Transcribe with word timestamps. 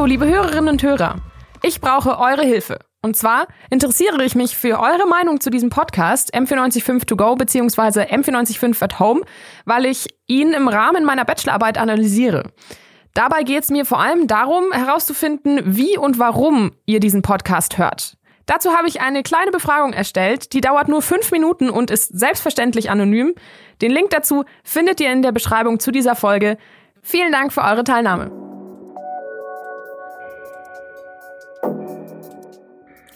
Hallo, 0.00 0.08
liebe 0.08 0.26
Hörerinnen 0.26 0.70
und 0.70 0.82
Hörer. 0.82 1.16
Ich 1.62 1.82
brauche 1.82 2.18
eure 2.18 2.40
Hilfe. 2.40 2.78
Und 3.02 3.18
zwar 3.18 3.46
interessiere 3.68 4.24
ich 4.24 4.34
mich 4.34 4.56
für 4.56 4.80
eure 4.80 5.06
Meinung 5.06 5.42
zu 5.42 5.50
diesem 5.50 5.68
Podcast 5.68 6.34
M495 6.34 7.04
To 7.04 7.16
Go 7.16 7.34
bzw. 7.34 8.04
M495 8.04 8.82
at 8.82 8.98
Home, 8.98 9.20
weil 9.66 9.84
ich 9.84 10.06
ihn 10.26 10.54
im 10.54 10.68
Rahmen 10.68 11.04
meiner 11.04 11.26
Bachelorarbeit 11.26 11.76
analysiere. 11.76 12.44
Dabei 13.12 13.42
geht 13.42 13.64
es 13.64 13.68
mir 13.68 13.84
vor 13.84 14.00
allem 14.00 14.26
darum, 14.26 14.72
herauszufinden, 14.72 15.60
wie 15.66 15.98
und 15.98 16.18
warum 16.18 16.72
ihr 16.86 17.00
diesen 17.00 17.20
Podcast 17.20 17.76
hört. 17.76 18.16
Dazu 18.46 18.70
habe 18.70 18.88
ich 18.88 19.02
eine 19.02 19.22
kleine 19.22 19.50
Befragung 19.50 19.92
erstellt, 19.92 20.54
die 20.54 20.62
dauert 20.62 20.88
nur 20.88 21.02
fünf 21.02 21.30
Minuten 21.30 21.68
und 21.68 21.90
ist 21.90 22.18
selbstverständlich 22.18 22.88
anonym. 22.88 23.34
Den 23.82 23.90
Link 23.90 24.08
dazu 24.08 24.46
findet 24.64 24.98
ihr 25.02 25.12
in 25.12 25.20
der 25.20 25.32
Beschreibung 25.32 25.78
zu 25.78 25.90
dieser 25.90 26.16
Folge. 26.16 26.56
Vielen 27.02 27.32
Dank 27.32 27.52
für 27.52 27.60
eure 27.60 27.84
Teilnahme. 27.84 28.49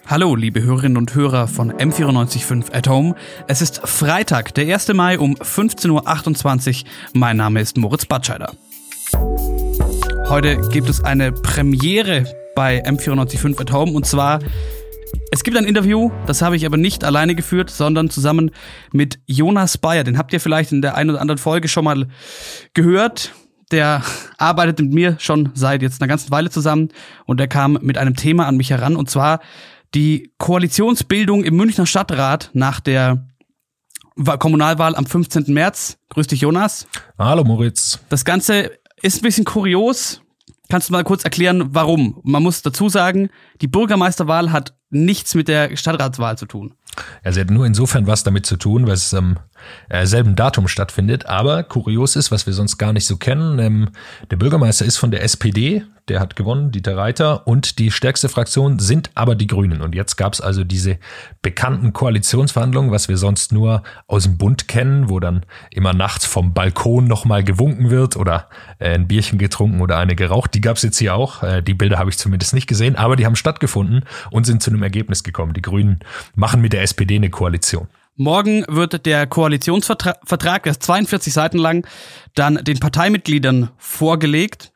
Hallo, 0.07 0.37
liebe 0.37 0.63
Hörerinnen 0.63 0.99
und 0.99 1.15
Hörer 1.15 1.49
von 1.49 1.73
M945 1.73 2.75
at 2.75 2.89
Home. 2.89 3.15
Es 3.49 3.63
ist 3.63 3.81
Freitag, 3.89 4.55
der 4.55 4.73
1. 4.75 4.93
Mai 4.93 5.19
um 5.19 5.35
15.28 5.37 6.83
Uhr. 6.85 6.91
Mein 7.15 7.39
Name 7.39 7.63
ist 7.63 7.79
Moritz 7.79 8.05
Batscheider. 8.05 8.53
Heute 10.29 10.59
gibt 10.71 10.91
es 10.91 11.03
eine 11.03 11.33
Premiere 11.33 12.27
bei 12.55 12.85
M945 12.85 13.61
at 13.63 13.73
Home 13.73 13.93
und 13.93 14.05
zwar 14.05 14.41
es 15.31 15.43
gibt 15.43 15.57
ein 15.57 15.65
Interview, 15.65 16.11
das 16.27 16.43
habe 16.43 16.57
ich 16.57 16.67
aber 16.67 16.77
nicht 16.77 17.03
alleine 17.03 17.35
geführt, 17.35 17.71
sondern 17.71 18.11
zusammen 18.11 18.51
mit 18.93 19.19
Jonas 19.27 19.79
Bayer. 19.79 20.05
Den 20.05 20.19
habt 20.19 20.35
ihr 20.35 20.41
vielleicht 20.41 20.71
in 20.71 20.83
der 20.83 20.97
einen 20.97 21.11
oder 21.11 21.21
anderen 21.23 21.39
Folge 21.39 21.69
schon 21.69 21.85
mal 21.85 22.09
gehört. 22.75 23.33
Der 23.71 24.03
arbeitet 24.37 24.81
mit 24.81 24.93
mir 24.93 25.17
schon 25.19 25.51
seit 25.55 25.81
jetzt 25.81 26.03
einer 26.03 26.09
ganzen 26.09 26.31
Weile 26.31 26.51
zusammen 26.51 26.91
und 27.25 27.41
er 27.41 27.49
kam 27.49 27.79
mit 27.81 27.97
einem 27.97 28.15
Thema 28.15 28.47
an 28.47 28.59
mich 28.59 28.71
heran 28.71 28.97
und 28.97 29.09
zwar 29.09 29.41
die 29.95 30.33
Koalitionsbildung 30.39 31.45
im 31.45 31.57
Münchner 31.57 31.87
Stadtrat 31.87 32.51
nach 32.53 32.81
der 32.81 33.27
Kommunalwahl 34.39 34.95
am 34.97 35.07
15. 35.07 35.53
März. 35.53 35.99
Grüß 36.11 36.27
dich, 36.27 36.41
Jonas. 36.41 36.87
Hallo, 37.19 37.45
Moritz. 37.45 37.99
Das 38.09 38.25
Ganze 38.25 38.71
ist 39.03 39.19
ein 39.19 39.23
bisschen 39.23 39.45
kurios. 39.45 40.21
Kannst 40.71 40.89
du 40.89 40.93
mal 40.93 41.05
kurz 41.05 41.25
erklären, 41.25 41.75
warum? 41.75 42.21
Man 42.23 42.43
muss 42.43 42.63
dazu 42.63 42.89
sagen, 42.89 43.29
die 43.61 43.69
Bürgermeisterwahl 43.69 44.51
hat 44.51 44.75
nichts 44.91 45.35
mit 45.35 45.49
der 45.49 45.77
Stadtratswahl 45.77 46.39
zu 46.39 46.47
tun. 46.47 46.75
Ja, 47.25 47.33
sie 47.33 47.41
hat 47.41 47.51
nur 47.51 47.67
insofern 47.67 48.07
was 48.07 48.23
damit 48.23 48.47
zu 48.47 48.57
tun, 48.57 48.87
weil 48.87 48.95
es 48.95 49.13
am 49.13 49.39
äh, 49.89 50.07
selben 50.07 50.37
Datum 50.37 50.69
stattfindet. 50.69 51.27
Aber 51.27 51.65
kurios 51.65 52.17
ist, 52.17 52.31
was 52.31 52.47
wir 52.47 52.53
sonst 52.53 52.79
gar 52.79 52.93
nicht 52.93 53.07
so 53.07 53.17
kennen. 53.17 53.59
Ähm, 53.59 53.89
der 54.31 54.37
Bürgermeister 54.37 54.85
ist 54.85 54.97
von 54.97 55.11
der 55.11 55.23
SPD, 55.23 55.85
der 56.09 56.21
hat 56.21 56.37
gewonnen, 56.37 56.71
Dieter 56.71 56.97
Reiter. 56.97 57.47
Und 57.47 57.79
die 57.79 57.91
stärkste 57.91 58.29
Fraktion 58.29 58.79
sind 58.79 59.11
aber 59.15 59.35
die 59.35 59.47
Grünen. 59.47 59.81
Und 59.81 59.95
jetzt 59.95 60.17
gab 60.17 60.33
es 60.33 60.41
also 60.41 60.65
diese 60.65 60.99
bekannten 61.43 61.93
Koalitionsverhandlungen, 61.93 62.91
was 62.91 63.09
wir 63.09 63.17
sonst 63.17 63.53
nur 63.53 63.83
aus 64.07 64.25
dem 64.25 64.37
Bund 64.37 64.69
kennen, 64.69 65.09
wo 65.09 65.21
dann 65.21 65.47
immer 65.71 65.93
nachts 65.93 66.27
vom 66.27 66.53
Balkon 66.53 67.07
nochmal 67.07 67.43
gewunken 67.43 67.91
wird 67.91 68.17
oder 68.17 68.49
äh, 68.79 68.95
ein 68.95 69.09
Bierchen 69.09 69.39
getrunken 69.39 69.81
oder 69.81 69.99
eine 69.99 70.15
geraucht. 70.15 70.55
Die 70.55 70.61
gab 70.61 70.77
es 70.77 70.83
jetzt 70.83 70.99
hier 70.99 71.15
auch. 71.15 71.43
Äh, 71.43 71.63
die 71.63 71.75
Bilder 71.75 71.99
habe 71.99 72.11
ich 72.11 72.19
zumindest 72.19 72.55
nicht 72.55 72.67
gesehen, 72.67 72.97
aber 72.97 73.17
die 73.17 73.27
haben 73.27 73.37
stattgefunden 73.37 74.05
und 74.31 74.45
sind 74.45 74.63
zu 74.63 74.71
einem 74.71 74.83
Ergebnis 74.83 75.25
gekommen. 75.25 75.55
Die 75.55 75.63
Grünen 75.63 76.01
machen 76.35 76.61
mit 76.61 76.73
der 76.73 76.83
SPD 76.83 77.17
eine 77.17 77.31
Koalition. 77.31 77.89
Morgen 78.17 78.65
wird 78.69 79.07
der 79.07 79.27
Koalitionsvertrag, 79.27 80.63
der 80.63 80.71
ist 80.71 80.85
42 80.85 81.33
Seiten 81.33 81.59
lang, 81.59 81.85
dann 82.37 82.63
den 82.63 82.79
Parteimitgliedern 82.79 83.71
vorgelegt. 83.77 84.71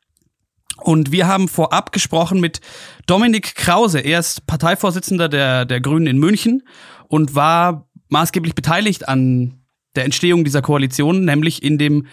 Und 0.80 1.12
wir 1.12 1.26
haben 1.26 1.48
vorab 1.48 1.92
gesprochen 1.92 2.40
mit 2.40 2.60
Dominik 3.06 3.54
Krause. 3.54 4.00
Er 4.00 4.20
ist 4.20 4.46
Parteivorsitzender 4.46 5.28
der, 5.28 5.64
der 5.64 5.80
Grünen 5.80 6.06
in 6.06 6.18
München 6.18 6.62
und 7.08 7.34
war 7.34 7.88
maßgeblich 8.08 8.54
beteiligt 8.54 9.08
an 9.08 9.60
der 9.96 10.04
Entstehung 10.04 10.44
dieser 10.44 10.62
Koalition, 10.62 11.24
nämlich 11.24 11.62
in 11.62 11.78
dem 11.78 12.06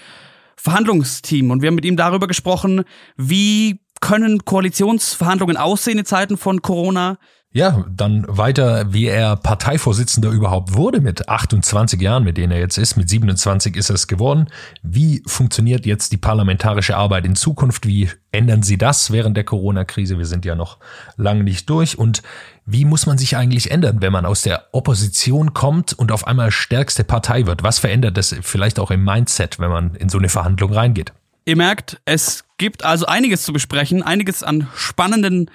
Verhandlungsteam. 0.57 1.51
Und 1.51 1.61
wir 1.61 1.67
haben 1.67 1.75
mit 1.75 1.85
ihm 1.85 1.97
darüber 1.97 2.27
gesprochen, 2.27 2.83
wie 3.17 3.81
können 4.01 4.43
Koalitionsverhandlungen 4.45 5.57
aussehen 5.57 5.99
in 5.99 6.05
Zeiten 6.05 6.37
von 6.37 6.61
Corona? 6.61 7.17
Ja, 7.55 7.85
dann 7.89 8.25
weiter, 8.27 8.91
wie 8.91 9.05
er 9.05 9.37
Parteivorsitzender 9.37 10.29
überhaupt 10.29 10.75
wurde 10.75 10.99
mit 10.99 11.29
28 11.29 12.01
Jahren, 12.01 12.25
mit 12.25 12.35
denen 12.35 12.51
er 12.51 12.59
jetzt 12.59 12.77
ist. 12.77 12.97
Mit 12.97 13.07
27 13.07 13.77
ist 13.77 13.89
er 13.89 13.95
es 13.95 14.07
geworden. 14.07 14.47
Wie 14.83 15.23
funktioniert 15.25 15.85
jetzt 15.85 16.11
die 16.11 16.17
parlamentarische 16.17 16.97
Arbeit 16.97 17.25
in 17.25 17.37
Zukunft? 17.37 17.87
Wie 17.87 18.09
ändern 18.33 18.61
Sie 18.61 18.77
das 18.77 19.09
während 19.09 19.37
der 19.37 19.45
Corona-Krise? 19.45 20.17
Wir 20.17 20.25
sind 20.25 20.43
ja 20.43 20.55
noch 20.55 20.79
lange 21.15 21.45
nicht 21.45 21.69
durch. 21.69 21.97
Und 21.97 22.23
wie 22.65 22.83
muss 22.83 23.05
man 23.05 23.17
sich 23.17 23.37
eigentlich 23.37 23.71
ändern, 23.71 24.01
wenn 24.01 24.11
man 24.11 24.25
aus 24.25 24.41
der 24.41 24.65
Opposition 24.73 25.53
kommt 25.53 25.93
und 25.93 26.11
auf 26.11 26.27
einmal 26.27 26.51
stärkste 26.51 27.05
Partei 27.05 27.45
wird? 27.45 27.63
Was 27.63 27.79
verändert 27.79 28.17
das 28.17 28.35
vielleicht 28.41 28.79
auch 28.79 28.91
im 28.91 29.05
Mindset, 29.05 29.59
wenn 29.59 29.69
man 29.69 29.95
in 29.95 30.09
so 30.09 30.17
eine 30.17 30.27
Verhandlung 30.27 30.73
reingeht? 30.73 31.13
Ihr 31.45 31.55
merkt, 31.55 32.01
es 32.03 32.43
gibt 32.57 32.83
also 32.83 33.05
einiges 33.05 33.43
zu 33.43 33.53
besprechen, 33.53 34.03
einiges 34.03 34.43
an 34.43 34.67
spannenden 34.75 35.49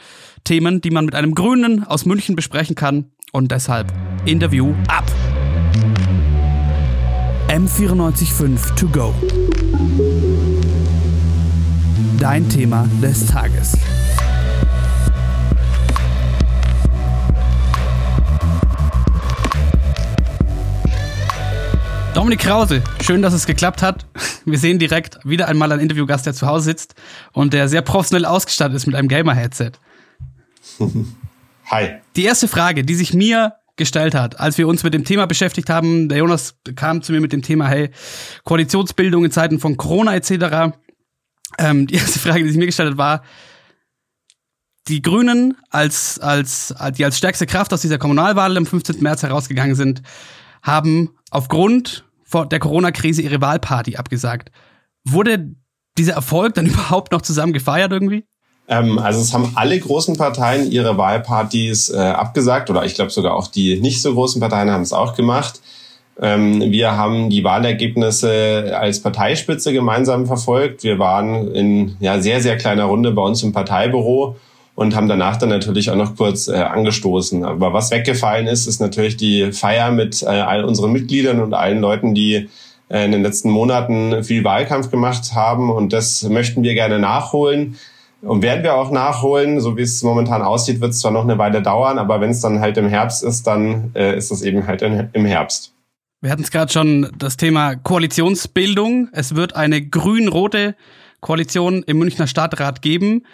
Themen, 0.45 0.81
die 0.81 0.91
man 0.91 1.05
mit 1.05 1.15
einem 1.15 1.35
Grünen 1.35 1.85
aus 1.85 2.07
München 2.07 2.37
besprechen 2.37 2.75
kann. 2.75 3.07
Und 3.33 3.53
deshalb 3.53 3.93
Interview 4.25 4.75
ab. 4.89 5.05
M945 7.49 8.75
to 8.77 8.89
go. 8.89 9.15
Dein 12.19 12.49
Thema 12.49 12.89
des 13.03 13.27
Tages. 13.27 13.77
Dominik 22.15 22.41
Krause, 22.41 22.83
schön, 23.03 23.23
dass 23.23 23.33
es 23.33 23.47
geklappt 23.47 23.83
hat. 23.83 24.05
Wir 24.45 24.59
sehen 24.59 24.79
direkt 24.79 25.19
wieder 25.25 25.49
einmal 25.49 25.71
einen 25.73 25.81
Interviewgast, 25.81 26.27
der 26.27 26.35
zu 26.35 26.47
Hause 26.47 26.65
sitzt 26.65 26.95
und 27.33 27.53
der 27.53 27.69
sehr 27.69 27.83
professionell 27.83 28.25
ausgestattet 28.25 28.77
ist 28.77 28.87
mit 28.87 28.97
einem 28.97 29.09
Gamer-Headset. 29.09 29.73
Hi. 31.71 32.01
Die 32.17 32.25
erste 32.25 32.49
Frage, 32.49 32.85
die 32.85 32.95
sich 32.95 33.15
mir 33.15 33.55
gestellt 33.77 34.15
hat, 34.15 34.39
als 34.41 34.59
wir 34.59 34.69
uns 34.69 34.83
mit 34.83 34.93
dem 34.93 35.05
Thema 35.05 35.27
beschäftigt 35.27 35.71
haben, 35.71 36.09
der 36.09 36.19
Jonas 36.19 36.57
kam 36.77 37.03
zu 37.03 37.13
mir 37.13 37.21
mit 37.21 37.33
dem 37.33 37.43
Thema, 37.43 37.69
hey, 37.69 37.91
Koalitionsbildung 38.45 39.25
in 39.25 39.31
Zeiten 39.31 39.59
von 39.59 39.77
Corona 39.77 40.15
etc. 40.15 40.77
Ähm, 41.59 41.87
die 41.87 41.95
erste 41.95 42.19
Frage, 42.19 42.43
die 42.43 42.51
sich 42.51 42.59
mir 42.59 42.67
gestellt 42.67 42.91
hat, 42.91 42.99
war, 42.99 43.23
die 44.89 45.03
Grünen 45.03 45.57
als, 45.71 46.19
als, 46.19 46.75
die 46.97 47.05
als 47.05 47.17
stärkste 47.17 47.47
Kraft 47.47 47.73
aus 47.73 47.81
dieser 47.81 47.99
Kommunalwahl 47.99 48.57
am 48.57 48.67
15. 48.67 49.01
März 49.01 49.23
herausgegangen 49.23 49.77
sind, 49.77 50.03
haben 50.63 51.11
aufgrund 51.31 52.05
der 52.51 52.59
Corona-Krise 52.59 53.23
ihre 53.23 53.41
Wahlparty 53.41 53.97
abgesagt. 53.97 54.51
Wurde 55.05 55.55
dieser 55.97 56.15
Erfolg 56.15 56.55
dann 56.55 56.67
überhaupt 56.67 57.13
noch 57.13 57.23
zusammen 57.23 57.53
gefeiert 57.53 57.93
irgendwie? 57.93 58.27
Ähm, 58.71 58.99
also 58.99 59.21
es 59.21 59.35
haben 59.35 59.53
alle 59.57 59.79
großen 59.79 60.17
Parteien 60.17 60.71
ihre 60.71 60.97
Wahlpartys 60.97 61.91
äh, 61.91 61.99
abgesagt 61.99 62.71
oder 62.71 62.85
ich 62.85 62.95
glaube 62.95 63.11
sogar 63.11 63.35
auch 63.35 63.49
die 63.49 63.81
nicht 63.81 64.01
so 64.01 64.15
großen 64.15 64.41
Parteien 64.41 64.71
haben 64.71 64.83
es 64.83 64.93
auch 64.93 65.15
gemacht. 65.15 65.61
Ähm, 66.23 66.61
wir 66.71 66.97
haben 66.97 67.31
die 67.31 67.43
Wahlergebnisse 67.43 68.77
als 68.79 69.03
Parteispitze 69.03 69.73
gemeinsam 69.73 70.27
verfolgt. 70.27 70.85
Wir 70.85 70.99
waren 70.99 71.53
in 71.53 71.97
ja, 71.99 72.21
sehr, 72.21 72.41
sehr 72.41 72.57
kleiner 72.57 72.85
Runde 72.85 73.11
bei 73.11 73.23
uns 73.23 73.43
im 73.43 73.53
Parteibüro 73.53 74.37
und 74.77 74.95
haben 74.95 75.09
danach 75.09 75.37
dann 75.37 75.49
natürlich 75.49 75.91
auch 75.91 75.97
noch 75.97 76.15
kurz 76.17 76.47
äh, 76.47 76.55
angestoßen. 76.55 77.45
Aber 77.45 77.73
was 77.73 77.91
weggefallen 77.91 78.47
ist, 78.47 78.67
ist 78.67 78.81
natürlich 78.81 79.17
die 79.17 79.51
Feier 79.51 79.91
mit 79.91 80.23
äh, 80.23 80.27
all 80.27 80.65
unseren 80.65 80.93
Mitgliedern 80.93 81.41
und 81.41 81.55
allen 81.55 81.81
Leuten, 81.81 82.15
die 82.15 82.49
äh, 82.89 83.05
in 83.05 83.13
den 83.13 83.23
letzten 83.23 83.51
Monaten 83.51 84.23
viel 84.23 84.45
Wahlkampf 84.45 84.91
gemacht 84.91 85.35
haben. 85.35 85.71
Und 85.71 85.93
das 85.93 86.23
möchten 86.23 86.63
wir 86.63 86.75
gerne 86.75 86.99
nachholen. 86.99 87.77
Und 88.23 88.43
werden 88.43 88.63
wir 88.63 88.75
auch 88.75 88.91
nachholen, 88.91 89.61
so 89.61 89.77
wie 89.77 89.83
es 89.83 90.03
momentan 90.03 90.43
aussieht, 90.43 90.81
wird 90.81 90.91
es 90.91 91.01
zwar 91.01 91.11
noch 91.11 91.25
eine 91.25 91.39
Weile 91.39 91.63
dauern, 91.63 91.99
aber 91.99 92.21
wenn 92.21 92.31
es 92.31 92.41
dann 92.41 92.61
halt 92.61 92.77
im 92.77 92.89
Herbst 92.89 93.23
ist, 93.23 93.47
dann 93.47 93.93
äh, 93.95 94.17
ist 94.17 94.31
es 94.31 94.43
eben 94.43 94.67
halt 94.67 94.83
in, 94.83 95.09
im 95.13 95.25
Herbst. 95.25 95.73
Wir 96.21 96.31
hatten 96.31 96.43
es 96.43 96.51
gerade 96.51 96.71
schon 96.71 97.11
das 97.17 97.39
Thema 97.39 97.77
Koalitionsbildung. 97.77 99.09
Es 99.13 99.35
wird 99.37 99.57
eine 99.57 99.81
grün-rote 99.81 100.77
Koalition 101.21 101.83
im 101.85 101.99
Münchner 101.99 102.27
Stadtrat 102.27 102.83
geben. 102.83 103.25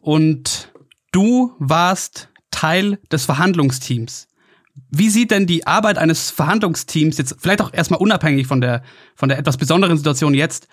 Und 0.00 0.72
du 1.10 1.52
warst 1.58 2.28
Teil 2.52 3.00
des 3.10 3.24
Verhandlungsteams. 3.24 4.28
Wie 4.90 5.08
sieht 5.08 5.32
denn 5.32 5.46
die 5.46 5.66
Arbeit 5.66 5.98
eines 5.98 6.30
Verhandlungsteams 6.30 7.18
jetzt, 7.18 7.34
vielleicht 7.40 7.62
auch 7.62 7.72
erstmal 7.72 8.00
unabhängig 8.00 8.46
von 8.46 8.60
der, 8.60 8.82
von 9.16 9.28
der 9.28 9.38
etwas 9.38 9.56
besonderen 9.56 9.96
Situation 9.96 10.32
jetzt, 10.32 10.68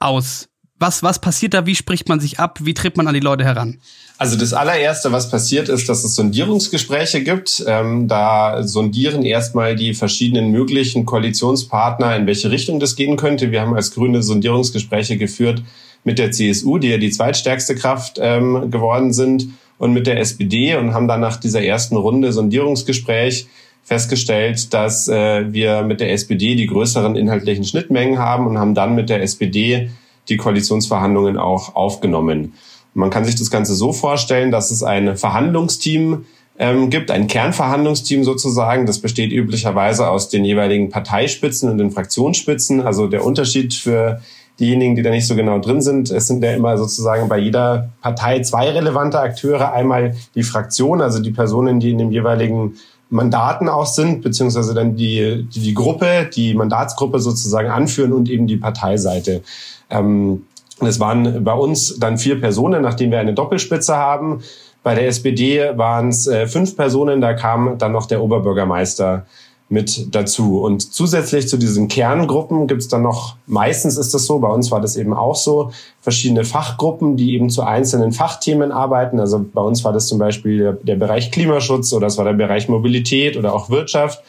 aus? 0.00 0.48
Was, 0.80 1.02
was 1.02 1.20
passiert 1.20 1.54
da? 1.54 1.66
Wie 1.66 1.76
spricht 1.76 2.08
man 2.08 2.18
sich 2.18 2.40
ab? 2.40 2.58
Wie 2.62 2.74
tritt 2.74 2.96
man 2.96 3.06
an 3.06 3.14
die 3.14 3.20
Leute 3.20 3.44
heran? 3.44 3.78
Also 4.18 4.36
das 4.36 4.52
allererste, 4.52 5.12
was 5.12 5.30
passiert, 5.30 5.68
ist, 5.68 5.88
dass 5.88 6.02
es 6.04 6.14
Sondierungsgespräche 6.14 7.22
gibt. 7.22 7.62
Ähm, 7.66 8.08
da 8.08 8.62
sondieren 8.62 9.22
erstmal 9.22 9.76
die 9.76 9.94
verschiedenen 9.94 10.50
möglichen 10.50 11.06
Koalitionspartner, 11.06 12.16
in 12.16 12.26
welche 12.26 12.50
Richtung 12.50 12.80
das 12.80 12.96
gehen 12.96 13.16
könnte. 13.16 13.52
Wir 13.52 13.60
haben 13.60 13.74
als 13.74 13.92
Grüne 13.92 14.22
Sondierungsgespräche 14.22 15.18
geführt 15.18 15.62
mit 16.02 16.18
der 16.18 16.32
CSU, 16.32 16.78
die 16.78 16.88
ja 16.88 16.98
die 16.98 17.10
zweitstärkste 17.10 17.74
Kraft 17.76 18.18
ähm, 18.20 18.70
geworden 18.70 19.12
sind, 19.12 19.48
und 19.80 19.94
mit 19.94 20.06
der 20.06 20.20
SPD 20.20 20.76
und 20.76 20.92
haben 20.92 21.08
dann 21.08 21.20
nach 21.20 21.38
dieser 21.38 21.62
ersten 21.62 21.96
Runde 21.96 22.34
Sondierungsgespräch 22.34 23.46
festgestellt, 23.82 24.74
dass 24.74 25.08
äh, 25.08 25.52
wir 25.52 25.82
mit 25.82 26.00
der 26.00 26.12
SPD 26.12 26.54
die 26.54 26.66
größeren 26.66 27.16
inhaltlichen 27.16 27.64
Schnittmengen 27.64 28.18
haben 28.18 28.46
und 28.46 28.58
haben 28.58 28.74
dann 28.74 28.94
mit 28.94 29.08
der 29.08 29.22
SPD 29.22 29.90
die 30.28 30.36
Koalitionsverhandlungen 30.36 31.38
auch 31.38 31.74
aufgenommen. 31.74 32.54
Man 32.94 33.10
kann 33.10 33.24
sich 33.24 33.36
das 33.36 33.50
Ganze 33.50 33.74
so 33.74 33.92
vorstellen, 33.92 34.50
dass 34.50 34.70
es 34.70 34.82
ein 34.82 35.16
Verhandlungsteam 35.16 36.24
ähm, 36.58 36.90
gibt, 36.90 37.10
ein 37.10 37.26
Kernverhandlungsteam 37.26 38.24
sozusagen. 38.24 38.86
Das 38.86 38.98
besteht 38.98 39.32
üblicherweise 39.32 40.08
aus 40.08 40.28
den 40.28 40.44
jeweiligen 40.44 40.90
Parteispitzen 40.90 41.70
und 41.70 41.78
den 41.78 41.90
Fraktionsspitzen. 41.90 42.82
Also 42.82 43.06
der 43.06 43.24
Unterschied 43.24 43.74
für 43.74 44.20
diejenigen, 44.60 44.94
die 44.94 45.02
da 45.02 45.10
nicht 45.10 45.26
so 45.26 45.34
genau 45.34 45.58
drin 45.58 45.80
sind, 45.80 46.10
es 46.10 46.26
sind 46.26 46.44
ja 46.44 46.52
immer 46.52 46.76
sozusagen 46.76 47.28
bei 47.28 47.38
jeder 47.38 47.90
Partei 48.02 48.40
zwei 48.42 48.70
relevante 48.70 49.18
Akteure. 49.18 49.72
Einmal 49.72 50.14
die 50.34 50.42
Fraktion, 50.42 51.00
also 51.00 51.20
die 51.22 51.30
Personen, 51.30 51.80
die 51.80 51.92
in 51.92 51.98
dem 51.98 52.12
jeweiligen 52.12 52.74
Mandaten 53.10 53.68
auch 53.68 53.86
sind, 53.86 54.22
beziehungsweise 54.22 54.72
dann 54.72 54.96
die, 54.96 55.46
die, 55.52 55.60
die 55.60 55.74
Gruppe, 55.74 56.30
die 56.34 56.54
Mandatsgruppe 56.54 57.18
sozusagen 57.18 57.68
anführen 57.68 58.12
und 58.12 58.30
eben 58.30 58.46
die 58.46 58.56
Parteiseite. 58.56 59.42
Ähm, 59.90 60.46
es 60.80 60.98
waren 61.00 61.44
bei 61.44 61.52
uns 61.52 61.98
dann 61.98 62.16
vier 62.16 62.40
Personen, 62.40 62.82
nachdem 62.82 63.10
wir 63.10 63.18
eine 63.18 63.34
Doppelspitze 63.34 63.96
haben. 63.96 64.42
Bei 64.82 64.94
der 64.94 65.08
SPD 65.08 65.76
waren 65.76 66.08
es 66.08 66.26
äh, 66.26 66.46
fünf 66.46 66.76
Personen, 66.76 67.20
da 67.20 67.34
kam 67.34 67.76
dann 67.76 67.92
noch 67.92 68.06
der 68.06 68.22
Oberbürgermeister 68.22 69.26
mit 69.70 70.14
dazu. 70.14 70.60
Und 70.60 70.92
zusätzlich 70.92 71.48
zu 71.48 71.56
diesen 71.56 71.86
Kerngruppen 71.86 72.66
gibt 72.66 72.82
es 72.82 72.88
dann 72.88 73.02
noch, 73.02 73.36
meistens 73.46 73.96
ist 73.96 74.12
das 74.12 74.26
so, 74.26 74.40
bei 74.40 74.48
uns 74.48 74.70
war 74.72 74.80
das 74.80 74.96
eben 74.96 75.14
auch 75.14 75.36
so, 75.36 75.70
verschiedene 76.00 76.44
Fachgruppen, 76.44 77.16
die 77.16 77.34
eben 77.34 77.50
zu 77.50 77.62
einzelnen 77.62 78.10
Fachthemen 78.12 78.72
arbeiten. 78.72 79.20
Also 79.20 79.44
bei 79.52 79.62
uns 79.62 79.84
war 79.84 79.92
das 79.92 80.08
zum 80.08 80.18
Beispiel 80.18 80.58
der, 80.58 80.72
der 80.72 80.96
Bereich 80.96 81.30
Klimaschutz 81.30 81.92
oder 81.92 82.08
es 82.08 82.18
war 82.18 82.24
der 82.24 82.32
Bereich 82.32 82.68
Mobilität 82.68 83.36
oder 83.36 83.54
auch 83.54 83.70
Wirtschaft. 83.70 84.22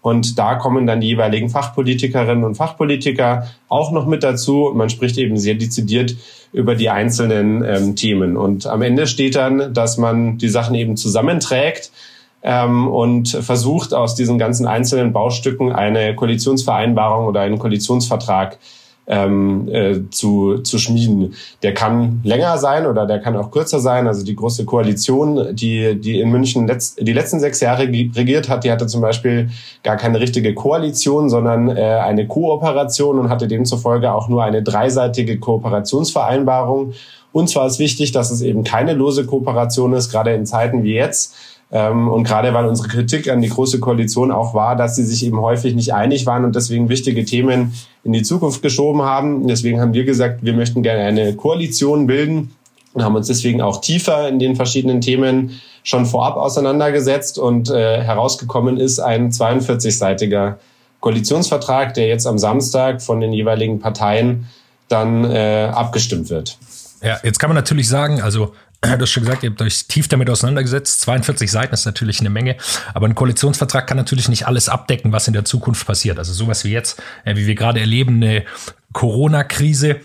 Und 0.00 0.38
da 0.38 0.54
kommen 0.54 0.86
dann 0.86 1.00
die 1.00 1.08
jeweiligen 1.08 1.50
Fachpolitikerinnen 1.50 2.44
und 2.44 2.54
Fachpolitiker 2.54 3.48
auch 3.68 3.92
noch 3.92 4.06
mit 4.06 4.22
dazu. 4.22 4.66
Und 4.66 4.76
man 4.76 4.88
spricht 4.88 5.18
eben 5.18 5.36
sehr 5.36 5.56
dezidiert 5.56 6.16
über 6.52 6.74
die 6.74 6.88
einzelnen 6.88 7.62
ähm, 7.64 7.96
Themen. 7.96 8.36
Und 8.36 8.66
am 8.66 8.82
Ende 8.82 9.08
steht 9.08 9.34
dann, 9.34 9.74
dass 9.74 9.98
man 9.98 10.38
die 10.38 10.48
Sachen 10.48 10.74
eben 10.74 10.96
zusammenträgt 10.96 11.90
ähm, 12.46 12.86
und 12.88 13.28
versucht 13.28 13.92
aus 13.92 14.14
diesen 14.14 14.38
ganzen 14.38 14.66
einzelnen 14.66 15.12
Baustücken 15.12 15.72
eine 15.72 16.14
Koalitionsvereinbarung 16.14 17.26
oder 17.26 17.40
einen 17.40 17.58
Koalitionsvertrag 17.58 18.58
ähm, 19.08 19.68
äh, 19.68 20.08
zu, 20.10 20.58
zu 20.58 20.78
schmieden. 20.78 21.34
Der 21.62 21.74
kann 21.74 22.20
länger 22.22 22.56
sein 22.58 22.86
oder 22.86 23.06
der 23.06 23.20
kann 23.20 23.36
auch 23.36 23.50
kürzer 23.50 23.80
sein. 23.80 24.06
Also 24.06 24.24
die 24.24 24.36
große 24.36 24.64
Koalition, 24.64 25.54
die, 25.54 26.00
die 26.00 26.20
in 26.20 26.30
München 26.30 26.68
letzt, 26.68 27.00
die 27.00 27.12
letzten 27.12 27.40
sechs 27.40 27.60
Jahre 27.60 27.82
regiert 27.82 28.48
hat, 28.48 28.62
die 28.64 28.70
hatte 28.70 28.86
zum 28.86 29.00
Beispiel 29.00 29.50
gar 29.82 29.96
keine 29.96 30.20
richtige 30.20 30.54
Koalition, 30.54 31.28
sondern 31.28 31.68
äh, 31.68 31.80
eine 31.82 32.28
Kooperation 32.28 33.18
und 33.18 33.28
hatte 33.28 33.48
demzufolge 33.48 34.12
auch 34.12 34.28
nur 34.28 34.44
eine 34.44 34.62
dreiseitige 34.62 35.38
Kooperationsvereinbarung. 35.38 36.92
Und 37.32 37.48
zwar 37.48 37.66
ist 37.66 37.78
wichtig, 37.80 38.12
dass 38.12 38.30
es 38.30 38.40
eben 38.40 38.64
keine 38.64 38.94
lose 38.94 39.26
Kooperation 39.26 39.92
ist, 39.92 40.10
gerade 40.10 40.32
in 40.32 40.46
Zeiten 40.46 40.84
wie 40.84 40.94
jetzt 40.94 41.34
und 41.68 42.22
gerade 42.22 42.54
weil 42.54 42.66
unsere 42.66 42.88
Kritik 42.88 43.28
an 43.28 43.40
die 43.40 43.48
Große 43.48 43.80
Koalition 43.80 44.30
auch 44.30 44.54
war, 44.54 44.76
dass 44.76 44.94
sie 44.94 45.04
sich 45.04 45.26
eben 45.26 45.40
häufig 45.40 45.74
nicht 45.74 45.92
einig 45.92 46.24
waren 46.24 46.44
und 46.44 46.54
deswegen 46.54 46.88
wichtige 46.88 47.24
Themen 47.24 47.74
in 48.04 48.12
die 48.12 48.22
Zukunft 48.22 48.62
geschoben 48.62 49.02
haben. 49.02 49.48
Deswegen 49.48 49.80
haben 49.80 49.92
wir 49.92 50.04
gesagt, 50.04 50.44
wir 50.44 50.52
möchten 50.52 50.84
gerne 50.84 51.02
eine 51.02 51.34
Koalition 51.34 52.06
bilden 52.06 52.52
und 52.94 53.04
haben 53.04 53.16
uns 53.16 53.26
deswegen 53.26 53.62
auch 53.62 53.80
tiefer 53.80 54.28
in 54.28 54.38
den 54.38 54.54
verschiedenen 54.54 55.00
Themen 55.00 55.60
schon 55.82 56.06
vorab 56.06 56.36
auseinandergesetzt 56.36 57.38
und 57.38 57.68
äh, 57.70 58.02
herausgekommen 58.02 58.78
ist 58.78 59.00
ein 59.00 59.30
42-seitiger 59.30 60.58
Koalitionsvertrag, 61.00 61.94
der 61.94 62.06
jetzt 62.06 62.26
am 62.26 62.38
Samstag 62.38 63.02
von 63.02 63.20
den 63.20 63.32
jeweiligen 63.32 63.80
Parteien 63.80 64.46
dann 64.88 65.24
äh, 65.24 65.70
abgestimmt 65.72 66.30
wird. 66.30 66.58
Ja, 67.02 67.18
jetzt 67.22 67.38
kann 67.38 67.50
man 67.50 67.56
natürlich 67.56 67.88
sagen, 67.88 68.20
also 68.20 68.52
Du 68.96 69.00
hast 69.00 69.10
schon 69.10 69.24
gesagt, 69.24 69.42
ihr 69.42 69.50
habt 69.50 69.62
euch 69.62 69.86
tief 69.86 70.08
damit 70.08 70.30
auseinandergesetzt. 70.30 71.00
42 71.02 71.50
Seiten 71.50 71.74
ist 71.74 71.86
natürlich 71.86 72.20
eine 72.20 72.30
Menge, 72.30 72.56
aber 72.94 73.06
ein 73.06 73.14
Koalitionsvertrag 73.14 73.86
kann 73.86 73.96
natürlich 73.96 74.28
nicht 74.28 74.46
alles 74.46 74.68
abdecken, 74.68 75.12
was 75.12 75.26
in 75.26 75.32
der 75.32 75.44
Zukunft 75.44 75.86
passiert. 75.86 76.18
Also 76.18 76.32
sowas 76.32 76.64
wie 76.64 76.72
jetzt, 76.72 77.02
äh, 77.24 77.36
wie 77.36 77.46
wir 77.46 77.54
gerade 77.54 77.80
erleben, 77.80 78.16
eine 78.16 78.44
Corona-Krise. 78.92 80.00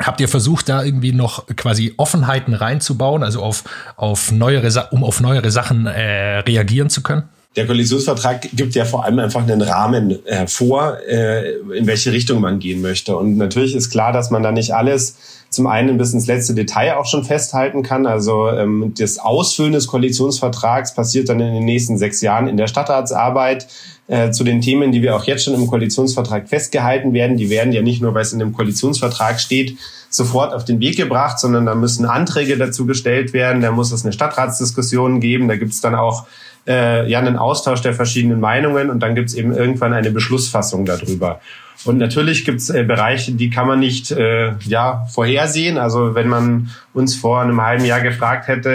Habt 0.00 0.20
ihr 0.20 0.28
versucht, 0.28 0.68
da 0.68 0.84
irgendwie 0.84 1.12
noch 1.12 1.46
quasi 1.56 1.94
Offenheiten 1.96 2.54
reinzubauen, 2.54 3.24
also 3.24 3.42
auf, 3.42 3.64
auf 3.96 4.30
neuere, 4.30 4.88
um 4.92 5.02
auf 5.02 5.20
neuere 5.20 5.50
Sachen 5.50 5.86
äh, 5.86 6.38
reagieren 6.38 6.88
zu 6.88 7.02
können? 7.02 7.24
Der 7.56 7.66
Koalitionsvertrag 7.66 8.42
gibt 8.52 8.76
ja 8.76 8.84
vor 8.84 9.04
allem 9.04 9.18
einfach 9.18 9.42
einen 9.42 9.62
Rahmen 9.62 10.24
äh, 10.26 10.46
vor, 10.46 10.98
äh, 11.08 11.54
in 11.76 11.88
welche 11.88 12.12
Richtung 12.12 12.40
man 12.40 12.60
gehen 12.60 12.80
möchte. 12.80 13.16
Und 13.16 13.36
natürlich 13.36 13.74
ist 13.74 13.90
klar, 13.90 14.12
dass 14.12 14.30
man 14.30 14.44
da 14.44 14.52
nicht 14.52 14.74
alles 14.74 15.16
zum 15.50 15.66
einen 15.66 15.96
bis 15.96 16.12
ins 16.12 16.26
letzte 16.26 16.54
Detail 16.54 16.96
auch 16.96 17.06
schon 17.06 17.24
festhalten 17.24 17.82
kann. 17.82 18.06
Also 18.06 18.48
ähm, 18.50 18.92
das 18.98 19.18
Ausfüllen 19.18 19.72
des 19.72 19.86
Koalitionsvertrags 19.86 20.94
passiert 20.94 21.28
dann 21.28 21.40
in 21.40 21.54
den 21.54 21.64
nächsten 21.64 21.96
sechs 21.96 22.20
Jahren 22.20 22.48
in 22.48 22.56
der 22.56 22.66
Stadtratsarbeit. 22.66 23.66
Äh, 24.08 24.30
zu 24.30 24.42
den 24.42 24.62
Themen, 24.62 24.90
die 24.90 25.02
wir 25.02 25.14
auch 25.14 25.24
jetzt 25.24 25.44
schon 25.44 25.52
im 25.52 25.66
Koalitionsvertrag 25.66 26.48
festgehalten 26.48 27.12
werden, 27.12 27.36
die 27.36 27.50
werden 27.50 27.74
ja 27.74 27.82
nicht 27.82 28.00
nur, 28.00 28.14
weil 28.14 28.22
es 28.22 28.32
in 28.32 28.38
dem 28.38 28.54
Koalitionsvertrag 28.54 29.38
steht, 29.38 29.76
sofort 30.08 30.54
auf 30.54 30.64
den 30.64 30.80
Weg 30.80 30.96
gebracht, 30.96 31.38
sondern 31.38 31.66
da 31.66 31.74
müssen 31.74 32.06
Anträge 32.06 32.56
dazu 32.56 32.86
gestellt 32.86 33.34
werden, 33.34 33.60
da 33.60 33.70
muss 33.70 33.92
es 33.92 34.04
eine 34.04 34.14
Stadtratsdiskussion 34.14 35.20
geben, 35.20 35.46
da 35.46 35.56
gibt 35.56 35.72
es 35.72 35.82
dann 35.82 35.94
auch 35.94 36.26
äh, 36.68 37.08
ja 37.08 37.18
einen 37.18 37.36
Austausch 37.36 37.80
der 37.80 37.94
verschiedenen 37.94 38.40
Meinungen 38.40 38.90
und 38.90 39.00
dann 39.00 39.14
gibt 39.14 39.30
es 39.30 39.34
eben 39.34 39.52
irgendwann 39.52 39.92
eine 39.92 40.10
Beschlussfassung 40.10 40.84
darüber. 40.84 41.40
Und 41.84 41.98
natürlich 41.98 42.44
gibt 42.44 42.60
es 42.60 42.70
äh, 42.70 42.84
Bereiche, 42.84 43.32
die 43.32 43.50
kann 43.50 43.66
man 43.66 43.78
nicht 43.78 44.10
äh, 44.10 44.52
ja, 44.60 45.06
vorhersehen. 45.12 45.78
Also 45.78 46.14
wenn 46.14 46.28
man 46.28 46.70
uns 46.92 47.14
vor 47.14 47.40
einem 47.40 47.62
halben 47.62 47.84
Jahr 47.84 48.00
gefragt 48.00 48.48
hätte, 48.48 48.70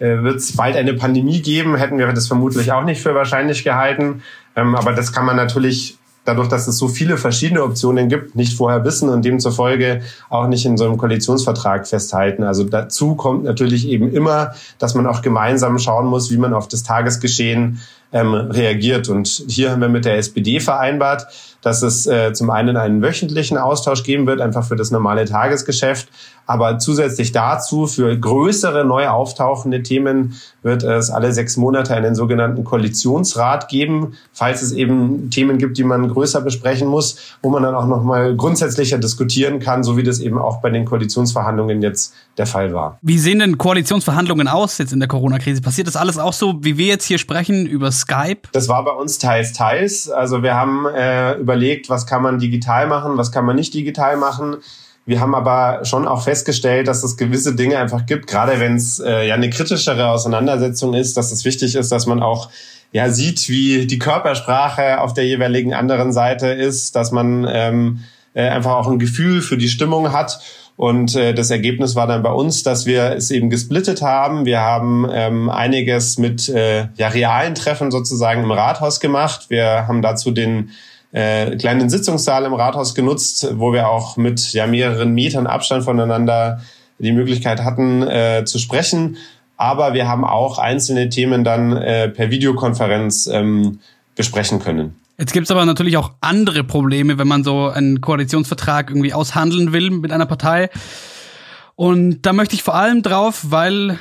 äh, 0.00 0.04
äh, 0.04 0.22
wird 0.22 0.36
es 0.36 0.54
bald 0.54 0.76
eine 0.76 0.94
Pandemie 0.94 1.40
geben, 1.40 1.76
hätten 1.76 1.98
wir 1.98 2.06
das 2.12 2.28
vermutlich 2.28 2.72
auch 2.72 2.84
nicht 2.84 3.00
für 3.00 3.14
wahrscheinlich 3.14 3.64
gehalten. 3.64 4.22
Ähm, 4.54 4.74
aber 4.74 4.92
das 4.92 5.12
kann 5.12 5.24
man 5.24 5.36
natürlich 5.36 5.96
dadurch, 6.24 6.48
dass 6.48 6.66
es 6.66 6.78
so 6.78 6.88
viele 6.88 7.16
verschiedene 7.16 7.62
Optionen 7.62 8.08
gibt, 8.08 8.34
nicht 8.34 8.56
vorher 8.56 8.84
wissen 8.84 9.08
und 9.08 9.24
demzufolge 9.24 10.02
auch 10.30 10.46
nicht 10.46 10.64
in 10.66 10.76
so 10.76 10.84
einem 10.84 10.96
Koalitionsvertrag 10.96 11.86
festhalten. 11.86 12.42
Also 12.44 12.64
dazu 12.64 13.14
kommt 13.14 13.44
natürlich 13.44 13.88
eben 13.88 14.12
immer, 14.12 14.54
dass 14.78 14.94
man 14.94 15.06
auch 15.06 15.22
gemeinsam 15.22 15.78
schauen 15.78 16.06
muss, 16.06 16.30
wie 16.30 16.38
man 16.38 16.54
auf 16.54 16.68
das 16.68 16.82
Tagesgeschehen 16.82 17.80
ähm, 18.12 18.34
reagiert. 18.34 19.08
Und 19.08 19.44
hier 19.48 19.72
haben 19.72 19.80
wir 19.80 19.88
mit 19.88 20.04
der 20.04 20.16
SPD 20.16 20.60
vereinbart, 20.60 21.26
dass 21.60 21.82
es 21.82 22.06
äh, 22.06 22.32
zum 22.32 22.50
einen 22.50 22.76
einen 22.76 23.02
wöchentlichen 23.02 23.58
Austausch 23.58 24.04
geben 24.04 24.26
wird, 24.26 24.40
einfach 24.40 24.64
für 24.64 24.76
das 24.76 24.90
normale 24.90 25.24
Tagesgeschäft. 25.24 26.08
Aber 26.46 26.78
zusätzlich 26.78 27.32
dazu, 27.32 27.86
für 27.86 28.16
größere 28.16 28.84
neu 28.84 29.08
auftauchende 29.08 29.82
Themen 29.82 30.34
wird 30.62 30.82
es 30.82 31.10
alle 31.10 31.32
sechs 31.32 31.56
Monate 31.56 31.94
einen 31.94 32.14
sogenannten 32.14 32.64
Koalitionsrat 32.64 33.68
geben, 33.68 34.14
falls 34.32 34.62
es 34.62 34.72
eben 34.72 35.30
Themen 35.30 35.58
gibt, 35.58 35.78
die 35.78 35.84
man 35.84 36.08
größer 36.08 36.40
besprechen 36.40 36.88
muss, 36.88 37.16
wo 37.42 37.50
man 37.50 37.62
dann 37.62 37.74
auch 37.74 37.86
nochmal 37.86 38.36
grundsätzlicher 38.36 38.98
diskutieren 38.98 39.60
kann, 39.60 39.84
so 39.84 39.96
wie 39.96 40.02
das 40.02 40.20
eben 40.20 40.38
auch 40.38 40.60
bei 40.60 40.70
den 40.70 40.84
Koalitionsverhandlungen 40.84 41.82
jetzt 41.82 42.14
der 42.36 42.46
Fall 42.46 42.74
war. 42.74 42.98
Wie 43.02 43.18
sehen 43.18 43.38
denn 43.38 43.58
Koalitionsverhandlungen 43.58 44.48
aus 44.48 44.78
jetzt 44.78 44.92
in 44.92 45.00
der 45.00 45.08
Corona-Krise? 45.08 45.62
Passiert 45.62 45.86
das 45.86 45.96
alles 45.96 46.18
auch 46.18 46.32
so, 46.32 46.62
wie 46.62 46.76
wir 46.76 46.86
jetzt 46.86 47.04
hier 47.04 47.18
sprechen, 47.18 47.66
über 47.66 47.92
Skype? 47.92 48.48
Das 48.52 48.68
war 48.68 48.84
bei 48.84 48.92
uns 48.92 49.18
teils, 49.18 49.52
teils. 49.52 50.10
Also 50.10 50.42
wir 50.42 50.54
haben 50.54 50.86
äh, 50.86 51.34
überlegt, 51.34 51.88
was 51.88 52.06
kann 52.06 52.22
man 52.22 52.38
digital 52.38 52.86
machen, 52.86 53.16
was 53.16 53.32
kann 53.32 53.44
man 53.44 53.56
nicht 53.56 53.72
digital 53.74 54.16
machen. 54.16 54.56
Wir 55.06 55.20
haben 55.20 55.34
aber 55.34 55.84
schon 55.84 56.08
auch 56.08 56.22
festgestellt, 56.22 56.88
dass 56.88 57.04
es 57.04 57.16
gewisse 57.16 57.54
Dinge 57.54 57.78
einfach 57.78 58.06
gibt, 58.06 58.26
gerade 58.26 58.58
wenn 58.58 58.76
es 58.76 58.98
äh, 59.00 59.28
ja 59.28 59.34
eine 59.34 59.50
kritischere 59.50 60.08
Auseinandersetzung 60.08 60.94
ist, 60.94 61.16
dass 61.16 61.30
es 61.30 61.44
wichtig 61.44 61.74
ist, 61.74 61.92
dass 61.92 62.06
man 62.06 62.22
auch 62.22 62.48
ja 62.92 63.10
sieht, 63.10 63.48
wie 63.48 63.86
die 63.86 63.98
Körpersprache 63.98 65.00
auf 65.00 65.12
der 65.12 65.26
jeweiligen 65.26 65.74
anderen 65.74 66.12
Seite 66.12 66.48
ist, 66.48 66.96
dass 66.96 67.12
man 67.12 67.46
ähm, 67.50 68.00
äh, 68.32 68.48
einfach 68.48 68.72
auch 68.72 68.88
ein 68.88 68.98
Gefühl 68.98 69.42
für 69.42 69.58
die 69.58 69.68
Stimmung 69.68 70.12
hat. 70.12 70.40
Und 70.76 71.14
äh, 71.14 71.34
das 71.34 71.50
Ergebnis 71.50 71.94
war 71.94 72.06
dann 72.06 72.22
bei 72.22 72.32
uns, 72.32 72.62
dass 72.62 72.86
wir 72.86 73.12
es 73.12 73.30
eben 73.30 73.50
gesplittet 73.50 74.00
haben. 74.00 74.44
Wir 74.44 74.60
haben 74.60 75.06
ähm, 75.12 75.50
einiges 75.50 76.18
mit 76.18 76.48
äh, 76.48 76.88
ja, 76.96 77.08
realen 77.08 77.54
Treffen 77.54 77.90
sozusagen 77.90 78.42
im 78.42 78.50
Rathaus 78.50 79.00
gemacht. 79.00 79.46
Wir 79.50 79.86
haben 79.86 80.02
dazu 80.02 80.30
den 80.30 80.70
äh, 81.14 81.56
kleinen 81.56 81.88
Sitzungssaal 81.88 82.44
im 82.44 82.54
Rathaus 82.54 82.94
genutzt, 82.94 83.46
wo 83.54 83.72
wir 83.72 83.88
auch 83.88 84.16
mit 84.16 84.52
ja, 84.52 84.66
mehreren 84.66 85.14
Metern 85.14 85.46
Abstand 85.46 85.84
voneinander 85.84 86.60
die 86.98 87.12
Möglichkeit 87.12 87.62
hatten 87.62 88.02
äh, 88.02 88.44
zu 88.44 88.58
sprechen. 88.58 89.16
Aber 89.56 89.94
wir 89.94 90.08
haben 90.08 90.24
auch 90.24 90.58
einzelne 90.58 91.08
Themen 91.08 91.44
dann 91.44 91.76
äh, 91.76 92.08
per 92.08 92.30
Videokonferenz 92.30 93.28
ähm, 93.28 93.78
besprechen 94.16 94.58
können. 94.58 94.96
Jetzt 95.16 95.32
gibt 95.32 95.44
es 95.44 95.52
aber 95.52 95.64
natürlich 95.64 95.96
auch 95.96 96.14
andere 96.20 96.64
Probleme, 96.64 97.16
wenn 97.16 97.28
man 97.28 97.44
so 97.44 97.68
einen 97.68 98.00
Koalitionsvertrag 98.00 98.90
irgendwie 98.90 99.14
aushandeln 99.14 99.72
will 99.72 99.90
mit 99.90 100.10
einer 100.10 100.26
Partei. 100.26 100.68
Und 101.76 102.22
da 102.22 102.32
möchte 102.32 102.56
ich 102.56 102.64
vor 102.64 102.74
allem 102.74 103.02
drauf, 103.02 103.44
weil 103.50 104.00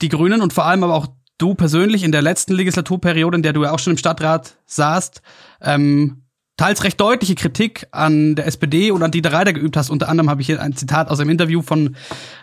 die 0.00 0.08
Grünen 0.08 0.40
und 0.40 0.52
vor 0.52 0.66
allem 0.66 0.84
aber 0.84 0.94
auch 0.94 1.08
du 1.38 1.56
persönlich 1.56 2.04
in 2.04 2.12
der 2.12 2.22
letzten 2.22 2.54
Legislaturperiode, 2.54 3.36
in 3.36 3.42
der 3.42 3.52
du 3.52 3.64
ja 3.64 3.72
auch 3.72 3.80
schon 3.80 3.94
im 3.94 3.98
Stadtrat 3.98 4.54
saßt, 4.66 5.22
ähm, 5.62 6.22
teils 6.56 6.84
recht 6.84 7.00
deutliche 7.00 7.34
Kritik 7.34 7.86
an 7.90 8.34
der 8.34 8.46
SPD 8.46 8.90
und 8.90 9.02
an 9.02 9.10
Dieter 9.10 9.32
Reiter 9.32 9.52
geübt 9.52 9.76
hast. 9.76 9.90
Unter 9.90 10.08
anderem 10.08 10.30
habe 10.30 10.40
ich 10.40 10.46
hier 10.46 10.60
ein 10.60 10.74
Zitat 10.74 11.10
aus 11.10 11.20
einem 11.20 11.30
Interview 11.30 11.62
von 11.62 11.96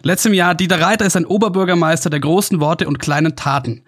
letztem 0.04 0.34
Jahr. 0.34 0.56
Dieter 0.56 0.80
Reiter 0.80 1.06
ist 1.06 1.16
ein 1.16 1.26
Oberbürgermeister 1.26 2.10
der 2.10 2.20
großen 2.20 2.60
Worte 2.60 2.88
und 2.88 3.00
kleinen 3.00 3.36
Taten. 3.36 3.84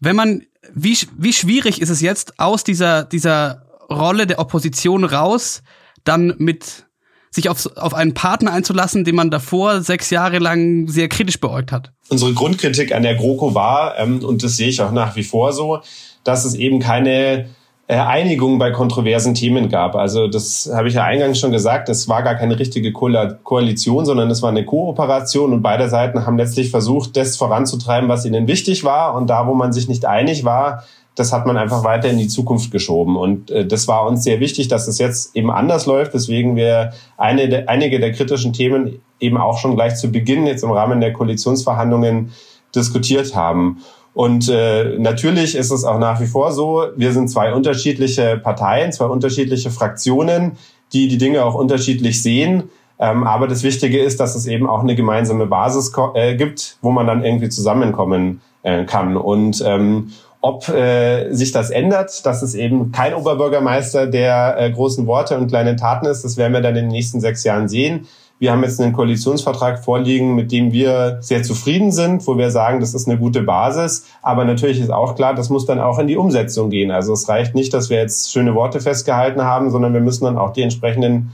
Wenn 0.00 0.14
man, 0.14 0.42
wie, 0.72 0.96
wie 1.16 1.32
schwierig 1.32 1.80
ist 1.80 1.90
es 1.90 2.00
jetzt 2.00 2.38
aus 2.38 2.62
dieser, 2.62 3.04
dieser 3.04 3.66
Rolle 3.90 4.26
der 4.26 4.38
Opposition 4.38 5.04
raus, 5.04 5.62
dann 6.04 6.34
mit 6.38 6.86
sich 7.30 7.48
auf, 7.48 7.66
auf 7.76 7.94
einen 7.94 8.14
Partner 8.14 8.52
einzulassen, 8.52 9.04
den 9.04 9.16
man 9.16 9.30
davor 9.30 9.82
sechs 9.82 10.10
Jahre 10.10 10.38
lang 10.38 10.86
sehr 10.88 11.08
kritisch 11.08 11.40
beäugt 11.40 11.72
hat? 11.72 11.92
Unsere 12.08 12.32
Grundkritik 12.32 12.94
an 12.94 13.02
der 13.02 13.16
GroKo 13.16 13.54
war, 13.54 13.98
ähm, 13.98 14.24
und 14.24 14.42
das 14.42 14.56
sehe 14.56 14.68
ich 14.68 14.80
auch 14.80 14.92
nach 14.92 15.16
wie 15.16 15.24
vor 15.24 15.52
so, 15.52 15.80
dass 16.24 16.44
es 16.44 16.54
eben 16.54 16.78
keine 16.78 17.48
Einigung 17.88 18.58
bei 18.58 18.70
kontroversen 18.70 19.34
Themen 19.34 19.70
gab. 19.70 19.96
Also 19.96 20.28
das 20.28 20.70
habe 20.74 20.88
ich 20.88 20.94
ja 20.94 21.04
eingangs 21.04 21.38
schon 21.38 21.52
gesagt, 21.52 21.88
es 21.88 22.06
war 22.06 22.22
gar 22.22 22.34
keine 22.34 22.58
richtige 22.58 22.92
Ko 22.92 23.08
Koalition, 23.44 24.04
sondern 24.04 24.30
es 24.30 24.42
war 24.42 24.50
eine 24.50 24.66
Kooperation 24.66 25.54
und 25.54 25.62
beide 25.62 25.88
Seiten 25.88 26.26
haben 26.26 26.36
letztlich 26.36 26.70
versucht, 26.70 27.16
das 27.16 27.38
voranzutreiben, 27.38 28.08
was 28.08 28.26
ihnen 28.26 28.46
wichtig 28.46 28.84
war 28.84 29.14
und 29.14 29.28
da, 29.28 29.46
wo 29.46 29.54
man 29.54 29.72
sich 29.72 29.88
nicht 29.88 30.04
einig 30.04 30.44
war, 30.44 30.84
das 31.14 31.32
hat 31.32 31.46
man 31.46 31.56
einfach 31.56 31.82
weiter 31.82 32.08
in 32.08 32.18
die 32.18 32.28
Zukunft 32.28 32.70
geschoben. 32.70 33.16
Und 33.16 33.50
äh, 33.50 33.66
das 33.66 33.88
war 33.88 34.06
uns 34.06 34.22
sehr 34.22 34.38
wichtig, 34.38 34.68
dass 34.68 34.86
es 34.86 34.98
jetzt 34.98 35.34
eben 35.34 35.50
anders 35.50 35.86
läuft, 35.86 36.14
weswegen 36.14 36.56
wir 36.56 36.92
eine 37.16 37.48
de, 37.48 37.66
einige 37.66 37.98
der 37.98 38.12
kritischen 38.12 38.52
Themen 38.52 39.00
eben 39.18 39.36
auch 39.36 39.58
schon 39.58 39.74
gleich 39.74 39.96
zu 39.96 40.12
Beginn 40.12 40.46
jetzt 40.46 40.62
im 40.62 40.70
Rahmen 40.70 41.00
der 41.00 41.12
Koalitionsverhandlungen 41.12 42.32
diskutiert 42.74 43.34
haben. 43.34 43.78
Und 44.18 44.48
äh, 44.48 44.98
natürlich 44.98 45.54
ist 45.54 45.70
es 45.70 45.84
auch 45.84 46.00
nach 46.00 46.20
wie 46.20 46.26
vor 46.26 46.50
so, 46.50 46.86
wir 46.96 47.12
sind 47.12 47.30
zwei 47.30 47.52
unterschiedliche 47.52 48.36
Parteien, 48.36 48.90
zwei 48.90 49.04
unterschiedliche 49.04 49.70
Fraktionen, 49.70 50.56
die 50.92 51.06
die 51.06 51.18
Dinge 51.18 51.44
auch 51.44 51.54
unterschiedlich 51.54 52.20
sehen. 52.20 52.64
Ähm, 52.98 53.22
aber 53.22 53.46
das 53.46 53.62
Wichtige 53.62 54.00
ist, 54.00 54.18
dass 54.18 54.34
es 54.34 54.48
eben 54.48 54.68
auch 54.68 54.80
eine 54.80 54.96
gemeinsame 54.96 55.46
Basis 55.46 55.92
äh, 56.14 56.34
gibt, 56.34 56.78
wo 56.82 56.90
man 56.90 57.06
dann 57.06 57.24
irgendwie 57.24 57.48
zusammenkommen 57.48 58.40
äh, 58.64 58.86
kann. 58.86 59.16
Und 59.16 59.62
ähm, 59.64 60.10
ob 60.40 60.68
äh, 60.68 61.32
sich 61.32 61.52
das 61.52 61.70
ändert, 61.70 62.26
dass 62.26 62.42
es 62.42 62.56
eben 62.56 62.90
kein 62.90 63.14
Oberbürgermeister 63.14 64.08
der 64.08 64.56
äh, 64.58 64.72
großen 64.72 65.06
Worte 65.06 65.38
und 65.38 65.46
kleinen 65.46 65.76
Taten 65.76 66.06
ist, 66.06 66.24
das 66.24 66.36
werden 66.36 66.54
wir 66.54 66.60
dann 66.60 66.74
in 66.74 66.86
den 66.86 66.90
nächsten 66.90 67.20
sechs 67.20 67.44
Jahren 67.44 67.68
sehen. 67.68 68.08
Wir 68.38 68.52
haben 68.52 68.62
jetzt 68.62 68.80
einen 68.80 68.92
Koalitionsvertrag 68.92 69.84
vorliegen, 69.84 70.34
mit 70.34 70.52
dem 70.52 70.72
wir 70.72 71.18
sehr 71.20 71.42
zufrieden 71.42 71.90
sind, 71.90 72.26
wo 72.26 72.38
wir 72.38 72.50
sagen, 72.50 72.78
das 72.78 72.94
ist 72.94 73.08
eine 73.08 73.18
gute 73.18 73.42
Basis. 73.42 74.06
Aber 74.22 74.44
natürlich 74.44 74.80
ist 74.80 74.90
auch 74.90 75.16
klar, 75.16 75.34
das 75.34 75.50
muss 75.50 75.66
dann 75.66 75.80
auch 75.80 75.98
in 75.98 76.06
die 76.06 76.16
Umsetzung 76.16 76.70
gehen. 76.70 76.90
Also 76.90 77.12
es 77.12 77.28
reicht 77.28 77.54
nicht, 77.54 77.74
dass 77.74 77.90
wir 77.90 77.98
jetzt 77.98 78.30
schöne 78.32 78.54
Worte 78.54 78.80
festgehalten 78.80 79.42
haben, 79.42 79.70
sondern 79.70 79.92
wir 79.92 80.00
müssen 80.00 80.24
dann 80.24 80.38
auch 80.38 80.52
die 80.52 80.62
entsprechenden 80.62 81.32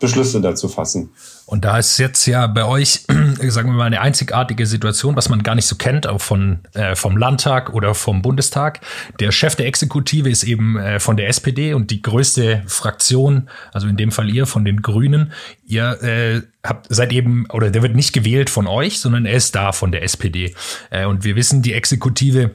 Beschlüsse 0.00 0.40
dazu 0.40 0.68
fassen. 0.68 1.10
Und 1.48 1.64
da 1.64 1.78
ist 1.78 1.96
jetzt 1.96 2.26
ja 2.26 2.46
bei 2.46 2.66
euch, 2.66 3.06
sagen 3.48 3.70
wir 3.70 3.76
mal, 3.78 3.86
eine 3.86 4.02
einzigartige 4.02 4.66
Situation, 4.66 5.16
was 5.16 5.30
man 5.30 5.42
gar 5.42 5.54
nicht 5.54 5.64
so 5.64 5.76
kennt, 5.76 6.06
auch 6.06 6.20
von, 6.20 6.58
äh, 6.74 6.94
vom 6.94 7.16
Landtag 7.16 7.72
oder 7.72 7.94
vom 7.94 8.20
Bundestag. 8.20 8.80
Der 9.18 9.32
Chef 9.32 9.56
der 9.56 9.64
Exekutive 9.64 10.28
ist 10.28 10.44
eben 10.44 10.76
äh, 10.78 11.00
von 11.00 11.16
der 11.16 11.28
SPD 11.28 11.72
und 11.72 11.90
die 11.90 12.02
größte 12.02 12.64
Fraktion, 12.66 13.48
also 13.72 13.88
in 13.88 13.96
dem 13.96 14.12
Fall 14.12 14.28
ihr 14.28 14.44
von 14.44 14.66
den 14.66 14.82
Grünen. 14.82 15.32
Ihr 15.66 16.02
äh, 16.02 16.42
habt 16.62 16.86
seid 16.90 17.14
eben, 17.14 17.46
oder 17.50 17.70
der 17.70 17.80
wird 17.80 17.96
nicht 17.96 18.12
gewählt 18.12 18.50
von 18.50 18.66
euch, 18.66 19.00
sondern 19.00 19.24
er 19.24 19.32
ist 19.32 19.54
da 19.54 19.72
von 19.72 19.90
der 19.90 20.02
SPD. 20.02 20.54
Äh, 20.90 21.06
und 21.06 21.24
wir 21.24 21.34
wissen, 21.34 21.62
die 21.62 21.72
Exekutive 21.72 22.50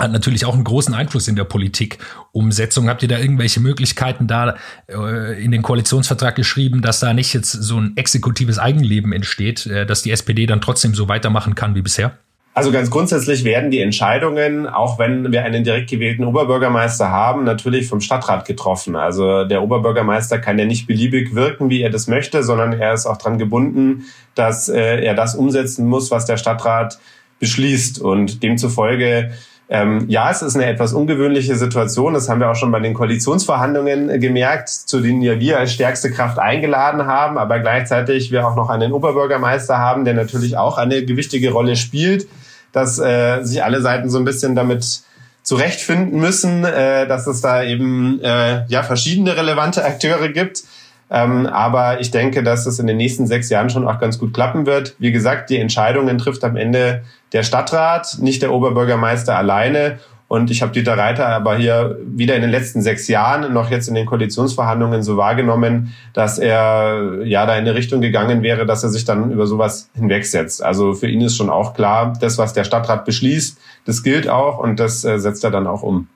hat 0.00 0.12
natürlich 0.12 0.44
auch 0.44 0.54
einen 0.54 0.64
großen 0.64 0.94
Einfluss 0.94 1.28
in 1.28 1.36
der 1.36 1.44
Politikumsetzung. 1.44 2.88
Habt 2.88 3.02
ihr 3.02 3.08
da 3.08 3.18
irgendwelche 3.18 3.60
Möglichkeiten 3.60 4.26
da 4.26 4.56
äh, 4.88 5.42
in 5.42 5.50
den 5.50 5.62
Koalitionsvertrag 5.62 6.34
geschrieben, 6.34 6.82
dass 6.82 7.00
da 7.00 7.12
nicht 7.12 7.34
jetzt 7.34 7.52
so 7.52 7.78
ein 7.78 7.96
exekutives 7.96 8.58
Eigenleben 8.58 9.12
entsteht, 9.12 9.66
äh, 9.66 9.86
dass 9.86 10.02
die 10.02 10.10
SPD 10.10 10.46
dann 10.46 10.60
trotzdem 10.60 10.94
so 10.94 11.08
weitermachen 11.08 11.54
kann 11.54 11.74
wie 11.74 11.82
bisher? 11.82 12.18
Also 12.52 12.72
ganz 12.72 12.90
grundsätzlich 12.90 13.44
werden 13.44 13.70
die 13.70 13.80
Entscheidungen, 13.80 14.66
auch 14.66 14.98
wenn 14.98 15.30
wir 15.30 15.44
einen 15.44 15.62
direkt 15.62 15.88
gewählten 15.88 16.24
Oberbürgermeister 16.24 17.08
haben, 17.08 17.44
natürlich 17.44 17.86
vom 17.86 18.00
Stadtrat 18.00 18.44
getroffen. 18.44 18.96
Also 18.96 19.44
der 19.44 19.62
Oberbürgermeister 19.62 20.40
kann 20.40 20.58
ja 20.58 20.64
nicht 20.64 20.88
beliebig 20.88 21.34
wirken, 21.34 21.70
wie 21.70 21.80
er 21.80 21.90
das 21.90 22.08
möchte, 22.08 22.42
sondern 22.42 22.72
er 22.72 22.92
ist 22.92 23.06
auch 23.06 23.18
dran 23.18 23.38
gebunden, 23.38 24.06
dass 24.34 24.68
äh, 24.68 25.04
er 25.04 25.14
das 25.14 25.36
umsetzen 25.36 25.86
muss, 25.86 26.10
was 26.10 26.26
der 26.26 26.38
Stadtrat 26.38 26.98
beschließt. 27.38 28.00
Und 28.00 28.42
demzufolge 28.42 29.30
ähm, 29.72 30.06
ja, 30.08 30.28
es 30.32 30.42
ist 30.42 30.56
eine 30.56 30.66
etwas 30.66 30.92
ungewöhnliche 30.92 31.54
Situation. 31.54 32.12
Das 32.12 32.28
haben 32.28 32.40
wir 32.40 32.50
auch 32.50 32.56
schon 32.56 32.72
bei 32.72 32.80
den 32.80 32.92
Koalitionsverhandlungen 32.92 34.20
gemerkt, 34.20 34.68
zu 34.68 35.00
denen 35.00 35.22
ja 35.22 35.38
wir 35.38 35.60
als 35.60 35.72
stärkste 35.72 36.10
Kraft 36.10 36.40
eingeladen 36.40 37.06
haben, 37.06 37.38
aber 37.38 37.60
gleichzeitig 37.60 38.32
wir 38.32 38.48
auch 38.48 38.56
noch 38.56 38.68
einen 38.68 38.92
Oberbürgermeister 38.92 39.78
haben, 39.78 40.04
der 40.04 40.14
natürlich 40.14 40.56
auch 40.56 40.76
eine 40.76 41.04
gewichtige 41.04 41.52
Rolle 41.52 41.76
spielt, 41.76 42.26
dass 42.72 42.98
äh, 42.98 43.44
sich 43.44 43.62
alle 43.62 43.80
Seiten 43.80 44.10
so 44.10 44.18
ein 44.18 44.24
bisschen 44.24 44.56
damit 44.56 45.02
zurechtfinden 45.44 46.18
müssen, 46.18 46.64
äh, 46.64 47.06
dass 47.06 47.28
es 47.28 47.40
da 47.40 47.62
eben 47.62 48.20
äh, 48.22 48.66
ja 48.66 48.82
verschiedene 48.82 49.36
relevante 49.36 49.84
Akteure 49.84 50.30
gibt. 50.30 50.64
Ähm, 51.10 51.46
aber 51.46 52.00
ich 52.00 52.10
denke, 52.12 52.42
dass 52.42 52.66
es 52.66 52.78
in 52.78 52.86
den 52.86 52.96
nächsten 52.96 53.26
sechs 53.26 53.48
Jahren 53.48 53.68
schon 53.68 53.86
auch 53.86 53.98
ganz 53.98 54.18
gut 54.18 54.32
klappen 54.32 54.64
wird. 54.64 54.94
Wie 54.98 55.10
gesagt, 55.10 55.50
die 55.50 55.58
Entscheidungen 55.58 56.18
trifft 56.18 56.44
am 56.44 56.56
Ende 56.56 57.02
der 57.32 57.42
Stadtrat, 57.42 58.18
nicht 58.20 58.42
der 58.42 58.52
Oberbürgermeister 58.52 59.36
alleine. 59.36 59.98
Und 60.28 60.52
ich 60.52 60.62
habe 60.62 60.70
Dieter 60.70 60.96
Reiter 60.96 61.26
aber 61.26 61.56
hier 61.56 61.98
wieder 62.06 62.36
in 62.36 62.42
den 62.42 62.52
letzten 62.52 62.82
sechs 62.82 63.08
Jahren, 63.08 63.52
noch 63.52 63.68
jetzt 63.68 63.88
in 63.88 63.96
den 63.96 64.06
Koalitionsverhandlungen 64.06 65.02
so 65.02 65.16
wahrgenommen, 65.16 65.92
dass 66.12 66.38
er 66.38 67.24
ja 67.24 67.44
da 67.46 67.54
in 67.54 67.66
eine 67.66 67.74
Richtung 67.74 68.00
gegangen 68.00 68.44
wäre, 68.44 68.64
dass 68.64 68.84
er 68.84 68.90
sich 68.90 69.04
dann 69.04 69.32
über 69.32 69.48
sowas 69.48 69.90
hinwegsetzt. 69.94 70.62
Also 70.62 70.94
für 70.94 71.08
ihn 71.08 71.20
ist 71.20 71.36
schon 71.36 71.50
auch 71.50 71.74
klar, 71.74 72.12
das, 72.20 72.38
was 72.38 72.52
der 72.52 72.62
Stadtrat 72.62 73.04
beschließt, 73.04 73.58
das 73.86 74.04
gilt 74.04 74.28
auch 74.28 74.58
und 74.58 74.78
das 74.78 75.04
äh, 75.04 75.18
setzt 75.18 75.42
er 75.42 75.50
dann 75.50 75.66
auch 75.66 75.82
um. 75.82 76.06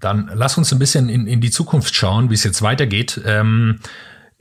Dann 0.00 0.28
lass 0.34 0.58
uns 0.58 0.72
ein 0.72 0.80
bisschen 0.80 1.08
in, 1.08 1.28
in 1.28 1.40
die 1.40 1.50
Zukunft 1.50 1.94
schauen, 1.94 2.28
wie 2.28 2.34
es 2.34 2.42
jetzt 2.42 2.62
weitergeht. 2.62 3.20
Ähm 3.24 3.78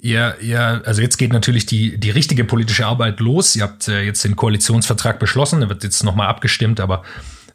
Ihr, 0.02 0.36
ihr, 0.42 0.82
also 0.86 1.02
jetzt 1.02 1.18
geht 1.18 1.34
natürlich 1.34 1.66
die, 1.66 1.98
die 1.98 2.10
richtige 2.10 2.46
politische 2.46 2.86
Arbeit 2.86 3.20
los. 3.20 3.56
Ihr 3.56 3.64
habt 3.64 3.88
äh, 3.90 4.02
jetzt 4.02 4.24
den 4.24 4.36
Koalitionsvertrag 4.36 5.20
beschlossen, 5.20 5.60
der 5.60 5.70
wird 5.70 5.84
jetzt 5.84 6.04
nochmal 6.04 6.28
abgestimmt, 6.28 6.80
aber 6.80 7.04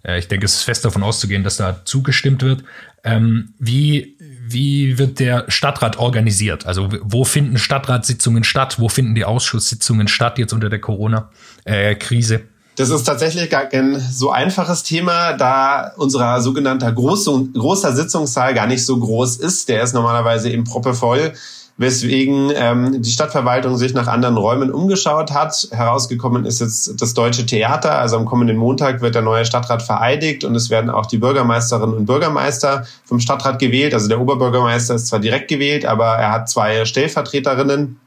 äh, 0.04 0.18
ich 0.18 0.28
denke, 0.28 0.44
es 0.44 0.56
ist 0.56 0.62
fest 0.62 0.84
davon 0.84 1.02
auszugehen, 1.02 1.42
dass 1.42 1.56
da 1.56 1.84
zugestimmt 1.84 2.42
wird. 2.42 2.62
Ähm, 3.02 3.54
wie, 3.58 4.16
wie 4.46 4.98
wird 4.98 5.20
der 5.20 5.46
Stadtrat 5.48 5.98
organisiert? 5.98 6.66
Also 6.66 6.90
wo 7.02 7.24
finden 7.24 7.58
Stadtratssitzungen 7.58 8.44
statt? 8.44 8.76
Wo 8.78 8.90
finden 8.90 9.14
die 9.14 9.24
Ausschusssitzungen 9.24 10.06
statt 10.06 10.38
jetzt 10.38 10.52
unter 10.52 10.68
der 10.68 10.80
Corona-Krise? 10.80 12.34
Äh, 12.34 12.44
das 12.76 12.90
ist 12.90 13.04
tatsächlich 13.04 13.48
gar 13.50 13.66
kein 13.66 13.98
so 14.00 14.30
einfaches 14.32 14.82
Thema, 14.82 15.34
da 15.34 15.92
unser 15.96 16.40
sogenannter 16.40 16.92
große, 16.92 17.50
großer 17.54 17.94
Sitzungssaal 17.94 18.52
gar 18.52 18.66
nicht 18.66 18.84
so 18.84 18.98
groß 18.98 19.36
ist. 19.36 19.68
Der 19.68 19.82
ist 19.82 19.94
normalerweise 19.94 20.50
eben 20.50 20.64
proppevoll 20.64 21.32
weswegen 21.76 22.52
ähm, 22.54 23.02
die 23.02 23.10
Stadtverwaltung 23.10 23.76
sich 23.76 23.94
nach 23.94 24.06
anderen 24.06 24.36
Räumen 24.36 24.70
umgeschaut 24.70 25.32
hat. 25.32 25.68
Herausgekommen 25.72 26.44
ist 26.44 26.60
jetzt 26.60 27.00
das 27.00 27.14
Deutsche 27.14 27.46
Theater. 27.46 27.98
Also 27.98 28.16
am 28.16 28.26
kommenden 28.26 28.56
Montag 28.56 29.00
wird 29.00 29.16
der 29.16 29.22
neue 29.22 29.44
Stadtrat 29.44 29.82
vereidigt 29.82 30.44
und 30.44 30.54
es 30.54 30.70
werden 30.70 30.88
auch 30.88 31.06
die 31.06 31.18
Bürgermeisterinnen 31.18 31.96
und 31.96 32.06
Bürgermeister 32.06 32.86
vom 33.04 33.18
Stadtrat 33.18 33.58
gewählt. 33.58 33.92
Also 33.92 34.08
der 34.08 34.20
Oberbürgermeister 34.20 34.94
ist 34.94 35.08
zwar 35.08 35.18
direkt 35.18 35.48
gewählt, 35.48 35.84
aber 35.84 36.06
er 36.06 36.30
hat 36.30 36.48
zwei 36.48 36.84
Stellvertreterinnen, 36.84 37.98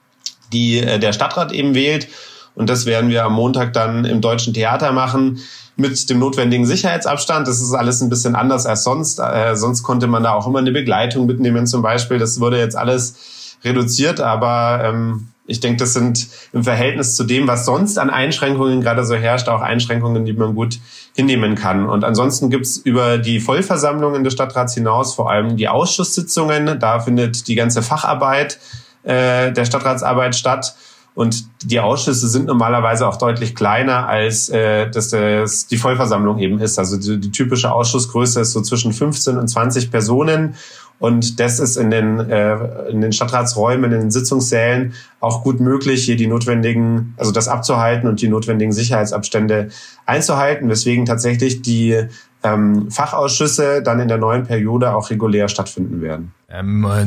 die 0.53 0.79
äh, 0.79 0.97
der 0.97 1.11
Stadtrat 1.11 1.51
eben 1.51 1.75
wählt. 1.75 2.07
Und 2.55 2.69
das 2.69 2.85
werden 2.85 3.09
wir 3.09 3.25
am 3.25 3.33
Montag 3.33 3.73
dann 3.73 4.05
im 4.05 4.21
Deutschen 4.21 4.53
Theater 4.53 4.93
machen 4.93 5.39
mit 5.75 6.09
dem 6.09 6.19
notwendigen 6.19 6.65
Sicherheitsabstand. 6.65 7.47
Das 7.47 7.61
ist 7.61 7.73
alles 7.73 8.01
ein 8.01 8.09
bisschen 8.09 8.33
anders 8.33 8.65
als 8.65 8.85
sonst. 8.85 9.19
Äh, 9.19 9.57
sonst 9.57 9.83
konnte 9.83 10.07
man 10.07 10.23
da 10.23 10.31
auch 10.33 10.47
immer 10.47 10.59
eine 10.59 10.71
Begleitung 10.71 11.25
mitnehmen 11.25 11.67
zum 11.67 11.81
Beispiel. 11.81 12.17
Das 12.17 12.39
wurde 12.39 12.57
jetzt 12.57 12.77
alles 12.77 13.15
reduziert, 13.63 14.19
aber 14.19 14.81
ähm, 14.83 15.29
ich 15.47 15.61
denke, 15.61 15.77
das 15.77 15.93
sind 15.93 16.27
im 16.51 16.63
Verhältnis 16.63 17.15
zu 17.15 17.23
dem, 17.23 17.47
was 17.47 17.65
sonst 17.65 17.97
an 17.97 18.09
Einschränkungen 18.09 18.81
gerade 18.81 19.05
so 19.05 19.15
herrscht, 19.15 19.47
auch 19.47 19.61
Einschränkungen, 19.61 20.25
die 20.25 20.33
man 20.33 20.53
gut 20.53 20.79
hinnehmen 21.15 21.55
kann. 21.55 21.87
Und 21.87 22.03
ansonsten 22.03 22.49
gibt's 22.49 22.77
über 22.77 23.17
die 23.17 23.39
Vollversammlungen 23.39 24.23
des 24.25 24.33
Stadtrats 24.33 24.73
hinaus 24.73 25.15
vor 25.15 25.31
allem 25.31 25.55
die 25.55 25.69
Ausschusssitzungen. 25.69 26.79
Da 26.79 26.99
findet 26.99 27.47
die 27.47 27.55
ganze 27.55 27.81
Facharbeit 27.81 28.59
äh, 29.03 29.53
der 29.53 29.65
Stadtratsarbeit 29.65 30.35
statt. 30.35 30.75
Und 31.15 31.45
die 31.63 31.79
Ausschüsse 31.79 32.27
sind 32.27 32.45
normalerweise 32.45 33.07
auch 33.07 33.15
deutlich 33.15 33.55
kleiner, 33.55 34.07
als 34.07 34.49
äh, 34.49 34.87
dass 34.91 35.09
das 35.09 35.65
die 35.65 35.77
Vollversammlung 35.77 36.37
eben 36.37 36.59
ist. 36.59 36.77
Also 36.77 36.97
die, 36.97 37.19
die 37.19 37.31
typische 37.31 37.71
Ausschussgröße 37.71 38.41
ist 38.41 38.51
so 38.51 38.61
zwischen 38.61 38.93
15 38.93 39.37
und 39.37 39.47
20 39.47 39.89
Personen. 39.89 40.55
Und 40.99 41.39
das 41.39 41.59
ist 41.59 41.77
in 41.77 41.91
den, 41.91 42.19
äh, 42.19 42.89
in 42.89 43.01
den 43.01 43.13
Stadtratsräumen, 43.13 43.91
in 43.91 43.99
den 44.01 44.11
Sitzungssälen 44.11 44.93
auch 45.19 45.43
gut 45.43 45.59
möglich, 45.59 46.03
hier 46.05 46.15
die 46.15 46.27
notwendigen, 46.27 47.13
also 47.17 47.31
das 47.31 47.47
abzuhalten 47.47 48.07
und 48.07 48.21
die 48.21 48.27
notwendigen 48.27 48.71
Sicherheitsabstände 48.71 49.69
einzuhalten, 50.05 50.69
weswegen 50.69 51.05
tatsächlich 51.05 51.61
die 51.61 52.07
ähm, 52.53 52.91
Fachausschüsse 52.91 53.81
dann 53.81 53.99
in 53.99 54.07
der 54.07 54.17
neuen 54.17 54.45
Periode 54.45 54.93
auch 54.93 55.09
regulär 55.09 55.47
stattfinden 55.47 56.01
werden. 56.01 56.33
Ähm, 56.49 56.85
äh, 56.85 57.05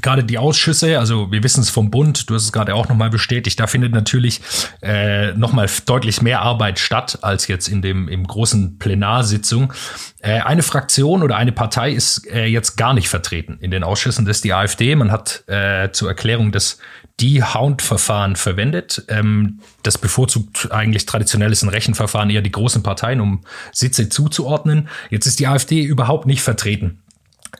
gerade 0.00 0.24
die 0.24 0.38
Ausschüsse, 0.38 0.98
also 0.98 1.30
wir 1.30 1.42
wissen 1.42 1.60
es 1.60 1.68
vom 1.68 1.90
Bund, 1.90 2.30
du 2.30 2.34
hast 2.34 2.44
es 2.44 2.52
gerade 2.52 2.74
auch 2.74 2.88
nochmal 2.88 3.10
bestätigt, 3.10 3.60
da 3.60 3.66
findet 3.66 3.92
natürlich 3.92 4.40
äh, 4.80 5.32
nochmal 5.34 5.68
deutlich 5.84 6.22
mehr 6.22 6.40
Arbeit 6.40 6.78
statt 6.78 7.18
als 7.20 7.46
jetzt 7.46 7.68
in 7.68 7.82
dem 7.82 8.08
im 8.08 8.26
großen 8.26 8.78
Plenarsitzung. 8.78 9.72
Äh, 10.20 10.40
eine 10.40 10.62
Fraktion 10.62 11.22
oder 11.22 11.36
eine 11.36 11.52
Partei 11.52 11.92
ist 11.92 12.26
äh, 12.32 12.46
jetzt 12.46 12.76
gar 12.76 12.94
nicht 12.94 13.10
vertreten 13.10 13.58
in 13.60 13.70
den 13.70 13.84
Ausschüssen, 13.84 14.24
das 14.24 14.38
ist 14.38 14.44
die 14.44 14.54
AfD. 14.54 14.96
Man 14.96 15.12
hat 15.12 15.44
äh, 15.46 15.90
zur 15.92 16.08
Erklärung 16.08 16.50
des 16.50 16.78
die 17.20 17.42
Hound-Verfahren 17.42 18.36
verwendet. 18.36 19.04
Ähm, 19.08 19.60
das 19.82 19.98
bevorzugt 19.98 20.70
eigentlich 20.70 21.06
traditionelles 21.06 21.70
Rechenverfahren 21.70 22.30
eher 22.30 22.42
die 22.42 22.50
großen 22.50 22.82
Parteien, 22.82 23.20
um 23.20 23.42
Sitze 23.72 24.08
zuzuordnen. 24.08 24.88
Jetzt 25.10 25.26
ist 25.26 25.40
die 25.40 25.46
AfD 25.46 25.82
überhaupt 25.82 26.26
nicht 26.26 26.42
vertreten. 26.42 26.98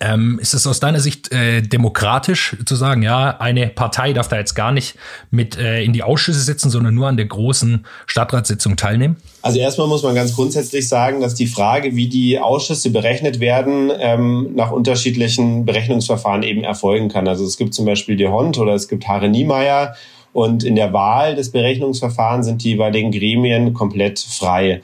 Ähm, 0.01 0.39
ist 0.41 0.55
es 0.55 0.67
aus 0.67 0.81
deiner 0.81 1.01
Sicht 1.01 1.31
äh, 1.31 1.61
demokratisch 1.61 2.57
zu 2.65 2.75
sagen, 2.75 3.03
ja, 3.03 3.37
eine 3.39 3.69
Partei 3.69 4.15
darf 4.15 4.29
da 4.29 4.39
jetzt 4.39 4.55
gar 4.55 4.73
nicht 4.73 4.97
mit 5.31 5.59
äh, 5.59 5.83
in 5.83 5.93
die 5.93 6.03
Ausschüsse 6.03 6.41
sitzen, 6.41 6.71
sondern 6.71 6.95
nur 6.95 7.07
an 7.07 7.19
der 7.19 7.27
großen 7.27 7.85
Stadtratssitzung 8.07 8.77
teilnehmen? 8.77 9.17
Also 9.43 9.59
erstmal 9.59 9.89
muss 9.89 10.03
man 10.03 10.15
ganz 10.15 10.35
grundsätzlich 10.35 10.89
sagen, 10.89 11.21
dass 11.21 11.35
die 11.35 11.47
Frage, 11.47 11.97
wie 11.97 12.09
die 12.09 12.39
Ausschüsse 12.39 12.91
berechnet 12.91 13.41
werden, 13.41 13.91
ähm, 13.99 14.53
nach 14.55 14.71
unterschiedlichen 14.71 15.67
Berechnungsverfahren 15.67 16.43
eben 16.43 16.65
erfolgen 16.65 17.09
kann. 17.09 17.29
Also 17.29 17.45
es 17.45 17.59
gibt 17.59 17.75
zum 17.75 17.85
Beispiel 17.85 18.17
die 18.17 18.29
Hond 18.29 18.59
oder 18.59 18.75
es 18.75 18.89
gibt 18.89 19.07
Hare 19.07 19.29
Niemeyer 19.29 19.95
und 20.33 20.65
in 20.65 20.77
der 20.77 20.93
Wahl 20.93 21.35
des 21.35 21.51
Berechnungsverfahrens 21.51 22.47
sind 22.47 22.65
die 22.65 22.71
jeweiligen 22.71 23.11
Gremien 23.11 23.75
komplett 23.75 24.19
frei. 24.19 24.83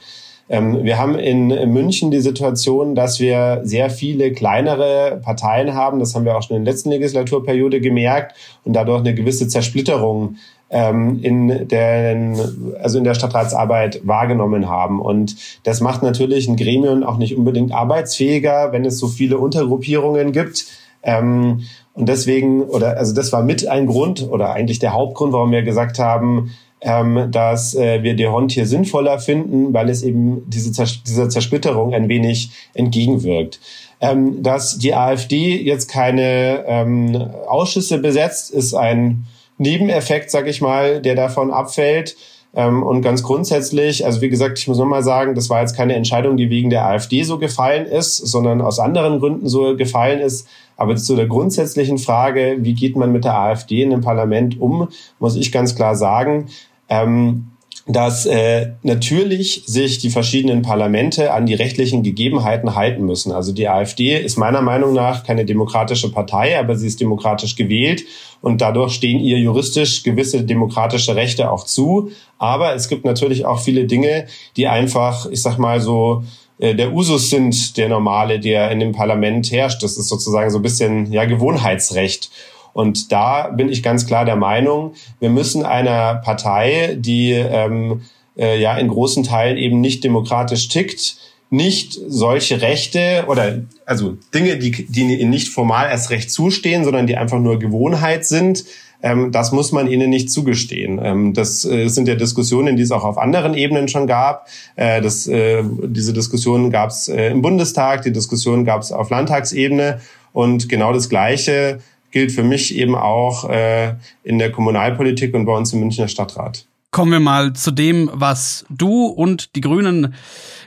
Ähm, 0.49 0.83
wir 0.83 0.97
haben 0.97 1.15
in 1.19 1.47
München 1.71 2.11
die 2.11 2.19
Situation, 2.19 2.95
dass 2.95 3.19
wir 3.19 3.61
sehr 3.63 3.89
viele 3.89 4.31
kleinere 4.31 5.19
Parteien 5.21 5.73
haben. 5.73 5.99
Das 5.99 6.15
haben 6.15 6.25
wir 6.25 6.37
auch 6.37 6.43
schon 6.43 6.57
in 6.57 6.65
der 6.65 6.73
letzten 6.73 6.89
Legislaturperiode 6.89 7.81
gemerkt 7.81 8.35
und 8.63 8.73
dadurch 8.73 8.99
eine 8.99 9.13
gewisse 9.13 9.47
Zersplitterung 9.47 10.37
ähm, 10.69 11.19
in 11.21 11.67
der, 11.67 12.33
also 12.81 12.97
in 12.97 13.03
der 13.03 13.13
Stadtratsarbeit 13.13 14.01
wahrgenommen 14.05 14.67
haben. 14.67 15.01
Und 15.01 15.35
das 15.63 15.81
macht 15.81 16.03
natürlich 16.03 16.47
ein 16.47 16.57
Gremium 16.57 17.03
auch 17.03 17.17
nicht 17.17 17.37
unbedingt 17.37 17.73
arbeitsfähiger, 17.73 18.71
wenn 18.71 18.85
es 18.85 18.99
so 18.99 19.07
viele 19.07 19.37
Untergruppierungen 19.37 20.31
gibt. 20.31 20.65
Ähm, 21.03 21.61
und 21.93 22.09
deswegen, 22.09 22.63
oder 22.63 22.97
also 22.97 23.13
das 23.13 23.33
war 23.33 23.43
mit 23.43 23.67
ein 23.67 23.87
Grund 23.87 24.27
oder 24.29 24.51
eigentlich 24.53 24.79
der 24.79 24.93
Hauptgrund, 24.93 25.33
warum 25.33 25.51
wir 25.51 25.63
gesagt 25.63 25.99
haben, 25.99 26.51
ähm, 26.81 27.29
dass 27.31 27.75
äh, 27.75 28.03
wir 28.03 28.15
die 28.15 28.27
Hond 28.27 28.51
hier 28.51 28.65
sinnvoller 28.65 29.19
finden, 29.19 29.73
weil 29.73 29.89
es 29.89 30.03
eben 30.03 30.43
diese 30.47 30.71
Zers 30.71 31.01
dieser 31.03 31.29
Zersplitterung 31.29 31.93
ein 31.93 32.07
wenig 32.07 32.51
entgegenwirkt. 32.73 33.59
Ähm, 33.99 34.43
dass 34.43 34.77
die 34.77 34.93
AfD 34.93 35.59
jetzt 35.59 35.89
keine 35.89 36.63
ähm, 36.67 37.29
Ausschüsse 37.47 37.97
besetzt, 37.97 38.51
ist 38.51 38.75
ein 38.75 39.25
Nebeneffekt, 39.57 40.29
sag 40.29 40.47
ich 40.47 40.61
mal, 40.61 41.01
der 41.01 41.15
davon 41.15 41.51
abfällt. 41.51 42.15
Ähm, 42.53 42.83
und 42.83 43.01
ganz 43.01 43.23
grundsätzlich, 43.23 44.05
also 44.05 44.21
wie 44.21 44.29
gesagt, 44.29 44.57
ich 44.59 44.67
muss 44.67 44.77
nochmal 44.77 45.03
sagen, 45.03 45.35
das 45.35 45.49
war 45.49 45.61
jetzt 45.61 45.75
keine 45.75 45.95
Entscheidung, 45.95 46.37
die 46.37 46.49
wegen 46.49 46.69
der 46.69 46.85
AfD 46.85 47.23
so 47.23 47.37
gefallen 47.37 47.85
ist, 47.85 48.17
sondern 48.17 48.61
aus 48.61 48.79
anderen 48.79 49.19
Gründen 49.19 49.47
so 49.47 49.75
gefallen 49.75 50.19
ist. 50.19 50.47
Aber 50.75 50.95
zu 50.95 51.15
der 51.15 51.27
grundsätzlichen 51.27 51.97
Frage, 51.97 52.57
wie 52.59 52.73
geht 52.73 52.95
man 52.95 53.11
mit 53.11 53.25
der 53.25 53.37
AfD 53.37 53.81
in 53.81 53.89
dem 53.89 54.01
Parlament 54.01 54.59
um, 54.59 54.87
muss 55.19 55.35
ich 55.35 55.51
ganz 55.51 55.75
klar 55.75 55.95
sagen, 55.95 56.47
ähm, 56.89 57.51
dass 57.87 58.25
äh, 58.25 58.73
natürlich 58.83 59.63
sich 59.65 59.97
die 59.99 60.09
verschiedenen 60.09 60.61
Parlamente 60.61 61.31
an 61.31 61.45
die 61.45 61.53
rechtlichen 61.53 62.03
Gegebenheiten 62.03 62.75
halten 62.75 63.05
müssen. 63.05 63.31
Also 63.31 63.53
die 63.53 63.69
AfD 63.69 64.17
ist 64.17 64.37
meiner 64.37 64.61
Meinung 64.61 64.93
nach 64.93 65.23
keine 65.23 65.45
demokratische 65.45 66.11
Partei, 66.11 66.59
aber 66.59 66.75
sie 66.75 66.87
ist 66.87 66.99
demokratisch 66.99 67.55
gewählt 67.55 68.03
und 68.41 68.59
dadurch 68.59 68.93
stehen 68.93 69.19
ihr 69.19 69.39
juristisch 69.39 70.03
gewisse 70.03 70.43
demokratische 70.43 71.15
Rechte 71.15 71.49
auch 71.49 71.63
zu. 71.63 72.11
Aber 72.37 72.75
es 72.75 72.89
gibt 72.89 73.05
natürlich 73.05 73.45
auch 73.45 73.61
viele 73.61 73.85
Dinge, 73.85 74.27
die 74.57 74.67
einfach, 74.67 75.25
ich 75.27 75.41
sag 75.41 75.57
mal 75.57 75.79
so, 75.79 76.23
äh, 76.59 76.75
der 76.75 76.91
Usus 76.91 77.29
sind, 77.29 77.77
der 77.77 77.87
normale, 77.87 78.39
der 78.41 78.69
in 78.71 78.81
dem 78.81 78.91
Parlament 78.91 79.49
herrscht. 79.51 79.81
Das 79.81 79.97
ist 79.97 80.09
sozusagen 80.09 80.49
so 80.49 80.59
ein 80.59 80.63
bisschen 80.63 81.11
ja 81.11 81.23
Gewohnheitsrecht. 81.23 82.31
Und 82.77 83.11
da 83.11 83.47
bin 83.47 83.69
ich 83.69 83.81
ganz 83.81 84.05
klar 84.05 84.23
der 84.23 84.35
Meinung, 84.35 84.93
wir 85.19 85.31
müssen 85.31 85.65
einer 85.65 86.13
Partei, 86.13 86.95
die 86.99 87.31
ähm, 87.31 88.01
äh, 88.37 88.61
ja 88.61 88.77
in 88.77 88.87
großen 88.87 89.23
Teilen 89.23 89.57
eben 89.57 89.81
nicht 89.81 90.03
demokratisch 90.03 90.67
tickt, 90.67 91.17
nicht 91.49 91.99
solche 92.07 92.61
Rechte 92.61 93.25
oder 93.29 93.61
also 93.87 94.17
Dinge, 94.31 94.57
die, 94.57 94.85
die 94.85 95.01
ihnen 95.01 95.31
nicht 95.31 95.47
formal 95.47 95.89
erst 95.89 96.11
recht 96.11 96.29
zustehen, 96.29 96.83
sondern 96.83 97.07
die 97.07 97.17
einfach 97.17 97.39
nur 97.39 97.57
Gewohnheit 97.57 98.27
sind, 98.27 98.63
ähm, 99.01 99.31
das 99.31 99.51
muss 99.51 99.71
man 99.71 99.87
ihnen 99.87 100.11
nicht 100.11 100.29
zugestehen. 100.29 100.99
Ähm, 101.03 101.33
das 101.33 101.65
äh, 101.65 101.87
sind 101.87 102.07
ja 102.07 102.13
Diskussionen, 102.13 102.77
die 102.77 102.83
es 102.83 102.91
auch 102.91 103.03
auf 103.03 103.17
anderen 103.17 103.55
Ebenen 103.55 103.87
schon 103.87 104.05
gab. 104.05 104.49
Äh, 104.75 105.01
das, 105.01 105.25
äh, 105.25 105.63
diese 105.63 106.13
Diskussionen 106.13 106.69
gab 106.69 106.91
es 106.91 107.07
äh, 107.07 107.31
im 107.31 107.41
Bundestag, 107.41 108.03
die 108.03 108.13
Diskussionen 108.13 108.65
gab 108.65 108.83
es 108.83 108.91
auf 108.91 109.09
Landtagsebene 109.09 109.99
und 110.31 110.69
genau 110.69 110.93
das 110.93 111.09
Gleiche 111.09 111.79
gilt 112.11 112.31
für 112.31 112.43
mich 112.43 112.75
eben 112.75 112.95
auch 112.95 113.49
äh, 113.49 113.95
in 114.23 114.39
der 114.39 114.51
Kommunalpolitik 114.51 115.33
und 115.33 115.45
bei 115.45 115.53
uns 115.53 115.73
im 115.73 115.79
Münchner 115.79 116.07
Stadtrat. 116.07 116.65
Kommen 116.91 117.11
wir 117.11 117.19
mal 117.19 117.53
zu 117.53 117.71
dem, 117.71 118.09
was 118.13 118.65
du 118.69 119.05
und 119.05 119.55
die 119.55 119.61
Grünen 119.61 120.15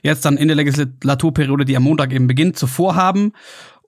jetzt 0.02 0.24
dann 0.24 0.36
in 0.36 0.48
der 0.48 0.56
Legislaturperiode, 0.56 1.64
die 1.64 1.76
am 1.76 1.82
Montag 1.82 2.12
eben 2.12 2.26
beginnt, 2.26 2.58
zuvor 2.58 2.94
haben. 2.94 3.32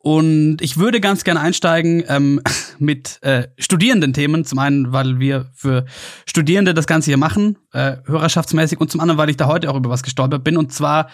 Und 0.03 0.57
ich 0.61 0.79
würde 0.79 1.01
ganz 1.01 1.23
gerne 1.23 1.41
einsteigen 1.41 2.03
ähm, 2.09 2.41
mit 2.79 3.23
äh, 3.23 3.47
Studierendenthemen. 3.59 4.45
Zum 4.45 4.59
einen, 4.59 4.93
weil 4.93 5.21
wir 5.21 5.47
für 5.55 5.85
Studierende 6.27 6.75
das 6.75 6.87
Ganze 6.87 7.11
hier 7.11 7.19
machen, 7.19 7.59
äh, 7.73 7.99
hörerschaftsmäßig, 8.07 8.81
und 8.81 8.91
zum 8.91 9.01
anderen, 9.01 9.19
weil 9.19 9.31
ich 9.31 9.37
da 9.37 9.47
heute 9.47 9.71
auch 9.71 9.77
über 9.77 9.91
was 9.91 10.03
gestolpert 10.03 10.43
bin. 10.43 10.57
Und 10.57 10.73
zwar 10.73 11.09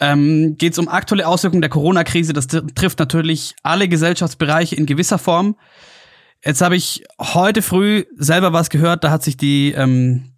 ähm, 0.00 0.56
geht 0.58 0.72
es 0.72 0.78
um 0.78 0.88
aktuelle 0.88 1.26
Auswirkungen 1.26 1.62
der 1.62 1.70
Corona-Krise. 1.70 2.32
Das 2.32 2.46
trifft 2.46 2.98
natürlich 2.98 3.54
alle 3.62 3.88
Gesellschaftsbereiche 3.88 4.74
in 4.74 4.86
gewisser 4.86 5.18
Form. 5.18 5.56
Jetzt 6.44 6.60
habe 6.60 6.76
ich 6.76 7.04
heute 7.20 7.62
früh 7.62 8.04
selber 8.16 8.52
was 8.52 8.68
gehört, 8.68 9.04
da 9.04 9.10
hat 9.10 9.22
sich 9.22 9.36
die, 9.36 9.72
ähm, 9.72 10.32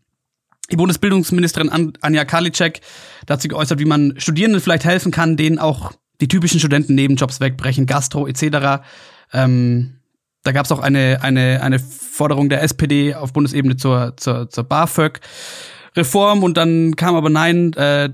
die 0.71 0.77
Bundesbildungsministerin 0.77 1.95
Anja 2.01 2.25
Karliczek 2.25 2.81
dazu 3.27 3.49
geäußert, 3.49 3.79
wie 3.79 3.87
man 3.87 4.15
Studierenden 4.19 4.61
vielleicht 4.61 4.85
helfen 4.85 5.13
kann, 5.13 5.37
denen 5.37 5.59
auch 5.59 5.93
die 6.21 6.29
typischen 6.29 6.61
Studenten-Nebenjobs 6.61 7.41
wegbrechen, 7.41 7.87
Gastro 7.87 8.27
etc. 8.27 8.85
Ähm, 9.33 10.01
da 10.43 10.53
gab 10.53 10.67
es 10.67 10.73
auch 10.73 10.79
eine, 10.79 11.23
eine, 11.23 11.63
eine 11.63 11.79
Forderung 11.79 12.51
der 12.51 12.63
SPD 12.63 13.15
auf 13.15 13.33
Bundesebene 13.33 13.77
zur, 13.77 14.15
zur, 14.17 14.51
zur 14.51 14.65
BAföG-Reform 14.65 16.43
und 16.43 16.57
dann 16.57 16.97
kam 16.97 17.15
aber 17.15 17.31
nein, 17.31 17.73
äh, 17.73 18.11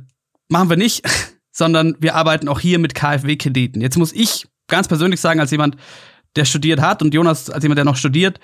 machen 0.50 0.68
wir 0.68 0.76
nicht. 0.76 1.02
sondern 1.60 1.94
wir 2.00 2.14
arbeiten 2.14 2.48
auch 2.48 2.58
hier 2.58 2.78
mit 2.78 2.94
KfW-Krediten. 2.94 3.82
Jetzt 3.82 3.98
muss 3.98 4.14
ich 4.14 4.46
ganz 4.66 4.88
persönlich 4.88 5.20
sagen, 5.20 5.40
als 5.40 5.50
jemand, 5.50 5.76
der 6.34 6.46
studiert 6.46 6.80
hat 6.80 7.02
und 7.02 7.12
Jonas 7.12 7.50
als 7.50 7.62
jemand, 7.62 7.76
der 7.76 7.84
noch 7.84 7.96
studiert, 7.96 8.40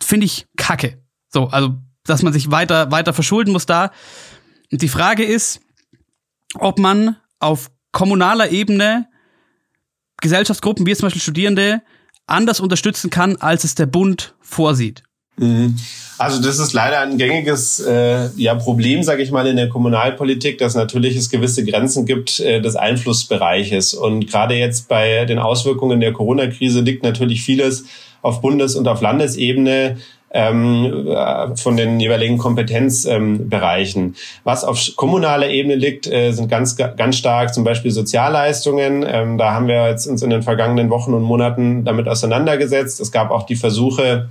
finde 0.00 0.26
ich 0.26 0.46
kacke. 0.56 0.98
So, 1.28 1.46
also, 1.46 1.76
dass 2.02 2.22
man 2.22 2.32
sich 2.32 2.50
weiter, 2.50 2.90
weiter 2.90 3.12
verschulden 3.12 3.52
muss 3.52 3.64
da. 3.64 3.92
Und 4.72 4.82
die 4.82 4.88
Frage 4.88 5.24
ist, 5.24 5.60
ob 6.58 6.80
man 6.80 7.16
auf 7.38 7.70
kommunaler 7.92 8.50
Ebene 8.50 9.06
Gesellschaftsgruppen, 10.20 10.86
wie 10.86 10.96
zum 10.96 11.06
Beispiel 11.06 11.22
Studierende, 11.22 11.80
anders 12.26 12.58
unterstützen 12.58 13.08
kann, 13.08 13.36
als 13.36 13.62
es 13.62 13.76
der 13.76 13.86
Bund 13.86 14.34
vorsieht. 14.40 15.03
Mhm. 15.36 15.76
Also 16.16 16.40
das 16.40 16.58
ist 16.58 16.72
leider 16.72 17.00
ein 17.00 17.18
gängiges 17.18 17.80
äh, 17.80 18.28
ja, 18.36 18.54
Problem, 18.54 19.02
sage 19.02 19.22
ich 19.22 19.32
mal, 19.32 19.46
in 19.46 19.56
der 19.56 19.68
Kommunalpolitik, 19.68 20.58
dass 20.58 20.76
natürlich 20.76 21.16
es 21.16 21.28
gewisse 21.28 21.64
Grenzen 21.64 22.06
gibt 22.06 22.38
äh, 22.38 22.60
des 22.60 22.76
Einflussbereiches. 22.76 23.94
Und 23.94 24.30
gerade 24.30 24.54
jetzt 24.54 24.88
bei 24.88 25.24
den 25.24 25.40
Auswirkungen 25.40 26.00
der 26.00 26.12
Corona-Krise 26.12 26.82
liegt 26.82 27.02
natürlich 27.02 27.42
vieles 27.42 27.84
auf 28.22 28.40
Bundes- 28.40 28.76
und 28.76 28.86
auf 28.86 29.00
Landesebene 29.00 29.96
ähm, 30.30 31.06
äh, 31.08 31.56
von 31.56 31.76
den 31.76 31.98
jeweiligen 32.00 32.38
Kompetenzbereichen. 32.38 34.02
Ähm, 34.02 34.14
Was 34.44 34.64
auf 34.64 34.80
kommunaler 34.96 35.48
Ebene 35.48 35.74
liegt, 35.76 36.06
äh, 36.06 36.32
sind 36.32 36.48
ganz, 36.48 36.76
ganz 36.76 37.16
stark 37.16 37.54
zum 37.54 37.64
Beispiel 37.64 37.90
Sozialleistungen. 37.90 39.04
Ähm, 39.06 39.38
da 39.38 39.52
haben 39.52 39.68
wir 39.68 39.88
jetzt 39.88 40.06
uns 40.06 40.22
in 40.22 40.30
den 40.30 40.42
vergangenen 40.42 40.90
Wochen 40.90 41.12
und 41.12 41.22
Monaten 41.22 41.84
damit 41.84 42.08
auseinandergesetzt. 42.08 43.00
Es 43.00 43.12
gab 43.12 43.30
auch 43.30 43.46
die 43.46 43.56
Versuche, 43.56 44.28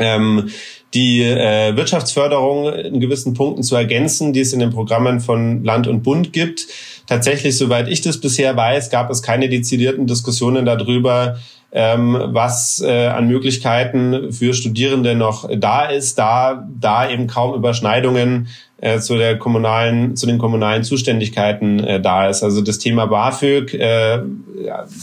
ähm, 0.00 0.50
die 0.94 1.22
äh, 1.22 1.76
Wirtschaftsförderung 1.76 2.72
in 2.72 3.00
gewissen 3.00 3.34
Punkten 3.34 3.62
zu 3.62 3.76
ergänzen, 3.76 4.32
die 4.32 4.40
es 4.40 4.52
in 4.52 4.60
den 4.60 4.70
Programmen 4.70 5.20
von 5.20 5.62
Land 5.62 5.86
und 5.86 6.02
Bund 6.02 6.32
gibt. 6.32 6.66
Tatsächlich, 7.06 7.56
soweit 7.56 7.88
ich 7.88 8.00
das 8.00 8.18
bisher 8.18 8.56
weiß, 8.56 8.90
gab 8.90 9.10
es 9.10 9.22
keine 9.22 9.48
dezidierten 9.48 10.06
Diskussionen 10.06 10.64
darüber, 10.64 11.38
ähm, 11.72 12.18
was 12.32 12.82
äh, 12.84 13.06
an 13.06 13.28
Möglichkeiten 13.28 14.32
für 14.32 14.54
Studierende 14.54 15.14
noch 15.14 15.48
da 15.56 15.86
ist, 15.86 16.18
da 16.18 16.66
da 16.68 17.08
eben 17.08 17.28
kaum 17.28 17.54
Überschneidungen 17.54 18.48
äh, 18.80 18.98
zu 18.98 19.16
der 19.16 19.38
kommunalen 19.38 20.16
zu 20.16 20.26
den 20.26 20.38
kommunalen 20.38 20.82
Zuständigkeiten 20.82 21.78
äh, 21.78 22.00
da 22.00 22.28
ist. 22.28 22.42
Also 22.42 22.60
das 22.60 22.78
Thema 22.78 23.06
BAföG 23.06 23.74
äh, 23.74 24.18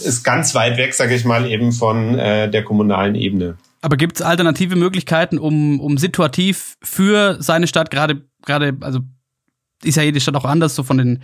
ist 0.03 0.23
ganz 0.23 0.55
weit 0.55 0.77
weg, 0.77 0.93
sage 0.93 1.15
ich 1.15 1.23
mal, 1.23 1.49
eben 1.49 1.71
von 1.71 2.19
äh, 2.19 2.49
der 2.49 2.63
kommunalen 2.63 3.15
Ebene. 3.15 3.55
Aber 3.81 3.97
gibt 3.97 4.17
es 4.17 4.21
alternative 4.21 4.75
Möglichkeiten, 4.75 5.37
um, 5.37 5.79
um 5.79 5.97
situativ 5.97 6.77
für 6.81 7.37
seine 7.41 7.67
Stadt 7.67 7.91
gerade, 7.91 8.27
gerade, 8.45 8.75
also 8.81 9.01
ist 9.83 9.95
ja 9.95 10.03
jede 10.03 10.19
Stadt 10.19 10.35
auch 10.35 10.45
anders, 10.45 10.75
so 10.75 10.83
von 10.83 10.97
den, 10.97 11.21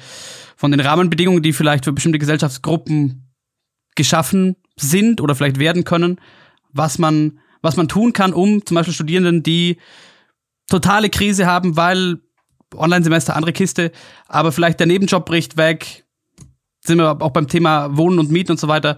von 0.55 0.71
den 0.71 0.79
Rahmenbedingungen, 0.79 1.41
die 1.41 1.53
vielleicht 1.53 1.85
für 1.85 1.93
bestimmte 1.93 2.19
Gesellschaftsgruppen 2.19 3.33
geschaffen 3.95 4.55
sind 4.75 5.21
oder 5.21 5.35
vielleicht 5.35 5.59
werden 5.59 5.83
können, 5.83 6.19
was 6.71 6.99
man, 6.99 7.39
was 7.61 7.75
man 7.75 7.87
tun 7.87 8.13
kann, 8.13 8.33
um 8.33 8.65
zum 8.65 8.75
Beispiel 8.75 8.93
Studierenden, 8.93 9.43
die 9.43 9.77
totale 10.69 11.09
Krise 11.09 11.45
haben, 11.45 11.75
weil 11.77 12.19
Online-Semester 12.75 13.35
andere 13.35 13.53
Kiste, 13.53 13.91
aber 14.27 14.51
vielleicht 14.51 14.79
der 14.79 14.87
Nebenjob 14.87 15.25
bricht 15.25 15.57
weg, 15.57 16.05
sind 16.85 16.97
wir 16.97 17.21
auch 17.21 17.31
beim 17.31 17.47
Thema 17.47 17.95
Wohnen 17.97 18.19
und 18.19 18.31
Mieten 18.31 18.51
und 18.51 18.59
so 18.59 18.67
weiter, 18.67 18.97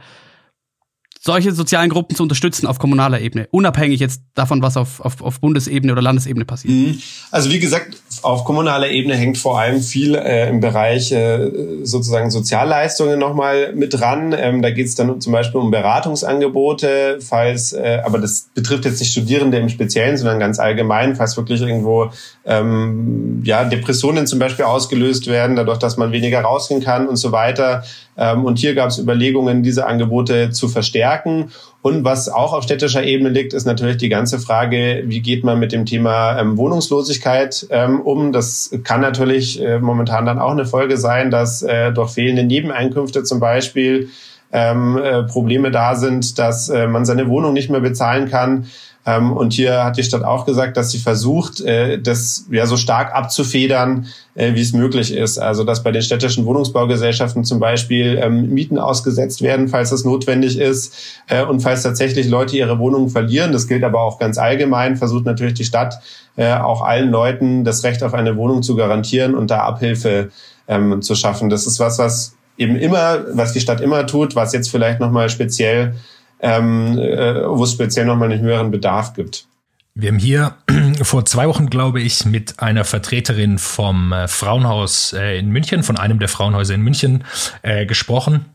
solche 1.26 1.54
sozialen 1.54 1.90
Gruppen 1.90 2.16
zu 2.16 2.22
unterstützen 2.22 2.68
auf 2.68 2.78
kommunaler 2.78 3.20
Ebene, 3.20 3.48
unabhängig 3.50 4.00
jetzt 4.00 4.22
davon, 4.36 4.62
was 4.62 4.78
auf, 4.78 5.00
auf, 5.00 5.22
auf 5.22 5.40
Bundesebene 5.40 5.92
oder 5.92 6.02
Landesebene 6.02 6.46
passiert? 6.46 6.74
Mhm. 6.74 7.02
Also 7.32 7.52
wie 7.52 7.60
gesagt, 7.60 7.98
auf 8.22 8.46
kommunaler 8.46 8.90
Ebene 8.90 9.16
hängt 9.16 9.40
vor 9.40 9.60
allem 9.60 9.82
viel 9.82 10.14
äh, 10.14 10.48
im 10.50 10.60
Bereich 10.60 11.12
äh, 11.12 11.50
sozusagen 11.84 12.30
Sozialleistungen 12.30 13.18
nochmal 13.18 13.74
mit 13.74 13.96
dran. 13.96 14.36
Ähm, 14.38 14.62
da 14.62 14.70
geht 14.70 14.86
es 14.86 14.96
dann 14.96 15.20
zum 15.20 15.34
Beispiel 15.34 15.60
um 15.60 15.72
Beratungsangebote, 15.72 17.20
falls, 17.22 17.74
äh, 17.74 18.02
aber 18.06 18.20
das 18.20 18.50
betrifft 18.54 18.86
jetzt 18.86 19.00
nicht 19.00 19.12
Studierende 19.12 19.58
im 19.58 19.70
Speziellen, 19.70 20.18
sondern 20.18 20.40
ganz 20.40 20.60
allgemein, 20.60 21.16
falls 21.16 21.36
wirklich 21.38 21.60
irgendwo 21.62 22.12
ähm, 22.46 23.42
ja, 23.44 23.64
Depressionen 23.64 24.28
zum 24.28 24.40
Beispiel 24.40 24.66
ausgelöst 24.66 25.28
werden, 25.28 25.56
dadurch, 25.56 25.80
dass 25.80 25.98
man 25.98 26.12
weniger 26.12 26.42
rausgehen 26.42 26.82
kann 26.84 27.08
und 27.08 27.16
so 27.16 27.32
weiter. 27.32 27.84
Ähm, 28.18 28.46
und 28.46 28.60
hier 28.60 28.76
gab 28.76 28.90
es 28.90 29.00
Überlegungen, 29.00 29.64
diese 29.64 29.88
Angebote 29.88 30.52
zu 30.52 30.68
verstärken. 30.68 31.52
Und 31.82 32.04
was 32.04 32.30
auch 32.30 32.54
auf 32.54 32.64
städtischer 32.64 33.04
Ebene 33.04 33.30
liegt, 33.30 33.54
ist 33.54 33.66
natürlich 33.66 33.98
die 33.98 34.10
ganze 34.10 34.40
Frage, 34.40 35.04
wie 35.06 35.22
geht 35.22 35.44
man 35.44 35.60
mit 35.60 35.72
dem 35.72 35.86
Thema 35.86 36.40
ähm, 36.40 36.58
Wohnungslosigkeit 36.58 37.68
ähm, 37.72 38.02
um. 38.02 38.32
Das 38.32 38.72
kann 38.84 39.02
natürlich 39.02 39.62
äh, 39.62 39.80
momentan 39.80 40.26
dann 40.26 40.40
auch 40.40 40.52
eine 40.52 40.66
Folge 40.66 40.98
sein, 40.98 41.32
dass 41.32 41.64
äh, 41.64 41.92
durch 41.92 42.12
fehlende 42.12 42.44
Nebeneinkünfte 42.44 43.24
zum 43.24 43.40
Beispiel 43.40 44.10
ähm, 44.52 44.98
äh, 44.98 45.24
Probleme 45.24 45.72
da 45.72 45.96
sind, 45.96 46.38
dass 46.40 46.70
äh, 46.70 46.88
man 46.88 47.06
seine 47.06 47.28
Wohnung 47.28 47.54
nicht 47.54 47.70
mehr 47.70 47.82
bezahlen 47.82 48.30
kann. 48.30 48.68
Ähm, 49.06 49.34
und 49.34 49.54
hier 49.54 49.84
hat 49.84 49.98
die 49.98 50.04
Stadt 50.04 50.24
auch 50.24 50.46
gesagt, 50.46 50.78
dass 50.78 50.92
sie 50.92 50.98
versucht, 50.98 51.62
äh, 51.62 52.00
das 52.02 52.46
ja 52.50 52.66
so 52.66 52.76
stark 52.76 53.14
abzufedern, 53.14 54.08
äh, 54.34 54.56
wie 54.56 54.62
es 54.62 54.74
möglich 54.74 55.14
ist. 55.14 55.38
Also 55.38 55.64
dass 55.64 55.84
bei 55.84 55.92
den 55.92 56.02
städtischen 56.02 56.46
Wohnungsbaugesellschaften 56.46 57.44
zum 57.44 57.60
Beispiel 57.60 58.20
ähm, 58.22 58.54
Mieten 58.54 58.80
ausgesetzt 58.80 59.42
werden, 59.42 59.68
falls 59.68 59.92
das 59.92 60.06
notwendig 60.06 60.58
ist 60.58 60.96
äh, 61.28 61.44
und 61.44 61.60
falls 61.60 61.84
tatsächlich 61.84 62.28
Leute 62.28 62.58
ihre 62.58 62.80
Wohnungen 62.80 63.10
verlieren. 63.10 63.52
Das 63.52 63.68
gilt 63.68 63.84
aber 63.84 64.02
auch 64.02 64.18
ganz 64.18 64.38
allgemein. 64.38 64.98
Versucht 64.98 65.26
natürlich 65.26 65.54
die 65.54 65.66
Stadt 65.66 66.00
auch 66.38 66.82
allen 66.82 67.12
Leuten 67.12 67.64
das 67.64 67.86
Recht 67.86 68.04
auf 68.04 68.14
eine 68.14 68.36
Wohnung 68.36 68.62
zu 68.62 68.76
garantieren 68.76 69.36
und 69.36 69.50
da 69.50 69.60
Abhilfe 69.60 70.32
ähm, 70.68 71.02
zu 71.02 71.16
schaffen. 71.16 71.50
Das 71.50 71.66
ist 71.66 71.80
was, 71.80 71.98
was 71.98 72.36
eben 72.58 72.76
immer, 72.76 73.24
was 73.34 73.54
die 73.54 73.62
Stadt 73.62 73.80
immer 73.80 74.06
tut, 74.06 74.36
was 74.36 74.52
jetzt 74.52 74.70
vielleicht 74.70 75.00
nochmal 75.00 75.30
speziell 75.30 75.96
ähm, 76.46 76.98
äh, 77.00 77.48
wo 77.48 77.64
es 77.64 77.72
speziell 77.72 78.06
nochmal 78.06 78.32
einen 78.32 78.42
höheren 78.42 78.70
Bedarf 78.70 79.14
gibt. 79.14 79.48
Wir 79.96 80.10
haben 80.10 80.20
hier 80.20 80.56
vor 81.02 81.26
zwei 81.26 81.48
Wochen, 81.48 81.70
glaube 81.70 82.02
ich, 82.02 82.26
mit 82.26 82.60
einer 82.60 82.84
Vertreterin 82.84 83.58
vom 83.58 84.14
äh, 84.14 84.28
Frauenhaus 84.28 85.14
äh, 85.14 85.40
in 85.40 85.50
München, 85.50 85.84
von 85.84 85.98
einem 85.98 86.20
der 86.20 86.28
Frauenhäuser 86.28 86.76
in 86.76 86.82
München, 86.82 87.24
äh, 87.64 87.86
gesprochen. 87.86 88.46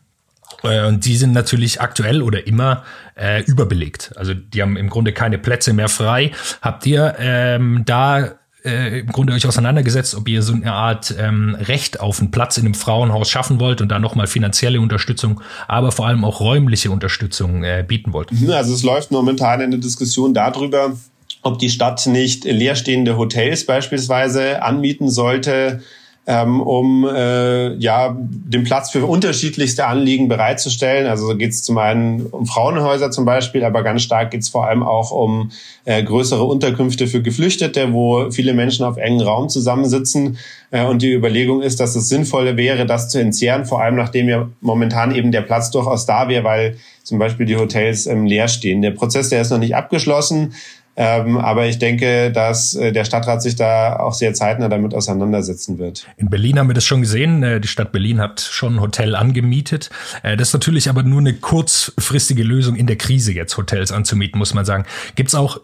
Äh, 0.63 0.85
und 0.87 1.05
die 1.05 1.17
sind 1.17 1.33
natürlich 1.33 1.81
aktuell 1.81 2.21
oder 2.21 2.47
immer 2.47 2.83
äh, 3.15 3.43
überbelegt. 3.43 4.13
Also 4.15 4.33
die 4.33 4.61
haben 4.61 4.77
im 4.77 4.89
Grunde 4.89 5.11
keine 5.11 5.37
Plätze 5.37 5.73
mehr 5.73 5.89
frei. 5.89 6.31
Habt 6.61 6.85
ihr 6.85 7.15
ähm, 7.19 7.83
da 7.85 8.35
äh, 8.63 8.99
im 8.99 9.07
Grunde 9.07 9.33
euch 9.33 9.45
auseinandergesetzt, 9.47 10.15
ob 10.15 10.27
ihr 10.27 10.41
so 10.41 10.53
eine 10.53 10.73
Art 10.73 11.13
ähm, 11.17 11.55
Recht 11.59 11.99
auf 11.99 12.19
einen 12.19 12.31
Platz 12.31 12.57
in 12.57 12.65
einem 12.65 12.73
Frauenhaus 12.73 13.29
schaffen 13.29 13.59
wollt 13.59 13.81
und 13.81 13.89
da 13.89 13.99
nochmal 13.99 14.27
finanzielle 14.27 14.79
Unterstützung, 14.79 15.41
aber 15.67 15.91
vor 15.91 16.07
allem 16.07 16.23
auch 16.23 16.39
räumliche 16.39 16.91
Unterstützung 16.91 17.63
äh, 17.63 17.83
bieten 17.87 18.13
wollt. 18.13 18.31
Mhm, 18.31 18.51
also 18.51 18.73
es 18.73 18.83
läuft 18.83 19.11
momentan 19.11 19.61
eine 19.61 19.79
Diskussion 19.79 20.33
darüber, 20.33 20.95
ob 21.41 21.59
die 21.59 21.69
Stadt 21.69 22.05
nicht 22.07 22.43
leerstehende 22.45 23.17
Hotels 23.17 23.65
beispielsweise 23.65 24.61
anmieten 24.61 25.09
sollte, 25.09 25.81
ähm, 26.27 26.61
um 26.61 27.07
äh, 27.07 27.73
ja 27.75 28.15
den 28.15 28.63
Platz 28.63 28.91
für 28.91 29.05
unterschiedlichste 29.05 29.87
Anliegen 29.87 30.27
bereitzustellen. 30.27 31.07
Also 31.07 31.27
so 31.27 31.35
geht 31.35 31.51
es 31.51 31.63
zum 31.63 31.79
einen 31.79 32.27
um 32.27 32.45
Frauenhäuser 32.45 33.09
zum 33.09 33.25
Beispiel, 33.25 33.63
aber 33.63 33.81
ganz 33.81 34.03
stark 34.03 34.29
geht 34.31 34.41
es 34.41 34.49
vor 34.49 34.67
allem 34.67 34.83
auch 34.83 35.11
um 35.11 35.51
äh, 35.85 36.03
größere 36.03 36.43
Unterkünfte 36.43 37.07
für 37.07 37.23
Geflüchtete, 37.23 37.91
wo 37.91 38.29
viele 38.29 38.53
Menschen 38.53 38.85
auf 38.85 38.97
engen 38.97 39.21
Raum 39.21 39.49
zusammensitzen. 39.49 40.37
Äh, 40.69 40.85
und 40.85 41.01
die 41.01 41.11
Überlegung 41.11 41.63
ist, 41.63 41.79
dass 41.79 41.95
es 41.95 42.07
sinnvoller 42.07 42.55
wäre, 42.55 42.85
das 42.85 43.09
zu 43.09 43.19
entzehren, 43.19 43.65
vor 43.65 43.81
allem 43.81 43.95
nachdem 43.95 44.29
ja 44.29 44.47
momentan 44.61 45.15
eben 45.15 45.31
der 45.31 45.41
Platz 45.41 45.71
durchaus 45.71 46.05
da 46.05 46.29
wäre, 46.29 46.43
weil 46.43 46.77
zum 47.03 47.17
Beispiel 47.17 47.47
die 47.47 47.57
Hotels 47.57 48.05
ähm, 48.05 48.25
leer 48.25 48.47
stehen. 48.47 48.83
Der 48.83 48.91
Prozess, 48.91 49.29
der 49.29 49.41
ist 49.41 49.49
noch 49.49 49.57
nicht 49.57 49.75
abgeschlossen. 49.75 50.53
Ähm, 50.95 51.37
aber 51.37 51.67
ich 51.67 51.79
denke, 51.79 52.31
dass 52.31 52.75
äh, 52.75 52.91
der 52.91 53.05
Stadtrat 53.05 53.41
sich 53.41 53.55
da 53.55 53.97
auch 53.97 54.13
sehr 54.13 54.33
zeitnah 54.33 54.67
damit 54.67 54.93
auseinandersetzen 54.93 55.77
wird. 55.77 56.05
In 56.17 56.29
Berlin 56.29 56.59
haben 56.59 56.67
wir 56.67 56.73
das 56.73 56.85
schon 56.85 57.01
gesehen. 57.01 57.43
Äh, 57.43 57.61
die 57.61 57.67
Stadt 57.67 57.91
Berlin 57.91 58.19
hat 58.19 58.41
schon 58.41 58.75
ein 58.75 58.81
Hotel 58.81 59.15
angemietet. 59.15 59.89
Äh, 60.23 60.35
das 60.35 60.49
ist 60.49 60.53
natürlich 60.53 60.89
aber 60.89 61.03
nur 61.03 61.19
eine 61.19 61.33
kurzfristige 61.33 62.43
Lösung 62.43 62.75
in 62.75 62.87
der 62.87 62.97
Krise, 62.97 63.31
jetzt 63.31 63.55
Hotels 63.57 63.91
anzumieten, 63.91 64.37
muss 64.37 64.53
man 64.53 64.65
sagen. 64.65 64.85
Gibt's 65.15 65.33
auch 65.33 65.59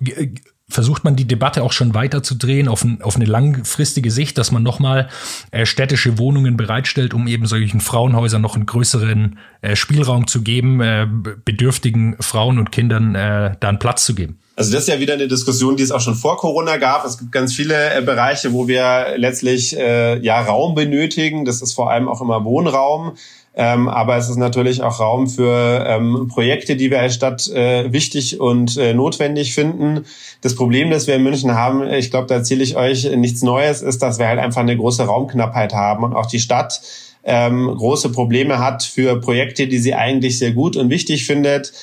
versucht 0.69 1.03
man 1.03 1.15
die 1.15 1.25
Debatte 1.25 1.63
auch 1.63 1.71
schon 1.71 1.93
weiter 1.93 2.23
zu 2.23 2.35
drehen 2.35 2.67
auf, 2.67 2.83
ein, 2.83 3.01
auf 3.01 3.15
eine 3.15 3.25
langfristige 3.25 4.11
Sicht, 4.11 4.37
dass 4.37 4.51
man 4.51 4.63
nochmal 4.63 5.07
äh, 5.51 5.65
städtische 5.65 6.17
Wohnungen 6.17 6.57
bereitstellt, 6.57 7.13
um 7.13 7.27
eben 7.27 7.45
solchen 7.45 7.79
Frauenhäusern 7.79 8.41
noch 8.41 8.55
einen 8.55 8.65
größeren 8.65 9.39
äh, 9.61 9.75
Spielraum 9.75 10.27
zu 10.27 10.41
geben, 10.41 10.81
äh, 10.81 11.07
bedürftigen 11.45 12.17
Frauen 12.19 12.59
und 12.59 12.71
Kindern 12.71 13.15
äh, 13.15 13.55
da 13.59 13.69
einen 13.69 13.79
Platz 13.79 14.05
zu 14.05 14.13
geben. 14.13 14.39
Also 14.57 14.71
das 14.71 14.81
ist 14.81 14.89
ja 14.89 14.99
wieder 14.99 15.13
eine 15.13 15.27
Diskussion, 15.27 15.77
die 15.77 15.83
es 15.83 15.91
auch 15.91 16.01
schon 16.01 16.15
vor 16.15 16.35
Corona 16.37 16.77
gab. 16.77 17.05
Es 17.05 17.19
gibt 17.19 17.31
ganz 17.31 17.53
viele 17.53 17.93
äh, 17.93 18.01
Bereiche, 18.01 18.53
wo 18.53 18.67
wir 18.67 19.13
letztlich 19.15 19.77
äh, 19.77 20.17
ja 20.17 20.41
Raum 20.41 20.73
benötigen. 20.73 21.45
Das 21.45 21.61
ist 21.61 21.73
vor 21.73 21.91
allem 21.91 22.09
auch 22.09 22.21
immer 22.21 22.43
Wohnraum. 22.43 23.13
Ähm, 23.53 23.87
aber 23.87 24.17
es 24.17 24.29
ist 24.29 24.37
natürlich 24.37 24.81
auch 24.81 24.99
Raum 24.99 25.27
für 25.27 25.85
ähm, 25.87 26.27
Projekte, 26.27 26.75
die 26.75 26.89
wir 26.89 26.99
als 26.99 27.13
Stadt 27.13 27.47
äh, 27.49 27.93
wichtig 27.93 28.39
und 28.39 28.77
äh, 28.77 28.95
notwendig 28.95 29.53
finden. 29.53 30.05
Das 30.41 30.55
Problem, 30.55 30.89
das 30.89 31.05
wir 31.05 31.15
in 31.15 31.23
München 31.23 31.53
haben, 31.53 31.87
ich 31.91 32.09
glaube, 32.09 32.25
da 32.25 32.35
erzähle 32.35 32.63
ich 32.63 32.75
euch 32.75 33.15
nichts 33.15 33.43
Neues, 33.43 33.83
ist, 33.83 34.01
dass 34.01 34.17
wir 34.17 34.27
halt 34.27 34.39
einfach 34.39 34.61
eine 34.61 34.75
große 34.75 35.03
Raumknappheit 35.03 35.73
haben 35.73 36.03
und 36.03 36.15
auch 36.15 36.25
die 36.25 36.39
Stadt 36.39 36.81
ähm, 37.23 37.67
große 37.67 38.11
Probleme 38.11 38.57
hat 38.57 38.81
für 38.81 39.19
Projekte, 39.21 39.67
die 39.67 39.77
sie 39.77 39.93
eigentlich 39.93 40.39
sehr 40.39 40.51
gut 40.51 40.75
und 40.77 40.89
wichtig 40.89 41.27
findet 41.27 41.73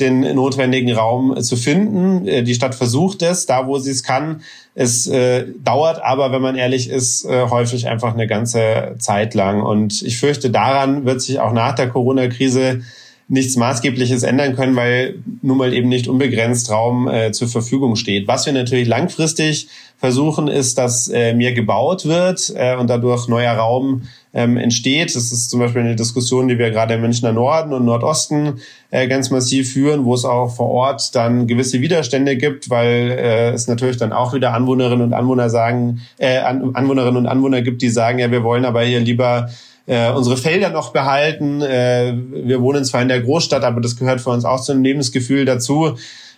den 0.00 0.34
notwendigen 0.34 0.92
Raum 0.92 1.40
zu 1.42 1.56
finden. 1.56 2.26
Äh, 2.26 2.42
die 2.42 2.54
Stadt 2.54 2.74
versucht 2.74 3.22
es, 3.22 3.46
da 3.46 3.66
wo 3.66 3.78
sie 3.78 3.90
es 3.90 4.02
kann. 4.02 4.42
Es 4.74 5.06
äh, 5.06 5.46
dauert 5.62 6.02
aber, 6.02 6.32
wenn 6.32 6.42
man 6.42 6.56
ehrlich 6.56 6.90
ist, 6.90 7.24
äh, 7.24 7.48
häufig 7.48 7.88
einfach 7.88 8.14
eine 8.14 8.26
ganze 8.26 8.96
Zeit 8.98 9.34
lang. 9.34 9.62
Und 9.62 10.02
ich 10.02 10.18
fürchte, 10.18 10.50
daran 10.50 11.04
wird 11.04 11.22
sich 11.22 11.38
auch 11.38 11.52
nach 11.52 11.74
der 11.74 11.88
Corona-Krise 11.88 12.82
nichts 13.28 13.56
Maßgebliches 13.56 14.22
ändern 14.22 14.54
können, 14.54 14.76
weil 14.76 15.16
nun 15.40 15.56
mal 15.56 15.72
eben 15.72 15.88
nicht 15.88 16.08
unbegrenzt 16.08 16.70
Raum 16.70 17.08
äh, 17.08 17.32
zur 17.32 17.48
Verfügung 17.48 17.96
steht. 17.96 18.28
Was 18.28 18.44
wir 18.44 18.52
natürlich 18.52 18.86
langfristig 18.86 19.68
versuchen, 19.96 20.48
ist, 20.48 20.76
dass 20.76 21.08
äh, 21.08 21.32
mehr 21.32 21.52
gebaut 21.52 22.04
wird 22.04 22.52
äh, 22.54 22.76
und 22.76 22.90
dadurch 22.90 23.28
neuer 23.28 23.54
Raum 23.54 24.02
ähm, 24.34 24.58
entsteht. 24.58 25.14
Das 25.14 25.32
ist 25.32 25.48
zum 25.48 25.60
Beispiel 25.60 25.80
eine 25.80 25.96
Diskussion, 25.96 26.48
die 26.48 26.58
wir 26.58 26.70
gerade 26.70 26.94
im 26.94 27.00
Münchner 27.00 27.32
Norden 27.32 27.72
und 27.72 27.86
Nordosten 27.86 28.60
äh, 28.90 29.08
ganz 29.08 29.30
massiv 29.30 29.72
führen, 29.72 30.04
wo 30.04 30.12
es 30.12 30.26
auch 30.26 30.54
vor 30.54 30.68
Ort 30.68 31.14
dann 31.14 31.46
gewisse 31.46 31.80
Widerstände 31.80 32.36
gibt, 32.36 32.68
weil 32.68 33.16
äh, 33.18 33.50
es 33.52 33.68
natürlich 33.68 33.96
dann 33.96 34.12
auch 34.12 34.34
wieder 34.34 34.52
Anwohnerinnen 34.52 35.06
und 35.06 35.14
Anwohner 35.14 35.48
sagen, 35.48 36.02
äh, 36.18 36.38
Anwohnerinnen 36.40 37.16
und 37.16 37.26
Anwohner 37.26 37.62
gibt, 37.62 37.80
die 37.80 37.88
sagen, 37.88 38.18
ja, 38.18 38.30
wir 38.30 38.42
wollen 38.42 38.66
aber 38.66 38.82
hier 38.82 39.00
lieber 39.00 39.48
äh, 39.86 40.10
unsere 40.10 40.36
Felder 40.36 40.70
noch 40.70 40.92
behalten. 40.92 41.60
Äh, 41.60 42.14
wir 42.32 42.60
wohnen 42.62 42.84
zwar 42.84 43.02
in 43.02 43.08
der 43.08 43.20
Großstadt, 43.20 43.64
aber 43.64 43.80
das 43.80 43.96
gehört 43.96 44.20
für 44.20 44.30
uns 44.30 44.44
auch 44.44 44.62
zu 44.62 44.72
einem 44.72 44.82
Lebensgefühl 44.82 45.44
dazu. 45.44 45.96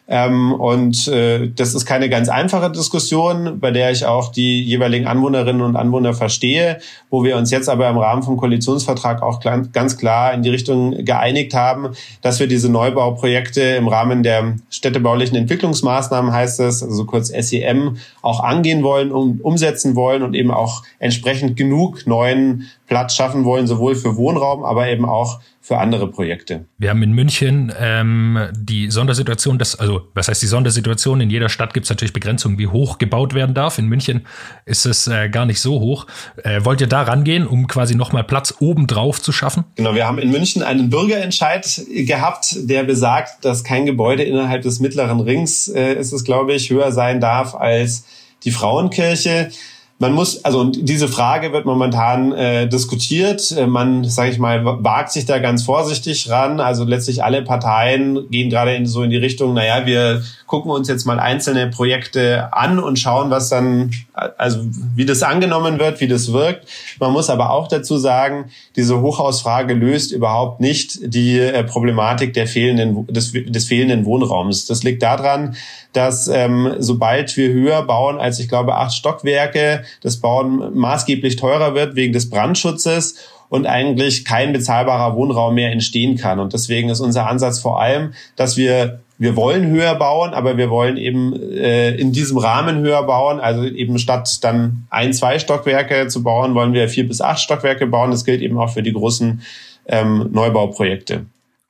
Ähm, 0.08 0.52
und 0.52 1.08
äh, 1.08 1.50
das 1.50 1.74
ist 1.74 1.84
keine 1.84 2.08
ganz 2.08 2.28
einfache 2.28 2.70
Diskussion, 2.70 3.58
bei 3.58 3.72
der 3.72 3.90
ich 3.90 4.06
auch 4.06 4.30
die 4.30 4.62
jeweiligen 4.62 5.06
Anwohnerinnen 5.06 5.62
und 5.62 5.74
Anwohner 5.74 6.14
verstehe, 6.14 6.78
wo 7.10 7.24
wir 7.24 7.36
uns 7.36 7.50
jetzt 7.50 7.68
aber 7.68 7.88
im 7.88 7.98
Rahmen 7.98 8.22
vom 8.22 8.36
Koalitionsvertrag 8.36 9.22
auch 9.22 9.40
ganz 9.40 9.98
klar 9.98 10.32
in 10.32 10.42
die 10.42 10.50
Richtung 10.50 11.04
geeinigt 11.04 11.54
haben, 11.54 11.88
dass 12.22 12.38
wir 12.38 12.46
diese 12.46 12.70
Neubauprojekte 12.70 13.60
im 13.60 13.88
Rahmen 13.88 14.22
der 14.22 14.54
städtebaulichen 14.70 15.36
Entwicklungsmaßnahmen, 15.36 16.32
heißt 16.32 16.60
es, 16.60 16.84
also 16.84 17.04
kurz 17.04 17.28
SEM, 17.28 17.96
auch 18.22 18.40
angehen 18.40 18.84
wollen 18.84 19.10
und 19.10 19.44
umsetzen 19.44 19.96
wollen 19.96 20.22
und 20.22 20.34
eben 20.34 20.52
auch 20.52 20.84
entsprechend 21.00 21.56
genug 21.56 22.06
neuen 22.06 22.68
Platz 22.86 23.16
schaffen 23.16 23.44
wollen, 23.44 23.66
sowohl 23.66 23.96
für 23.96 24.16
Wohnraum, 24.16 24.64
aber 24.64 24.88
eben 24.88 25.04
auch 25.04 25.40
für 25.66 25.78
andere 25.78 26.08
Projekte. 26.08 26.66
Wir 26.78 26.90
haben 26.90 27.02
in 27.02 27.10
München 27.10 27.72
ähm, 27.76 28.38
die 28.56 28.88
Sondersituation, 28.88 29.58
dass, 29.58 29.74
also 29.74 30.02
was 30.14 30.28
heißt 30.28 30.40
die 30.40 30.46
Sondersituation? 30.46 31.20
In 31.20 31.28
jeder 31.28 31.48
Stadt 31.48 31.74
gibt 31.74 31.86
es 31.86 31.90
natürlich 31.90 32.12
Begrenzungen, 32.12 32.56
wie 32.56 32.68
hoch 32.68 32.98
gebaut 32.98 33.34
werden 33.34 33.52
darf. 33.52 33.76
In 33.78 33.86
München 33.86 34.24
ist 34.64 34.86
es 34.86 35.08
äh, 35.08 35.28
gar 35.28 35.44
nicht 35.44 35.58
so 35.58 35.80
hoch. 35.80 36.06
Äh, 36.44 36.64
wollt 36.64 36.80
ihr 36.80 36.86
da 36.86 37.02
rangehen, 37.02 37.48
um 37.48 37.66
quasi 37.66 37.96
nochmal 37.96 38.22
Platz 38.22 38.54
obendrauf 38.60 39.20
zu 39.20 39.32
schaffen? 39.32 39.64
Genau, 39.74 39.96
wir 39.96 40.06
haben 40.06 40.18
in 40.18 40.30
München 40.30 40.62
einen 40.62 40.88
Bürgerentscheid 40.88 41.82
gehabt, 41.88 42.54
der 42.70 42.84
besagt, 42.84 43.44
dass 43.44 43.64
kein 43.64 43.86
Gebäude 43.86 44.22
innerhalb 44.22 44.62
des 44.62 44.78
mittleren 44.78 45.18
Rings, 45.18 45.66
äh, 45.66 45.94
ist 45.94 46.12
es 46.12 46.22
glaube 46.22 46.52
ich, 46.52 46.70
höher 46.70 46.92
sein 46.92 47.20
darf 47.20 47.56
als 47.56 48.04
die 48.44 48.52
Frauenkirche 48.52 49.50
man 49.98 50.12
muss, 50.12 50.44
also 50.44 50.64
diese 50.64 51.08
Frage 51.08 51.54
wird 51.54 51.64
momentan 51.64 52.32
äh, 52.32 52.68
diskutiert. 52.68 53.50
Äh, 53.52 53.66
man, 53.66 54.04
sage 54.04 54.30
ich 54.30 54.38
mal, 54.38 54.62
wagt 54.84 55.10
sich 55.10 55.24
da 55.24 55.38
ganz 55.38 55.62
vorsichtig 55.62 56.28
ran. 56.28 56.60
Also 56.60 56.84
letztlich 56.84 57.24
alle 57.24 57.42
Parteien 57.42 58.28
gehen 58.30 58.50
gerade 58.50 58.74
in, 58.74 58.84
so 58.84 59.02
in 59.02 59.10
die 59.10 59.16
Richtung, 59.16 59.54
naja, 59.54 59.86
wir 59.86 60.22
gucken 60.46 60.70
uns 60.70 60.88
jetzt 60.88 61.06
mal 61.06 61.18
einzelne 61.18 61.68
Projekte 61.68 62.52
an 62.52 62.78
und 62.78 62.98
schauen, 62.98 63.30
was 63.30 63.48
dann, 63.48 63.90
also 64.12 64.60
wie 64.94 65.06
das 65.06 65.22
angenommen 65.22 65.78
wird, 65.78 66.00
wie 66.00 66.08
das 66.08 66.30
wirkt. 66.30 66.68
Man 67.00 67.12
muss 67.12 67.30
aber 67.30 67.50
auch 67.50 67.66
dazu 67.66 67.96
sagen, 67.96 68.50
diese 68.76 69.00
Hochhausfrage 69.00 69.72
löst 69.72 70.12
überhaupt 70.12 70.60
nicht 70.60 70.98
die 71.02 71.38
äh, 71.38 71.64
Problematik 71.64 72.34
der 72.34 72.46
fehlenden, 72.46 73.06
des, 73.06 73.32
des 73.32 73.64
fehlenden 73.64 74.04
Wohnraums. 74.04 74.66
Das 74.66 74.82
liegt 74.82 75.02
daran, 75.02 75.56
dass 75.96 76.28
ähm, 76.28 76.74
sobald 76.78 77.36
wir 77.36 77.52
höher 77.52 77.82
bauen 77.82 78.18
als 78.18 78.38
ich 78.38 78.48
glaube 78.48 78.74
acht 78.74 78.94
Stockwerke, 78.94 79.84
das 80.02 80.18
Bauen 80.18 80.76
maßgeblich 80.76 81.36
teurer 81.36 81.74
wird 81.74 81.96
wegen 81.96 82.12
des 82.12 82.30
Brandschutzes 82.30 83.16
und 83.48 83.66
eigentlich 83.66 84.24
kein 84.24 84.52
bezahlbarer 84.52 85.16
Wohnraum 85.16 85.54
mehr 85.54 85.72
entstehen 85.72 86.16
kann. 86.16 86.40
Und 86.40 86.52
deswegen 86.52 86.88
ist 86.88 87.00
unser 87.00 87.28
Ansatz 87.28 87.60
vor 87.60 87.80
allem, 87.80 88.12
dass 88.34 88.56
wir 88.56 89.00
wir 89.18 89.34
wollen 89.34 89.68
höher 89.68 89.94
bauen, 89.94 90.34
aber 90.34 90.58
wir 90.58 90.68
wollen 90.68 90.98
eben 90.98 91.32
äh, 91.52 91.94
in 91.94 92.12
diesem 92.12 92.36
Rahmen 92.36 92.80
höher 92.80 93.02
bauen. 93.04 93.40
Also 93.40 93.64
eben 93.64 93.98
statt 93.98 94.44
dann 94.44 94.86
ein, 94.90 95.14
zwei 95.14 95.38
Stockwerke 95.38 96.08
zu 96.08 96.22
bauen, 96.22 96.54
wollen 96.54 96.74
wir 96.74 96.88
vier 96.90 97.08
bis 97.08 97.22
acht 97.22 97.40
Stockwerke 97.40 97.86
bauen. 97.86 98.10
Das 98.10 98.26
gilt 98.26 98.42
eben 98.42 98.58
auch 98.58 98.70
für 98.70 98.82
die 98.82 98.92
großen 98.92 99.40
ähm, 99.86 100.28
Neubauprojekte. 100.32 101.24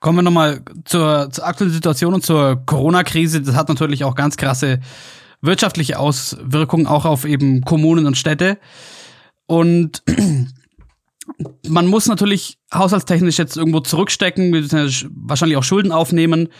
Kommen 0.06 0.18
wir 0.18 0.22
nochmal 0.22 0.62
zur, 0.84 1.30
zur 1.32 1.44
aktuellen 1.44 1.72
Situation 1.72 2.14
und 2.14 2.24
zur 2.24 2.64
Corona-Krise. 2.64 3.42
Das 3.42 3.56
hat 3.56 3.68
natürlich 3.68 4.04
auch 4.04 4.14
ganz 4.14 4.36
krasse 4.36 4.78
wirtschaftliche 5.40 5.98
Auswirkungen 5.98 6.86
auch 6.86 7.04
auf 7.04 7.24
eben 7.24 7.62
Kommunen 7.62 8.06
und 8.06 8.16
Städte. 8.16 8.56
Und 9.46 10.04
man 11.66 11.88
muss 11.88 12.06
natürlich 12.06 12.56
haushaltstechnisch 12.72 13.36
jetzt 13.36 13.56
irgendwo 13.56 13.80
zurückstecken, 13.80 14.52
wahrscheinlich 14.52 15.56
auch 15.56 15.64
Schulden 15.64 15.90
aufnehmen. 15.90 16.50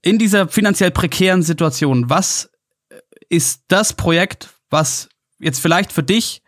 In 0.00 0.18
dieser 0.18 0.48
finanziell 0.48 0.90
prekären 0.90 1.42
Situation, 1.42 2.08
was 2.08 2.48
ist 3.28 3.64
das 3.68 3.92
Projekt, 3.92 4.54
was 4.70 5.10
jetzt 5.38 5.60
vielleicht 5.60 5.92
für 5.92 6.02
dich 6.02 6.40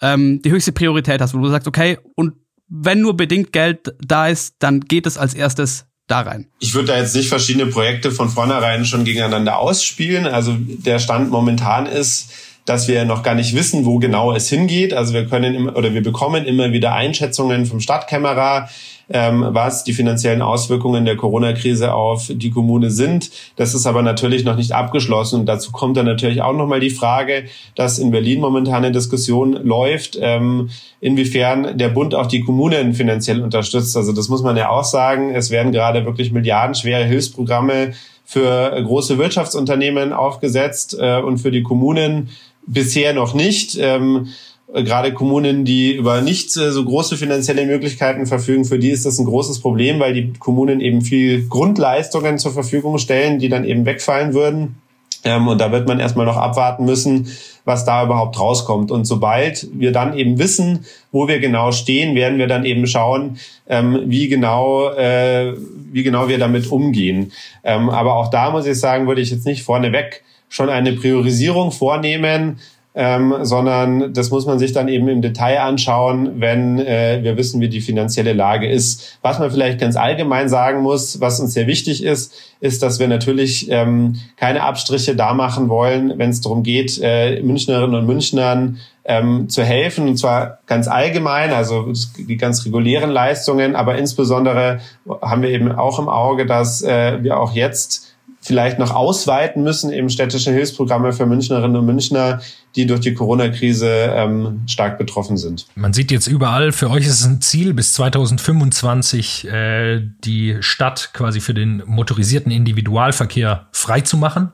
ähm, 0.00 0.40
die 0.40 0.52
höchste 0.52 0.70
Priorität 0.70 1.20
hast, 1.20 1.34
wo 1.34 1.38
du 1.38 1.48
sagst, 1.48 1.66
okay, 1.66 1.98
und 2.14 2.34
wenn 2.70 3.00
nur 3.00 3.16
bedingt 3.16 3.52
Geld 3.52 3.94
da 4.00 4.28
ist, 4.28 4.54
dann 4.60 4.80
geht 4.80 5.06
es 5.06 5.18
als 5.18 5.34
erstes 5.34 5.86
da 6.06 6.20
rein. 6.20 6.48
Ich 6.58 6.74
würde 6.74 6.88
da 6.88 6.98
jetzt 6.98 7.14
nicht 7.14 7.28
verschiedene 7.28 7.66
Projekte 7.66 8.10
von 8.10 8.28
vornherein 8.28 8.84
schon 8.84 9.04
gegeneinander 9.04 9.58
ausspielen. 9.58 10.26
Also 10.26 10.56
der 10.58 10.98
Stand 10.98 11.30
momentan 11.30 11.86
ist, 11.86 12.30
dass 12.70 12.86
wir 12.86 13.04
noch 13.04 13.24
gar 13.24 13.34
nicht 13.34 13.56
wissen, 13.56 13.84
wo 13.84 13.98
genau 13.98 14.32
es 14.32 14.48
hingeht. 14.48 14.94
Also 14.94 15.12
wir 15.12 15.26
können 15.26 15.56
immer, 15.56 15.76
oder 15.76 15.92
wir 15.92 16.04
bekommen 16.04 16.44
immer 16.44 16.72
wieder 16.72 16.94
Einschätzungen 16.94 17.66
vom 17.66 17.80
Stadtkämmerer, 17.80 18.68
ähm, 19.12 19.44
was 19.48 19.82
die 19.82 19.92
finanziellen 19.92 20.40
Auswirkungen 20.40 21.04
der 21.04 21.16
Corona-Krise 21.16 21.92
auf 21.92 22.30
die 22.32 22.50
Kommune 22.50 22.92
sind. 22.92 23.32
Das 23.56 23.74
ist 23.74 23.86
aber 23.86 24.02
natürlich 24.02 24.44
noch 24.44 24.54
nicht 24.54 24.70
abgeschlossen. 24.70 25.40
Und 25.40 25.46
dazu 25.46 25.72
kommt 25.72 25.96
dann 25.96 26.06
natürlich 26.06 26.42
auch 26.42 26.52
nochmal 26.52 26.78
die 26.78 26.90
Frage, 26.90 27.46
dass 27.74 27.98
in 27.98 28.12
Berlin 28.12 28.40
momentan 28.40 28.84
eine 28.84 28.92
Diskussion 28.92 29.54
läuft, 29.64 30.16
ähm, 30.22 30.70
inwiefern 31.00 31.76
der 31.76 31.88
Bund 31.88 32.14
auch 32.14 32.26
die 32.26 32.42
Kommunen 32.42 32.94
finanziell 32.94 33.42
unterstützt. 33.42 33.96
Also 33.96 34.12
das 34.12 34.28
muss 34.28 34.44
man 34.44 34.56
ja 34.56 34.68
auch 34.68 34.84
sagen. 34.84 35.34
Es 35.34 35.50
werden 35.50 35.72
gerade 35.72 36.04
wirklich 36.04 36.30
milliardenschwere 36.30 37.02
Hilfsprogramme 37.04 37.94
für 38.30 38.80
große 38.80 39.18
Wirtschaftsunternehmen 39.18 40.12
aufgesetzt 40.12 40.96
äh, 40.96 41.20
und 41.20 41.38
für 41.38 41.50
die 41.50 41.64
Kommunen 41.64 42.28
bisher 42.72 43.12
noch 43.12 43.34
nicht. 43.34 43.76
Ähm, 43.78 44.28
gerade 44.72 45.12
Kommunen, 45.12 45.64
die 45.64 45.94
über 45.94 46.20
nicht 46.20 46.56
äh, 46.56 46.70
so 46.70 46.84
große 46.84 47.16
finanzielle 47.16 47.66
Möglichkeiten 47.66 48.26
verfügen, 48.26 48.64
für 48.64 48.78
die 48.78 48.90
ist 48.90 49.06
das 49.06 49.18
ein 49.18 49.24
großes 49.24 49.60
Problem, 49.60 50.00
weil 50.00 50.14
die 50.14 50.32
Kommunen 50.38 50.80
eben 50.80 51.02
viel 51.02 51.46
Grundleistungen 51.48 52.38
zur 52.38 52.52
Verfügung 52.52 52.98
stellen, 52.98 53.38
die 53.38 53.48
dann 53.48 53.64
eben 53.64 53.84
wegfallen 53.84 54.34
würden. 54.34 54.76
Ähm, 55.24 55.48
und 55.48 55.60
da 55.60 55.72
wird 55.72 55.86
man 55.86 56.00
erstmal 56.00 56.26
noch 56.26 56.36
abwarten 56.36 56.84
müssen, 56.84 57.28
was 57.64 57.84
da 57.84 58.04
überhaupt 58.04 58.38
rauskommt. 58.38 58.90
Und 58.90 59.04
sobald 59.04 59.68
wir 59.74 59.92
dann 59.92 60.16
eben 60.16 60.38
wissen, 60.38 60.86
wo 61.12 61.28
wir 61.28 61.40
genau 61.40 61.72
stehen, 61.72 62.14
werden 62.14 62.38
wir 62.38 62.46
dann 62.46 62.64
eben 62.64 62.86
schauen, 62.86 63.38
ähm, 63.68 64.04
wie 64.06 64.28
genau, 64.28 64.90
äh, 64.90 65.54
wie 65.92 66.02
genau 66.02 66.28
wir 66.28 66.38
damit 66.38 66.70
umgehen. 66.70 67.32
Ähm, 67.64 67.90
aber 67.90 68.14
auch 68.14 68.28
da 68.28 68.50
muss 68.50 68.66
ich 68.66 68.78
sagen, 68.78 69.06
würde 69.06 69.20
ich 69.20 69.30
jetzt 69.30 69.44
nicht 69.44 69.62
vorneweg 69.62 70.22
schon 70.50 70.68
eine 70.68 70.92
Priorisierung 70.92 71.72
vornehmen, 71.72 72.58
ähm, 72.92 73.34
sondern 73.42 74.12
das 74.12 74.30
muss 74.30 74.46
man 74.46 74.58
sich 74.58 74.72
dann 74.72 74.88
eben 74.88 75.08
im 75.08 75.22
Detail 75.22 75.60
anschauen, 75.60 76.40
wenn 76.40 76.80
äh, 76.80 77.20
wir 77.22 77.36
wissen, 77.36 77.60
wie 77.60 77.68
die 77.68 77.80
finanzielle 77.80 78.32
Lage 78.32 78.68
ist. 78.68 79.18
Was 79.22 79.38
man 79.38 79.50
vielleicht 79.50 79.78
ganz 79.78 79.94
allgemein 79.96 80.48
sagen 80.48 80.82
muss, 80.82 81.20
was 81.20 81.38
uns 81.38 81.54
sehr 81.54 81.68
wichtig 81.68 82.02
ist, 82.02 82.34
ist, 82.58 82.82
dass 82.82 82.98
wir 82.98 83.06
natürlich 83.06 83.70
ähm, 83.70 84.16
keine 84.36 84.64
Abstriche 84.64 85.14
da 85.14 85.34
machen 85.34 85.68
wollen, 85.68 86.18
wenn 86.18 86.30
es 86.30 86.40
darum 86.40 86.64
geht, 86.64 87.00
äh, 87.00 87.40
Münchnerinnen 87.42 87.94
und 87.94 88.06
Münchnern 88.06 88.78
ähm, 89.04 89.48
zu 89.48 89.62
helfen, 89.62 90.08
und 90.08 90.16
zwar 90.16 90.58
ganz 90.66 90.88
allgemein, 90.88 91.52
also 91.52 91.92
die 92.18 92.36
ganz 92.36 92.66
regulären 92.66 93.10
Leistungen, 93.10 93.76
aber 93.76 93.98
insbesondere 93.98 94.80
haben 95.22 95.42
wir 95.42 95.50
eben 95.50 95.72
auch 95.72 96.00
im 96.00 96.08
Auge, 96.08 96.44
dass 96.44 96.82
äh, 96.82 97.22
wir 97.22 97.38
auch 97.38 97.52
jetzt 97.52 98.09
vielleicht 98.40 98.78
noch 98.78 98.94
ausweiten 98.94 99.62
müssen, 99.62 99.92
eben 99.92 100.08
städtische 100.08 100.50
Hilfsprogramme 100.50 101.12
für 101.12 101.26
Münchnerinnen 101.26 101.76
und 101.76 101.86
Münchner, 101.86 102.40
die 102.76 102.86
durch 102.86 103.00
die 103.00 103.14
Corona-Krise 103.14 103.88
ähm, 103.88 104.62
stark 104.66 104.98
betroffen 104.98 105.36
sind. 105.36 105.66
Man 105.74 105.92
sieht 105.92 106.10
jetzt 106.10 106.26
überall, 106.26 106.72
für 106.72 106.90
euch 106.90 107.04
ist 107.04 107.20
es 107.20 107.26
ein 107.26 107.40
Ziel, 107.40 107.74
bis 107.74 107.92
2025 107.94 109.48
äh, 109.48 110.00
die 110.24 110.56
Stadt 110.60 111.10
quasi 111.12 111.40
für 111.40 111.54
den 111.54 111.82
motorisierten 111.86 112.52
Individualverkehr 112.52 113.66
freizumachen. 113.72 114.52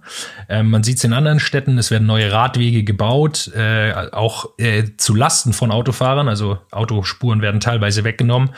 Ähm, 0.49 0.71
man 0.71 0.83
sieht 0.83 0.99
es 0.99 1.05
in 1.05 1.13
anderen 1.13 1.41
Städten, 1.41 1.79
es 1.79 1.91
werden 1.91 2.07
neue 2.07 2.33
Radwege 2.33 2.85
gebaut, 2.85 3.51
äh, 3.55 3.93
auch 4.13 4.51
äh, 4.59 4.85
zu 4.97 5.15
Lasten 5.15 5.53
von 5.53 5.71
Autofahrern, 5.71 6.29
also 6.29 6.59
Autospuren 6.71 7.43
werden 7.43 7.61
teilweise 7.61 8.05
weggenommen. 8.05 8.51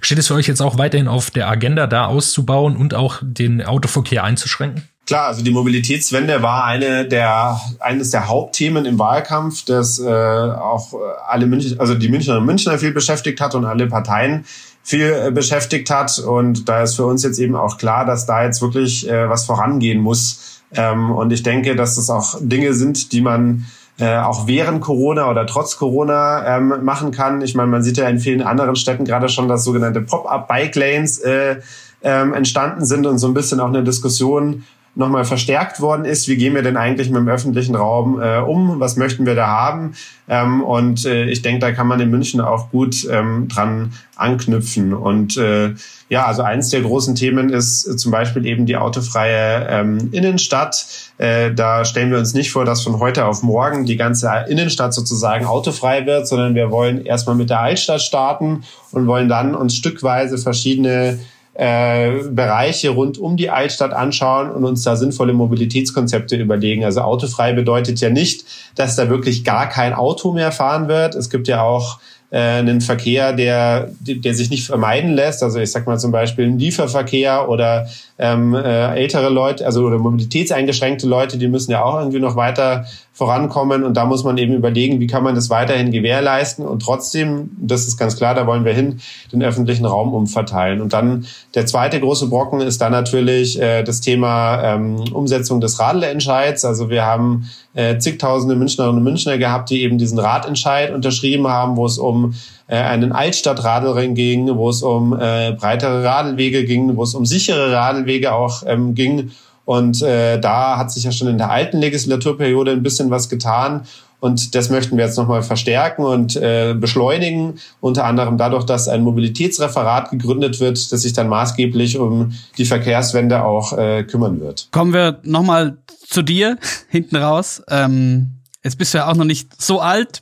Steht 0.00 0.18
es 0.18 0.28
für 0.28 0.34
euch 0.34 0.46
jetzt 0.46 0.60
auch 0.60 0.78
weiterhin 0.78 1.08
auf 1.08 1.30
der 1.30 1.48
Agenda, 1.48 1.86
da 1.86 2.06
auszubauen 2.06 2.76
und 2.76 2.94
auch 2.94 3.20
den 3.22 3.64
Autoverkehr 3.64 4.24
einzuschränken? 4.24 4.84
Klar, 5.06 5.28
also 5.28 5.44
die 5.44 5.52
Mobilitätswende 5.52 6.42
war 6.42 6.64
eine 6.64 7.06
der, 7.06 7.60
eines 7.78 8.10
der 8.10 8.26
Hauptthemen 8.26 8.84
im 8.86 8.98
Wahlkampf, 8.98 9.64
das 9.64 10.00
äh, 10.00 10.10
auch 10.10 10.94
alle 11.28 11.46
München, 11.46 11.78
also 11.78 11.94
die 11.94 12.08
Münchner 12.08 12.38
und 12.38 12.46
Münchner 12.46 12.76
viel 12.76 12.92
beschäftigt 12.92 13.40
hat 13.40 13.54
und 13.54 13.64
alle 13.64 13.86
Parteien 13.86 14.44
viel 14.82 15.12
äh, 15.26 15.30
beschäftigt 15.30 15.90
hat. 15.90 16.18
Und 16.18 16.68
da 16.68 16.82
ist 16.82 16.96
für 16.96 17.06
uns 17.06 17.22
jetzt 17.22 17.38
eben 17.38 17.54
auch 17.54 17.78
klar, 17.78 18.04
dass 18.04 18.26
da 18.26 18.44
jetzt 18.44 18.60
wirklich 18.62 19.08
äh, 19.08 19.28
was 19.28 19.44
vorangehen 19.44 20.00
muss. 20.00 20.62
Ähm, 20.72 21.12
und 21.12 21.32
ich 21.32 21.44
denke, 21.44 21.76
dass 21.76 21.94
das 21.94 22.10
auch 22.10 22.38
Dinge 22.40 22.74
sind, 22.74 23.12
die 23.12 23.20
man 23.20 23.66
äh, 23.98 24.18
auch 24.18 24.48
während 24.48 24.80
Corona 24.80 25.30
oder 25.30 25.46
trotz 25.46 25.76
Corona 25.76 26.56
ähm, 26.56 26.84
machen 26.84 27.12
kann. 27.12 27.42
Ich 27.42 27.54
meine, 27.54 27.68
man 27.68 27.82
sieht 27.82 27.96
ja 27.96 28.08
in 28.08 28.18
vielen 28.18 28.42
anderen 28.42 28.74
Städten 28.74 29.04
gerade 29.04 29.28
schon, 29.28 29.46
dass 29.46 29.62
sogenannte 29.62 30.00
Pop-up 30.00 30.48
Bike 30.48 30.74
Lanes 30.74 31.18
äh, 31.18 31.56
ähm, 32.02 32.34
entstanden 32.34 32.84
sind 32.84 33.06
und 33.06 33.18
so 33.18 33.26
ein 33.26 33.34
bisschen 33.34 33.58
auch 33.60 33.68
eine 33.68 33.82
Diskussion 33.82 34.64
nochmal 34.96 35.24
verstärkt 35.24 35.80
worden 35.80 36.06
ist. 36.06 36.26
Wie 36.26 36.36
gehen 36.36 36.54
wir 36.54 36.62
denn 36.62 36.78
eigentlich 36.78 37.10
mit 37.10 37.18
dem 37.18 37.28
öffentlichen 37.28 37.76
Raum 37.76 38.20
äh, 38.20 38.38
um? 38.38 38.80
Was 38.80 38.96
möchten 38.96 39.26
wir 39.26 39.34
da 39.34 39.46
haben? 39.46 39.92
Ähm, 40.26 40.62
und 40.64 41.04
äh, 41.04 41.26
ich 41.26 41.42
denke, 41.42 41.60
da 41.60 41.72
kann 41.72 41.86
man 41.86 42.00
in 42.00 42.10
München 42.10 42.40
auch 42.40 42.70
gut 42.70 43.06
ähm, 43.10 43.46
dran 43.48 43.92
anknüpfen. 44.16 44.94
Und 44.94 45.36
äh, 45.36 45.74
ja, 46.08 46.24
also 46.24 46.42
eins 46.42 46.70
der 46.70 46.80
großen 46.80 47.14
Themen 47.14 47.50
ist 47.50 47.98
zum 47.98 48.10
Beispiel 48.10 48.46
eben 48.46 48.64
die 48.64 48.76
autofreie 48.76 49.66
ähm, 49.68 50.08
Innenstadt. 50.12 50.86
Äh, 51.18 51.52
da 51.52 51.84
stellen 51.84 52.10
wir 52.10 52.18
uns 52.18 52.32
nicht 52.32 52.50
vor, 52.50 52.64
dass 52.64 52.82
von 52.82 52.98
heute 52.98 53.26
auf 53.26 53.42
morgen 53.42 53.84
die 53.84 53.96
ganze 53.96 54.30
Innenstadt 54.48 54.94
sozusagen 54.94 55.44
autofrei 55.44 56.06
wird, 56.06 56.26
sondern 56.26 56.54
wir 56.54 56.70
wollen 56.70 57.04
erstmal 57.04 57.36
mit 57.36 57.50
der 57.50 57.60
Altstadt 57.60 58.00
starten 58.00 58.62
und 58.92 59.06
wollen 59.06 59.28
dann 59.28 59.54
uns 59.54 59.74
stückweise 59.76 60.38
verschiedene 60.38 61.18
äh, 61.58 62.10
Bereiche 62.30 62.90
rund 62.90 63.18
um 63.18 63.36
die 63.36 63.50
Altstadt 63.50 63.92
anschauen 63.92 64.50
und 64.50 64.64
uns 64.64 64.82
da 64.82 64.96
sinnvolle 64.96 65.32
Mobilitätskonzepte 65.32 66.36
überlegen. 66.36 66.84
Also 66.84 67.00
autofrei 67.00 67.52
bedeutet 67.54 68.00
ja 68.00 68.10
nicht, 68.10 68.44
dass 68.74 68.96
da 68.96 69.08
wirklich 69.08 69.44
gar 69.44 69.68
kein 69.68 69.94
Auto 69.94 70.32
mehr 70.32 70.52
fahren 70.52 70.88
wird. 70.88 71.14
Es 71.14 71.30
gibt 71.30 71.48
ja 71.48 71.62
auch 71.62 71.98
äh, 72.30 72.38
einen 72.38 72.80
Verkehr, 72.80 73.32
der, 73.32 73.90
der 74.00 74.34
sich 74.34 74.50
nicht 74.50 74.66
vermeiden 74.66 75.14
lässt. 75.14 75.42
Also 75.42 75.58
ich 75.58 75.72
sag 75.72 75.86
mal 75.86 75.98
zum 75.98 76.12
Beispiel 76.12 76.46
ein 76.46 76.58
Lieferverkehr 76.58 77.48
oder 77.48 77.88
ähm, 78.18 78.54
äh, 78.54 78.94
ältere 78.94 79.28
Leute, 79.28 79.66
also 79.66 79.84
oder 79.84 79.98
mobilitätseingeschränkte 79.98 81.06
Leute, 81.06 81.36
die 81.36 81.48
müssen 81.48 81.70
ja 81.70 81.84
auch 81.84 81.98
irgendwie 81.98 82.18
noch 82.18 82.36
weiter 82.36 82.86
vorankommen 83.12 83.84
und 83.84 83.96
da 83.96 84.04
muss 84.04 84.24
man 84.24 84.36
eben 84.36 84.54
überlegen, 84.54 85.00
wie 85.00 85.06
kann 85.06 85.22
man 85.22 85.34
das 85.34 85.48
weiterhin 85.48 85.90
gewährleisten 85.90 86.66
und 86.66 86.82
trotzdem, 86.82 87.50
das 87.58 87.86
ist 87.86 87.96
ganz 87.96 88.16
klar, 88.16 88.34
da 88.34 88.46
wollen 88.46 88.64
wir 88.64 88.74
hin, 88.74 89.00
den 89.32 89.42
öffentlichen 89.42 89.86
Raum 89.86 90.12
umverteilen. 90.12 90.82
Und 90.82 90.92
dann 90.92 91.26
der 91.54 91.64
zweite 91.64 91.98
große 91.98 92.28
Brocken 92.28 92.60
ist 92.60 92.80
dann 92.80 92.92
natürlich 92.92 93.60
äh, 93.60 93.82
das 93.82 94.02
Thema 94.02 94.62
ähm, 94.62 94.96
Umsetzung 95.12 95.62
des 95.62 95.78
Radelentscheids. 95.78 96.64
Also 96.66 96.90
wir 96.90 97.06
haben 97.06 97.48
äh, 97.74 97.98
zigtausende 97.98 98.54
Münchnerinnen 98.54 98.98
und 98.98 99.04
Münchner 99.04 99.38
gehabt, 99.38 99.70
die 99.70 99.82
eben 99.82 99.96
diesen 99.96 100.18
Radentscheid 100.18 100.92
unterschrieben 100.92 101.48
haben, 101.48 101.76
wo 101.76 101.86
es 101.86 101.98
um 101.98 102.34
äh, 102.68 102.76
einen 102.76 103.12
Altstadtradelring 103.12 104.14
ging, 104.14 104.56
wo 104.56 104.68
es 104.68 104.82
um 104.82 105.12
äh, 105.12 105.52
breitere 105.52 106.04
Radelwege 106.04 106.64
ging, 106.64 106.96
wo 106.96 107.02
es 107.02 107.14
um 107.14 107.26
sichere 107.26 107.72
Radelwege 107.72 108.32
auch 108.32 108.62
ähm, 108.66 108.94
ging. 108.94 109.30
Und 109.64 110.00
äh, 110.02 110.38
da 110.40 110.78
hat 110.78 110.92
sich 110.92 111.04
ja 111.04 111.12
schon 111.12 111.28
in 111.28 111.38
der 111.38 111.50
alten 111.50 111.78
Legislaturperiode 111.78 112.70
ein 112.70 112.82
bisschen 112.82 113.10
was 113.10 113.28
getan. 113.28 113.82
Und 114.18 114.54
das 114.54 114.70
möchten 114.70 114.96
wir 114.96 115.04
jetzt 115.04 115.18
nochmal 115.18 115.42
verstärken 115.42 116.04
und 116.04 116.36
äh, 116.36 116.74
beschleunigen, 116.74 117.58
unter 117.80 118.04
anderem 118.04 118.38
dadurch, 118.38 118.64
dass 118.64 118.88
ein 118.88 119.02
Mobilitätsreferat 119.02 120.10
gegründet 120.10 120.58
wird, 120.58 120.90
das 120.90 121.02
sich 121.02 121.12
dann 121.12 121.28
maßgeblich 121.28 121.98
um 121.98 122.32
die 122.56 122.64
Verkehrswende 122.64 123.44
auch 123.44 123.76
äh, 123.76 124.04
kümmern 124.04 124.40
wird. 124.40 124.68
Kommen 124.72 124.92
wir 124.92 125.18
nochmal 125.22 125.76
zu 126.08 126.22
dir 126.22 126.56
hinten 126.88 127.16
raus. 127.16 127.62
Ähm, 127.68 128.30
jetzt 128.64 128.78
bist 128.78 128.94
du 128.94 128.98
ja 128.98 129.08
auch 129.08 129.16
noch 129.16 129.24
nicht 129.24 129.60
so 129.60 129.80
alt. 129.80 130.20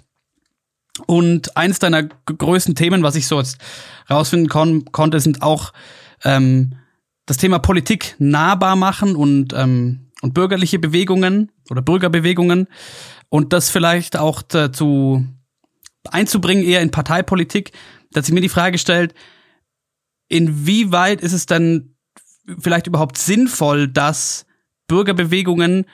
Und 1.07 1.57
eines 1.57 1.79
deiner 1.79 2.05
größten 2.05 2.75
Themen, 2.75 3.03
was 3.03 3.17
ich 3.17 3.27
so 3.27 3.39
jetzt 3.39 3.59
rausfinden 4.09 4.49
kon 4.49 4.85
konnte, 4.93 5.19
sind 5.21 5.43
auch 5.43 5.73
ähm, 6.23 6.77
das 7.27 7.37
Thema 7.37 7.59
Politik 7.59 8.15
nahbar 8.19 8.77
machen 8.77 9.17
und, 9.17 9.53
ähm, 9.55 10.11
und 10.23 10.35
bürgerliche 10.35 10.79
Bewegungen 10.79 11.51
oder 11.71 11.83
Bürgerbewegungen. 11.83 12.69
Und 13.29 13.53
das 13.53 13.71
vielleicht 13.71 14.17
auch 14.17 14.43
dazu 14.43 15.25
einzubringen, 16.11 16.65
eher 16.65 16.83
in 16.83 16.91
Parteipolitik, 16.91 17.73
dass 18.13 18.27
sich 18.27 18.35
mir 18.35 18.41
die 18.41 18.49
Frage 18.49 18.79
stellt, 18.79 19.15
inwieweit 20.29 21.21
ist 21.21 21.33
es 21.33 21.47
denn 21.47 21.97
vielleicht 22.61 22.87
überhaupt 22.87 23.19
sinnvoll, 23.19 23.89
dass 23.89 24.47
Bürgerbewegungen 24.87 25.87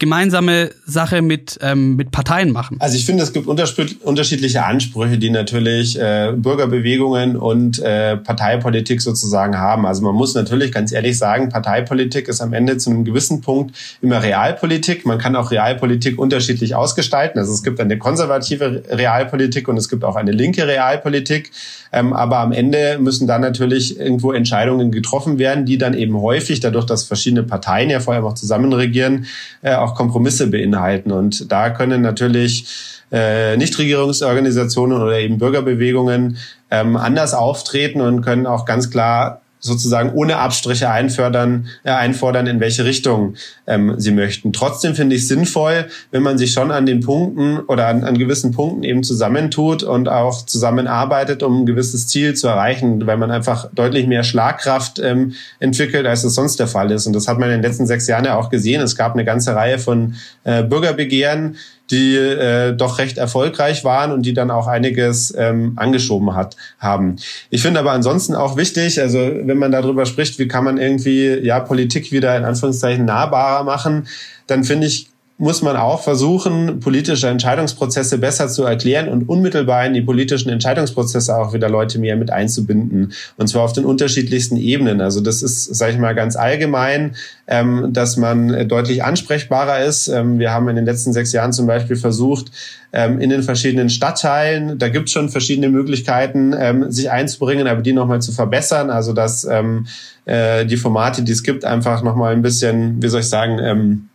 gemeinsame 0.00 0.70
Sache 0.86 1.22
mit, 1.22 1.58
ähm, 1.62 1.94
mit 1.94 2.10
Parteien 2.10 2.50
machen? 2.50 2.78
Also 2.80 2.96
ich 2.96 3.06
finde, 3.06 3.22
es 3.22 3.32
gibt 3.32 3.46
unterschiedliche 3.46 4.64
Ansprüche, 4.64 5.18
die 5.18 5.30
natürlich 5.30 5.96
äh, 6.00 6.32
Bürgerbewegungen 6.34 7.36
und 7.36 7.78
äh, 7.78 8.16
Parteipolitik 8.16 9.00
sozusagen 9.02 9.58
haben. 9.58 9.86
Also 9.86 10.02
man 10.02 10.14
muss 10.14 10.34
natürlich 10.34 10.72
ganz 10.72 10.90
ehrlich 10.90 11.18
sagen, 11.18 11.50
Parteipolitik 11.50 12.26
ist 12.28 12.40
am 12.40 12.52
Ende 12.52 12.78
zu 12.78 12.90
einem 12.90 13.04
gewissen 13.04 13.42
Punkt 13.42 13.76
immer 14.00 14.22
Realpolitik. 14.22 15.06
Man 15.06 15.18
kann 15.18 15.36
auch 15.36 15.50
Realpolitik 15.52 16.18
unterschiedlich 16.18 16.74
ausgestalten. 16.74 17.38
Also 17.38 17.52
es 17.52 17.62
gibt 17.62 17.78
eine 17.78 17.98
konservative 17.98 18.82
Realpolitik 18.90 19.68
und 19.68 19.76
es 19.76 19.88
gibt 19.88 20.02
auch 20.02 20.16
eine 20.16 20.32
linke 20.32 20.66
Realpolitik. 20.66 21.52
Ähm, 21.92 22.12
aber 22.12 22.38
am 22.38 22.52
Ende 22.52 22.98
müssen 23.00 23.26
dann 23.26 23.40
natürlich 23.40 23.98
irgendwo 23.98 24.32
Entscheidungen 24.32 24.92
getroffen 24.92 25.38
werden, 25.38 25.66
die 25.66 25.76
dann 25.76 25.94
eben 25.94 26.20
häufig, 26.20 26.60
dadurch, 26.60 26.86
dass 26.86 27.04
verschiedene 27.04 27.42
Parteien 27.42 27.90
ja 27.90 28.00
vor 28.00 28.14
allem 28.14 28.24
auch 28.24 28.34
zusammen 28.34 28.72
regieren, 28.72 29.26
äh, 29.62 29.74
auch 29.74 29.89
Kompromisse 29.94 30.48
beinhalten. 30.48 31.12
Und 31.12 31.50
da 31.50 31.70
können 31.70 32.02
natürlich 32.02 32.66
äh, 33.12 33.56
Nichtregierungsorganisationen 33.56 35.00
oder 35.00 35.18
eben 35.18 35.38
Bürgerbewegungen 35.38 36.38
ähm, 36.70 36.96
anders 36.96 37.34
auftreten 37.34 38.00
und 38.00 38.22
können 38.22 38.46
auch 38.46 38.64
ganz 38.64 38.90
klar 38.90 39.40
sozusagen 39.60 40.12
ohne 40.12 40.38
Abstriche 40.38 40.90
einfordern, 40.90 41.68
äh, 41.84 41.90
einfordern, 41.90 42.46
in 42.46 42.60
welche 42.60 42.84
Richtung 42.84 43.34
ähm, 43.66 43.94
sie 43.98 44.10
möchten. 44.10 44.52
Trotzdem 44.52 44.94
finde 44.94 45.16
ich 45.16 45.28
sinnvoll, 45.28 45.86
wenn 46.10 46.22
man 46.22 46.38
sich 46.38 46.52
schon 46.52 46.70
an 46.70 46.86
den 46.86 47.00
Punkten 47.00 47.60
oder 47.60 47.86
an, 47.86 48.04
an 48.04 48.18
gewissen 48.18 48.52
Punkten 48.52 48.82
eben 48.82 49.02
zusammentut 49.02 49.82
und 49.82 50.08
auch 50.08 50.44
zusammenarbeitet, 50.46 51.42
um 51.42 51.62
ein 51.62 51.66
gewisses 51.66 52.08
Ziel 52.08 52.34
zu 52.34 52.48
erreichen, 52.48 53.06
weil 53.06 53.18
man 53.18 53.30
einfach 53.30 53.68
deutlich 53.74 54.06
mehr 54.06 54.24
Schlagkraft 54.24 54.98
ähm, 54.98 55.34
entwickelt, 55.58 56.06
als 56.06 56.24
es 56.24 56.34
sonst 56.34 56.58
der 56.58 56.66
Fall 56.66 56.90
ist. 56.90 57.06
Und 57.06 57.12
das 57.12 57.28
hat 57.28 57.38
man 57.38 57.50
in 57.50 57.56
den 57.56 57.62
letzten 57.62 57.86
sechs 57.86 58.06
Jahren 58.06 58.24
ja 58.24 58.36
auch 58.36 58.48
gesehen. 58.48 58.80
Es 58.80 58.96
gab 58.96 59.12
eine 59.12 59.24
ganze 59.24 59.54
Reihe 59.54 59.78
von 59.78 60.14
äh, 60.44 60.62
Bürgerbegehren, 60.62 61.56
die 61.90 62.16
äh, 62.16 62.72
doch 62.74 62.98
recht 62.98 63.18
erfolgreich 63.18 63.84
waren 63.84 64.12
und 64.12 64.22
die 64.22 64.34
dann 64.34 64.50
auch 64.50 64.66
einiges 64.66 65.34
ähm, 65.36 65.72
angeschoben 65.76 66.34
hat, 66.34 66.56
haben. 66.78 67.16
Ich 67.50 67.62
finde 67.62 67.80
aber 67.80 67.92
ansonsten 67.92 68.34
auch 68.34 68.56
wichtig, 68.56 69.00
also 69.00 69.18
wenn 69.18 69.58
man 69.58 69.72
darüber 69.72 70.06
spricht, 70.06 70.38
wie 70.38 70.48
kann 70.48 70.64
man 70.64 70.78
irgendwie 70.78 71.38
ja 71.42 71.60
Politik 71.60 72.12
wieder 72.12 72.36
in 72.36 72.44
Anführungszeichen 72.44 73.04
nahbarer 73.04 73.64
machen, 73.64 74.06
dann 74.46 74.64
finde 74.64 74.86
ich, 74.86 75.08
muss 75.40 75.62
man 75.62 75.74
auch 75.74 76.02
versuchen, 76.02 76.80
politische 76.80 77.26
Entscheidungsprozesse 77.26 78.18
besser 78.18 78.48
zu 78.48 78.64
erklären 78.64 79.08
und 79.08 79.26
unmittelbar 79.26 79.86
in 79.86 79.94
die 79.94 80.02
politischen 80.02 80.50
Entscheidungsprozesse 80.50 81.34
auch 81.34 81.54
wieder 81.54 81.70
Leute 81.70 81.98
mehr 81.98 82.14
mit 82.16 82.30
einzubinden. 82.30 83.14
Und 83.38 83.46
zwar 83.46 83.62
auf 83.62 83.72
den 83.72 83.86
unterschiedlichsten 83.86 84.58
Ebenen. 84.58 85.00
Also 85.00 85.22
das 85.22 85.42
ist, 85.42 85.74
sage 85.74 85.92
ich 85.92 85.98
mal, 85.98 86.14
ganz 86.14 86.36
allgemein, 86.36 87.16
ähm, 87.46 87.88
dass 87.90 88.18
man 88.18 88.68
deutlich 88.68 89.02
ansprechbarer 89.02 89.82
ist. 89.82 90.08
Ähm, 90.08 90.38
wir 90.38 90.52
haben 90.52 90.68
in 90.68 90.76
den 90.76 90.84
letzten 90.84 91.14
sechs 91.14 91.32
Jahren 91.32 91.54
zum 91.54 91.66
Beispiel 91.66 91.96
versucht, 91.96 92.52
ähm, 92.92 93.18
in 93.18 93.30
den 93.30 93.42
verschiedenen 93.42 93.88
Stadtteilen, 93.88 94.78
da 94.78 94.90
gibt 94.90 95.08
es 95.08 95.12
schon 95.12 95.30
verschiedene 95.30 95.70
Möglichkeiten, 95.70 96.90
sich 96.92 97.10
einzubringen, 97.10 97.66
aber 97.66 97.80
die 97.80 97.94
nochmal 97.94 98.20
zu 98.20 98.32
verbessern. 98.32 98.90
Also 98.90 99.14
dass 99.14 99.44
äh, 99.44 100.66
die 100.66 100.76
Formate, 100.76 101.22
die 101.22 101.32
es 101.32 101.42
gibt, 101.42 101.64
einfach 101.64 102.02
nochmal 102.02 102.34
ein 102.34 102.42
bisschen, 102.42 103.02
wie 103.02 103.08
soll 103.08 103.20
ich 103.20 103.28
sagen, 103.28 104.09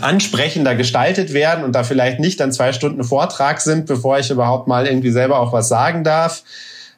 ansprechender 0.00 0.74
gestaltet 0.74 1.32
werden 1.32 1.64
und 1.64 1.72
da 1.72 1.84
vielleicht 1.84 2.18
nicht 2.18 2.40
dann 2.40 2.52
zwei 2.52 2.72
Stunden 2.72 3.04
Vortrag 3.04 3.60
sind, 3.60 3.86
bevor 3.86 4.18
ich 4.18 4.30
überhaupt 4.30 4.68
mal 4.68 4.86
irgendwie 4.86 5.10
selber 5.10 5.38
auch 5.38 5.52
was 5.52 5.68
sagen 5.68 6.02
darf. 6.02 6.42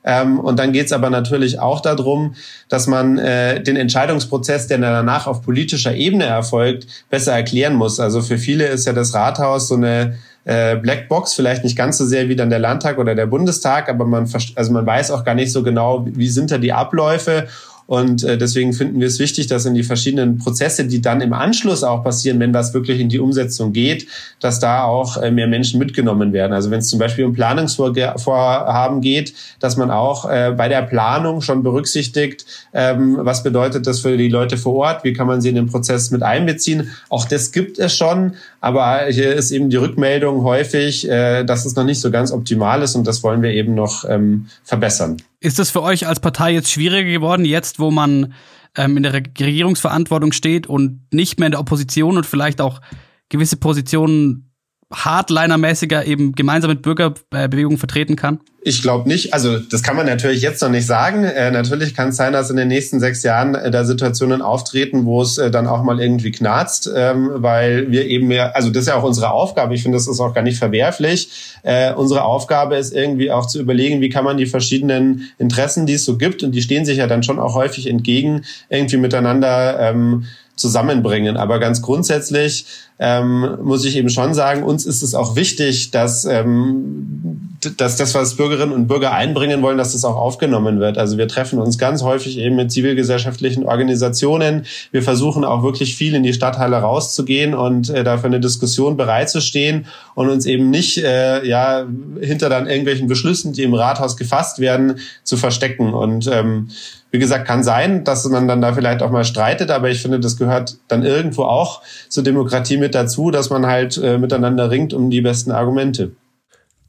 Ähm, 0.05 0.41
und 0.41 0.59
dann 0.59 0.73
geht 0.73 0.87
es 0.87 0.93
aber 0.93 1.11
natürlich 1.11 1.61
auch 1.61 1.81
darum, 1.81 2.35
dass 2.69 2.87
man 2.87 3.19
äh, 3.19 3.62
den 3.62 3.77
Entscheidungsprozess, 3.77 4.67
der 4.67 4.79
danach 4.79 5.27
auf 5.27 5.43
politischer 5.43 5.95
Ebene 5.95 6.25
erfolgt, 6.25 6.87
besser 7.11 7.33
erklären 7.33 7.75
muss. 7.75 8.01
Also 8.01 8.23
für 8.23 8.38
viele 8.38 8.67
ist 8.67 8.87
ja 8.87 8.93
das 8.93 9.12
Rathaus 9.12 9.69
so 9.69 9.75
eine 9.75 10.17
äh, 10.45 10.77
Blackbox, 10.77 11.35
vielleicht 11.35 11.62
nicht 11.62 11.77
ganz 11.77 11.99
so 11.99 12.07
sehr 12.07 12.31
wie 12.31 12.37
dann 12.37 12.49
der 12.49 12.59
Landtag 12.59 12.97
oder 12.97 13.14
der 13.14 13.27
Bundestag, 13.27 13.91
aber 13.91 14.07
man, 14.07 14.33
also 14.55 14.73
man 14.73 14.87
weiß 14.87 15.11
auch 15.11 15.25
gar 15.25 15.35
nicht 15.35 15.53
so 15.53 15.62
genau, 15.62 16.07
wie 16.09 16.29
sind 16.29 16.51
da 16.51 16.57
die 16.57 16.73
Abläufe 16.73 17.49
und 17.88 18.22
äh, 18.22 18.37
deswegen 18.37 18.74
finden 18.74 19.01
wir 19.01 19.07
es 19.07 19.18
wichtig, 19.18 19.46
dass 19.46 19.64
in 19.64 19.72
die 19.72 19.83
verschiedenen 19.83 20.37
Prozesse, 20.37 20.85
die 20.85 21.01
dann 21.01 21.22
im 21.22 21.33
Anschluss 21.33 21.83
auch 21.83 22.05
passieren, 22.05 22.38
wenn 22.38 22.53
was 22.53 22.74
wirklich 22.74 23.01
in 23.01 23.09
die 23.09 23.18
Umsetzung 23.18 23.72
geht, 23.72 24.07
dass 24.40 24.61
da 24.61 24.85
auch 24.85 25.16
äh, 25.16 25.31
mehr 25.31 25.46
Menschen 25.46 25.79
mitgenommen 25.79 26.35
werden. 26.35 26.53
Also 26.53 26.70
wenn 26.70 26.81
es 26.81 26.90
zum 26.90 26.98
Beispiel 26.98 27.24
um 27.24 27.33
Planungsvorhaben 27.33 29.01
geht, 29.01 29.33
dass 29.59 29.79
man 29.79 29.90
auch 29.90 30.29
äh, 30.29 30.53
bei 30.55 30.68
der 30.68 30.83
Planung 30.83 31.40
schon 31.40 31.62
berücksichtigt, 31.62 32.44
ähm, 32.74 33.16
was 33.20 33.42
bedeutet 33.42 33.87
das 33.87 34.01
für 34.01 34.18
die 34.18 34.29
Leute 34.29 34.59
vor 34.59 34.74
Ort, 34.74 35.03
wie 35.05 35.14
kann 35.14 35.27
man 35.27 35.40
sie 35.40 35.48
in 35.48 35.55
den 35.55 35.68
Prozess 35.68 36.11
mit 36.11 36.22
einbeziehen. 36.22 36.90
Auch 37.09 37.24
das 37.24 37.53
gibt 37.53 37.79
es 37.79 37.96
schon, 37.96 38.35
aber 38.61 39.07
hier 39.11 39.35
ist 39.35 39.51
eben 39.51 39.71
die 39.71 39.77
Rückmeldung 39.77 40.42
häufig, 40.42 41.09
äh, 41.09 41.44
dass 41.44 41.64
es 41.64 41.77
noch 41.77 41.85
nicht 41.85 42.01
so 42.01 42.11
ganz 42.11 42.33
optimal 42.33 42.83
ist 42.83 42.94
und 42.94 43.07
das 43.07 43.23
wollen 43.23 43.42
wir 43.42 43.51
eben 43.51 43.75
noch 43.75 44.05
ähm, 44.09 44.47
verbessern. 44.64 45.18
Ist 45.40 45.59
es 45.59 45.71
für 45.71 45.83
euch 45.83 46.07
als 46.07 46.21
Partei 46.21 46.53
jetzt 46.53 46.71
schwieriger 46.71 47.11
geworden, 47.11 47.44
jetzt 47.44 47.79
wo 47.79 47.90
man 47.90 48.35
ähm, 48.77 48.96
in 48.96 49.02
der 49.04 49.13
Regierungsverantwortung 49.13 50.33
steht 50.33 50.67
und 50.67 51.02
nicht 51.13 51.38
mehr 51.38 51.46
in 51.46 51.52
der 51.52 51.61
Opposition 51.61 52.17
und 52.17 52.27
vielleicht 52.27 52.61
auch 52.61 52.81
gewisse 53.29 53.56
Positionen 53.56 54.48
Hardliner-mäßiger 54.93 56.07
eben 56.07 56.33
gemeinsam 56.33 56.71
mit 56.71 56.83
Bürgerbewegungen 56.83 57.77
vertreten 57.77 58.17
kann? 58.17 58.41
Ich 58.63 58.83
glaube 58.83 59.09
nicht. 59.09 59.35
Also 59.35 59.59
das 59.59 59.83
kann 59.83 59.97
man 59.97 60.07
natürlich 60.07 60.43
jetzt 60.43 60.63
noch 60.63 60.71
nicht 60.71 60.87
sagen. 60.87 61.25
Äh, 61.25 61.51
natürlich 61.51 61.95
kann 61.95 62.09
es 62.09 62.17
sein, 62.17 62.33
dass 62.33 62.51
in 62.51 62.57
den 62.57 62.69
nächsten 62.69 62.99
sechs 62.99 63.23
Jahren 63.23 63.55
äh, 63.55 63.71
da 63.71 63.85
Situationen 63.85 64.43
auftreten, 64.43 65.05
wo 65.05 65.23
es 65.23 65.39
äh, 65.39 65.51
dann 65.51 65.67
auch 65.67 65.83
mal 65.83 66.01
irgendwie 66.01 66.31
knarzt, 66.31 66.91
ähm, 66.95 67.31
weil 67.35 67.91
wir 67.91 68.07
eben 68.07 68.29
mehr, 68.29 68.57
also 68.57 68.71
das 68.71 68.83
ist 68.83 68.89
ja 68.89 68.97
auch 68.97 69.05
unsere 69.05 69.31
Aufgabe. 69.31 69.75
Ich 69.75 69.83
finde, 69.83 69.97
das 69.97 70.09
ist 70.09 70.21
auch 70.21 70.35
gar 70.35 70.43
nicht 70.43 70.59
verwerflich. 70.59 71.31
Äh, 71.63 71.93
unsere 71.93 72.25
Aufgabe 72.25 72.77
ist 72.77 72.93
irgendwie 72.93 73.31
auch 73.31 73.47
zu 73.47 73.61
überlegen, 73.61 74.01
wie 74.01 74.09
kann 74.09 74.25
man 74.25 74.39
die 74.39 74.47
verschiedenen 74.47 75.31
Interessen, 75.39 75.87
die 75.87 75.95
es 75.95 76.05
so 76.05 76.19
gibt, 76.19 76.43
und 76.43 76.53
die 76.53 76.63
stehen 76.63 76.85
sich 76.85 76.99
ja 76.99 77.07
dann 77.07 77.23
schon 77.23 77.39
auch 77.39 77.55
häufig 77.55 77.87
entgegen, 77.87 78.45
irgendwie 78.71 78.97
miteinander 78.97 79.79
ähm, 79.79 80.25
zusammenbringen. 80.57 81.37
Aber 81.37 81.59
ganz 81.59 81.83
grundsätzlich 81.83 82.67
ähm, 83.01 83.59
muss 83.63 83.85
ich 83.85 83.96
eben 83.96 84.11
schon 84.11 84.35
sagen, 84.35 84.65
uns 84.65 84.85
ist 84.85 85.03
es 85.03 85.15
auch 85.15 85.37
wichtig, 85.37 85.92
dass, 85.92 86.25
ähm, 86.25 87.57
dass 87.77 87.96
das, 87.96 88.15
was 88.15 88.35
Bürgerinnen 88.35 88.73
und 88.73 88.88
Bürger 88.88 89.13
einbringen 89.13 89.63
wollen, 89.63 89.79
dass 89.79 89.92
das 89.92 90.05
auch 90.05 90.17
aufgenommen 90.17 90.81
wird. 90.81 90.99
Also 90.99 91.17
wir 91.17 91.29
treffen 91.29 91.61
uns 91.61 91.79
ganz 91.79 92.03
häufig 92.03 92.38
eben 92.38 92.57
mit 92.57 92.73
zivilgesellschaftlichen 92.73 93.65
Organisationen. 93.65 94.67
Wir 94.90 95.05
versuchen 95.05 95.44
auch 95.44 95.63
wirklich 95.63 95.94
viel 95.94 96.15
in 96.15 96.25
die 96.25 96.33
Stadtteile 96.33 96.77
rauszugehen 96.77 97.55
und 97.55 97.88
äh, 97.88 98.03
dafür 98.03 98.27
eine 98.27 98.40
Diskussion 98.40 98.96
bereitzustehen 98.96 99.87
und 100.17 100.29
uns 100.29 100.44
eben 100.46 100.71
nicht 100.71 100.99
äh, 100.99 101.46
ja 101.46 101.87
hinter 102.21 102.49
dann 102.49 102.67
irgendwelchen 102.67 103.07
Beschlüssen, 103.07 103.53
die 103.53 103.63
im 103.63 103.75
Rathaus 103.75 104.17
gefasst 104.17 104.59
werden, 104.59 104.99
zu 105.23 105.37
verstecken. 105.37 105.94
Und 105.94 106.29
ähm, 106.33 106.69
wie 107.11 107.19
gesagt, 107.19 107.46
kann 107.46 107.65
sein, 107.65 108.05
dass 108.05 108.27
man 108.27 108.49
dann 108.49 108.61
da 108.61 108.75
vielleicht 108.75 109.03
auch 109.03 109.11
mal 109.11 109.25
streitet, 109.25 109.71
aber 109.71 109.88
ich 109.88 110.03
finde, 110.03 110.21
das 110.21 110.37
gehört 110.37 110.77
dann 110.88 111.05
irgendwo 111.05 111.44
auch 111.44 111.81
zur 112.09 112.23
Demokratie 112.23 112.77
mit 112.77 112.88
dazu, 112.95 113.31
dass 113.31 113.51
man 113.51 113.67
halt 113.67 113.97
äh, 113.99 114.19
miteinander 114.19 114.71
ringt 114.71 114.93
um 114.95 115.11
die 115.11 115.21
besten 115.21 115.51
Argumente. 115.51 116.13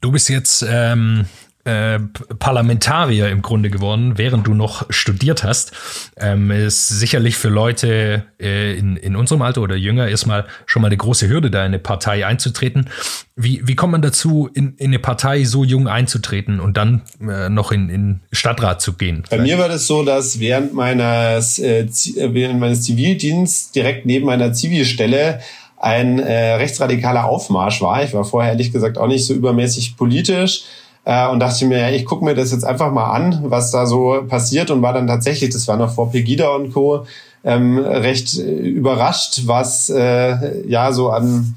Du 0.00 0.12
bist 0.12 0.28
jetzt 0.28 0.64
ähm, 0.68 1.26
äh, 1.64 1.98
Parlamentarier 2.38 3.28
im 3.28 3.42
Grunde 3.42 3.68
geworden, 3.68 4.16
während 4.16 4.46
du 4.46 4.54
noch 4.54 4.86
studiert 4.90 5.44
hast, 5.44 5.72
ähm, 6.16 6.50
ist 6.50 6.88
sicherlich 6.88 7.36
für 7.36 7.50
Leute 7.50 8.24
äh, 8.40 8.78
in, 8.78 8.96
in 8.96 9.14
unserem 9.14 9.42
Alter 9.42 9.60
oder 9.60 9.76
jünger 9.76 10.08
erstmal 10.08 10.46
schon 10.64 10.80
mal 10.80 10.88
eine 10.88 10.96
große 10.96 11.28
Hürde, 11.28 11.50
da 11.50 11.60
in 11.60 11.66
eine 11.66 11.78
Partei 11.78 12.24
einzutreten. 12.26 12.88
Wie, 13.36 13.60
wie 13.62 13.74
kommt 13.74 13.92
man 13.92 14.00
dazu, 14.00 14.48
in, 14.54 14.74
in 14.78 14.86
eine 14.86 14.98
Partei 14.98 15.44
so 15.44 15.62
jung 15.62 15.86
einzutreten 15.86 16.60
und 16.60 16.78
dann 16.78 17.02
äh, 17.20 17.50
noch 17.50 17.72
in, 17.72 17.90
in 17.90 18.20
Stadtrat 18.32 18.80
zu 18.80 18.94
gehen? 18.94 19.24
Bei 19.28 19.38
mir 19.38 19.58
war 19.58 19.68
das 19.68 19.86
so, 19.86 20.02
dass 20.02 20.40
während 20.40 20.72
meines, 20.72 21.58
äh, 21.58 21.86
während 22.16 22.58
meines 22.58 22.82
Zivildiensts 22.84 23.72
direkt 23.72 24.06
neben 24.06 24.24
meiner 24.24 24.54
Zivilstelle 24.54 25.40
ein 25.80 26.18
äh, 26.18 26.54
rechtsradikaler 26.54 27.24
Aufmarsch 27.24 27.80
war. 27.80 28.04
Ich 28.04 28.12
war 28.12 28.24
vorher 28.24 28.52
ehrlich 28.52 28.70
gesagt 28.70 28.98
auch 28.98 29.06
nicht 29.06 29.26
so 29.26 29.32
übermäßig 29.32 29.96
politisch 29.96 30.64
äh, 31.06 31.26
und 31.28 31.40
dachte 31.40 31.64
mir, 31.64 31.78
ja, 31.78 31.88
ich 31.88 32.04
gucke 32.04 32.24
mir 32.24 32.34
das 32.34 32.52
jetzt 32.52 32.64
einfach 32.64 32.92
mal 32.92 33.10
an, 33.10 33.40
was 33.44 33.70
da 33.70 33.86
so 33.86 34.22
passiert 34.28 34.70
und 34.70 34.82
war 34.82 34.92
dann 34.92 35.06
tatsächlich, 35.06 35.50
das 35.50 35.66
war 35.66 35.78
noch 35.78 35.92
vor 35.92 36.12
Pegida 36.12 36.54
und 36.54 36.72
Co., 36.72 37.06
ähm, 37.42 37.78
recht 37.78 38.38
äh, 38.38 38.42
überrascht, 38.42 39.42
was 39.46 39.88
äh, 39.88 40.68
ja 40.68 40.92
so 40.92 41.08
an 41.08 41.54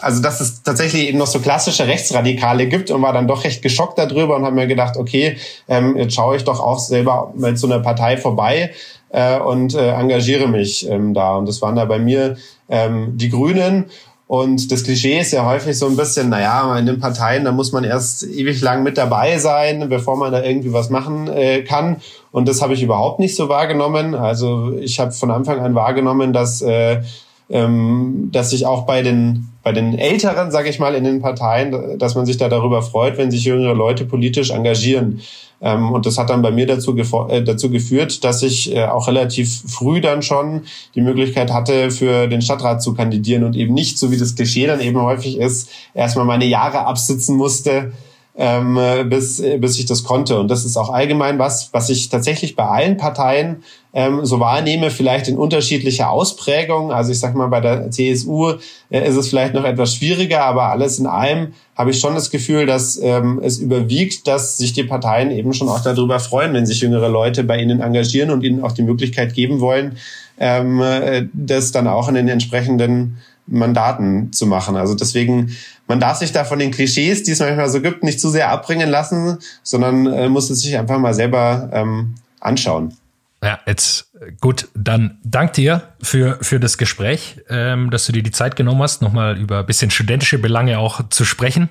also 0.00 0.22
dass 0.22 0.40
es 0.40 0.62
tatsächlich 0.62 1.08
eben 1.08 1.18
noch 1.18 1.26
so 1.26 1.40
klassische 1.40 1.86
Rechtsradikale 1.86 2.68
gibt 2.68 2.90
und 2.90 3.02
war 3.02 3.12
dann 3.12 3.26
doch 3.26 3.44
recht 3.44 3.62
geschockt 3.62 3.98
darüber 3.98 4.36
und 4.36 4.44
habe 4.44 4.54
mir 4.54 4.66
gedacht, 4.66 4.96
okay, 4.96 5.36
ähm, 5.68 5.96
jetzt 5.96 6.14
schaue 6.14 6.36
ich 6.36 6.44
doch 6.44 6.60
auch 6.60 6.78
selber 6.78 7.32
mit 7.36 7.58
so 7.58 7.66
einer 7.66 7.80
Partei 7.80 8.16
vorbei 8.16 8.72
äh, 9.10 9.38
und 9.38 9.74
äh, 9.74 9.90
engagiere 9.90 10.48
mich 10.48 10.88
ähm, 10.88 11.14
da. 11.14 11.36
Und 11.36 11.48
das 11.48 11.62
waren 11.62 11.76
da 11.76 11.84
bei 11.84 11.98
mir 11.98 12.36
ähm, 12.68 13.16
die 13.16 13.30
Grünen. 13.30 13.86
Und 14.28 14.70
das 14.70 14.84
Klischee 14.84 15.18
ist 15.18 15.32
ja 15.32 15.46
häufig 15.46 15.78
so 15.78 15.86
ein 15.86 15.96
bisschen, 15.96 16.28
naja, 16.28 16.78
in 16.78 16.84
den 16.84 17.00
Parteien, 17.00 17.46
da 17.46 17.52
muss 17.52 17.72
man 17.72 17.82
erst 17.82 18.24
ewig 18.24 18.60
lang 18.60 18.82
mit 18.82 18.98
dabei 18.98 19.38
sein, 19.38 19.88
bevor 19.88 20.18
man 20.18 20.32
da 20.32 20.42
irgendwie 20.42 20.74
was 20.74 20.90
machen 20.90 21.28
äh, 21.28 21.62
kann. 21.62 21.96
Und 22.30 22.46
das 22.46 22.60
habe 22.60 22.74
ich 22.74 22.82
überhaupt 22.82 23.20
nicht 23.20 23.34
so 23.34 23.48
wahrgenommen. 23.48 24.14
Also 24.14 24.74
ich 24.78 25.00
habe 25.00 25.12
von 25.12 25.30
Anfang 25.30 25.60
an 25.60 25.74
wahrgenommen, 25.74 26.34
dass, 26.34 26.60
äh, 26.60 27.00
ähm, 27.48 28.28
dass 28.30 28.52
ich 28.52 28.66
auch 28.66 28.84
bei 28.84 29.00
den, 29.00 29.48
bei 29.62 29.72
den 29.72 29.98
Älteren, 29.98 30.50
sage 30.50 30.68
ich 30.68 30.78
mal, 30.78 30.94
in 30.94 31.04
den 31.04 31.22
Parteien, 31.22 31.98
dass 31.98 32.14
man 32.14 32.26
sich 32.26 32.36
da 32.36 32.50
darüber 32.50 32.82
freut, 32.82 33.16
wenn 33.16 33.30
sich 33.30 33.44
jüngere 33.44 33.74
Leute 33.74 34.04
politisch 34.04 34.50
engagieren. 34.50 35.22
Ähm, 35.60 35.92
und 35.92 36.06
das 36.06 36.18
hat 36.18 36.30
dann 36.30 36.42
bei 36.42 36.50
mir 36.50 36.66
dazu, 36.66 36.96
äh, 36.96 37.42
dazu 37.42 37.70
geführt, 37.70 38.22
dass 38.24 38.42
ich 38.42 38.74
äh, 38.74 38.84
auch 38.84 39.08
relativ 39.08 39.62
früh 39.66 40.00
dann 40.00 40.22
schon 40.22 40.62
die 40.94 41.00
Möglichkeit 41.00 41.52
hatte, 41.52 41.90
für 41.90 42.28
den 42.28 42.42
Stadtrat 42.42 42.82
zu 42.82 42.94
kandidieren 42.94 43.44
und 43.44 43.56
eben 43.56 43.74
nicht, 43.74 43.98
so 43.98 44.10
wie 44.10 44.16
das 44.16 44.34
Klischee 44.34 44.66
dann 44.66 44.80
eben 44.80 45.00
häufig 45.00 45.38
ist, 45.38 45.70
erstmal 45.94 46.24
meine 46.24 46.46
Jahre 46.46 46.86
absitzen 46.86 47.36
musste, 47.36 47.92
ähm, 48.40 48.78
bis, 49.10 49.42
bis 49.58 49.78
ich 49.78 49.86
das 49.86 50.04
konnte. 50.04 50.38
Und 50.38 50.48
das 50.48 50.64
ist 50.64 50.76
auch 50.76 50.90
allgemein 50.90 51.40
was, 51.40 51.70
was 51.72 51.90
ich 51.90 52.08
tatsächlich 52.08 52.54
bei 52.54 52.64
allen 52.64 52.96
Parteien 52.96 53.64
ähm, 53.92 54.24
so 54.24 54.38
wahrnehme, 54.38 54.90
vielleicht 54.90 55.26
in 55.26 55.36
unterschiedlicher 55.36 56.08
Ausprägung. 56.08 56.92
Also 56.92 57.10
ich 57.10 57.18
sag 57.18 57.34
mal, 57.34 57.48
bei 57.48 57.60
der 57.60 57.90
CSU 57.90 58.52
äh, 58.90 59.08
ist 59.08 59.16
es 59.16 59.28
vielleicht 59.28 59.54
noch 59.54 59.64
etwas 59.64 59.96
schwieriger, 59.96 60.44
aber 60.44 60.70
alles 60.70 61.00
in 61.00 61.08
allem 61.08 61.54
habe 61.74 61.90
ich 61.90 61.98
schon 61.98 62.14
das 62.14 62.30
Gefühl, 62.30 62.64
dass 62.64 62.96
ähm, 63.02 63.40
es 63.42 63.58
überwiegt, 63.58 64.28
dass 64.28 64.56
sich 64.56 64.72
die 64.72 64.84
Parteien 64.84 65.32
eben 65.32 65.52
schon 65.52 65.68
auch 65.68 65.80
darüber 65.80 66.20
freuen, 66.20 66.54
wenn 66.54 66.64
sich 66.64 66.80
jüngere 66.80 67.08
Leute 67.08 67.42
bei 67.42 67.60
ihnen 67.60 67.80
engagieren 67.80 68.30
und 68.30 68.44
ihnen 68.44 68.62
auch 68.62 68.72
die 68.72 68.82
Möglichkeit 68.82 69.34
geben 69.34 69.58
wollen, 69.58 69.96
ähm, 70.38 70.80
äh, 70.80 71.26
das 71.32 71.72
dann 71.72 71.88
auch 71.88 72.08
in 72.08 72.14
den 72.14 72.28
entsprechenden 72.28 73.18
Mandaten 73.48 74.32
zu 74.32 74.46
machen. 74.46 74.76
Also 74.76 74.94
deswegen, 74.94 75.56
man 75.86 76.00
darf 76.00 76.18
sich 76.18 76.32
da 76.32 76.44
von 76.44 76.58
den 76.58 76.70
Klischees, 76.70 77.22
die 77.22 77.32
es 77.32 77.40
manchmal 77.40 77.68
so 77.68 77.80
gibt, 77.80 78.02
nicht 78.02 78.20
zu 78.20 78.30
sehr 78.30 78.50
abbringen 78.50 78.90
lassen, 78.90 79.38
sondern 79.62 80.06
äh, 80.06 80.28
muss 80.28 80.50
es 80.50 80.60
sich 80.60 80.76
einfach 80.76 80.98
mal 80.98 81.14
selber 81.14 81.70
ähm, 81.72 82.14
anschauen. 82.40 82.94
Ja, 83.42 83.60
jetzt 83.66 84.10
gut, 84.40 84.68
dann 84.74 85.18
dank 85.22 85.52
dir 85.52 85.82
für, 86.02 86.38
für 86.42 86.58
das 86.58 86.76
Gespräch, 86.76 87.40
ähm, 87.48 87.90
dass 87.90 88.06
du 88.06 88.12
dir 88.12 88.22
die 88.22 88.32
Zeit 88.32 88.56
genommen 88.56 88.82
hast, 88.82 89.00
nochmal 89.00 89.38
über 89.38 89.60
ein 89.60 89.66
bisschen 89.66 89.90
studentische 89.90 90.38
Belange 90.38 90.78
auch 90.78 91.08
zu 91.08 91.24
sprechen. 91.24 91.68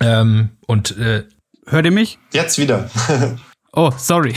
Ähm, 0.00 0.50
und 0.66 0.96
äh, 0.96 1.24
hört 1.66 1.84
ihr 1.84 1.92
mich? 1.92 2.18
Jetzt 2.32 2.58
wieder. 2.58 2.90
oh, 3.72 3.92
sorry. 3.98 4.34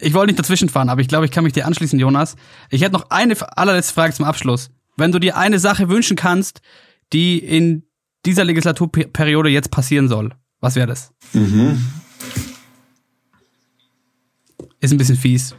Ich 0.00 0.14
wollte 0.14 0.28
nicht 0.28 0.38
dazwischen 0.38 0.68
fahren, 0.68 0.88
aber 0.88 1.00
ich 1.00 1.08
glaube, 1.08 1.24
ich 1.24 1.30
kann 1.30 1.44
mich 1.44 1.52
dir 1.52 1.66
anschließen, 1.66 1.98
Jonas. 1.98 2.36
Ich 2.70 2.82
hätte 2.82 2.92
noch 2.92 3.10
eine 3.10 3.34
allerletzte 3.56 3.94
Frage 3.94 4.14
zum 4.14 4.24
Abschluss. 4.24 4.70
Wenn 4.96 5.12
du 5.12 5.18
dir 5.18 5.36
eine 5.36 5.58
Sache 5.58 5.88
wünschen 5.88 6.16
kannst, 6.16 6.60
die 7.12 7.38
in 7.38 7.84
dieser 8.26 8.44
Legislaturperiode 8.44 9.48
jetzt 9.48 9.70
passieren 9.70 10.08
soll, 10.08 10.34
was 10.60 10.76
wäre 10.76 10.86
das? 10.86 11.12
Mhm. 11.32 11.80
Ist 14.80 14.92
ein 14.92 14.98
bisschen 14.98 15.16
fies. 15.16 15.54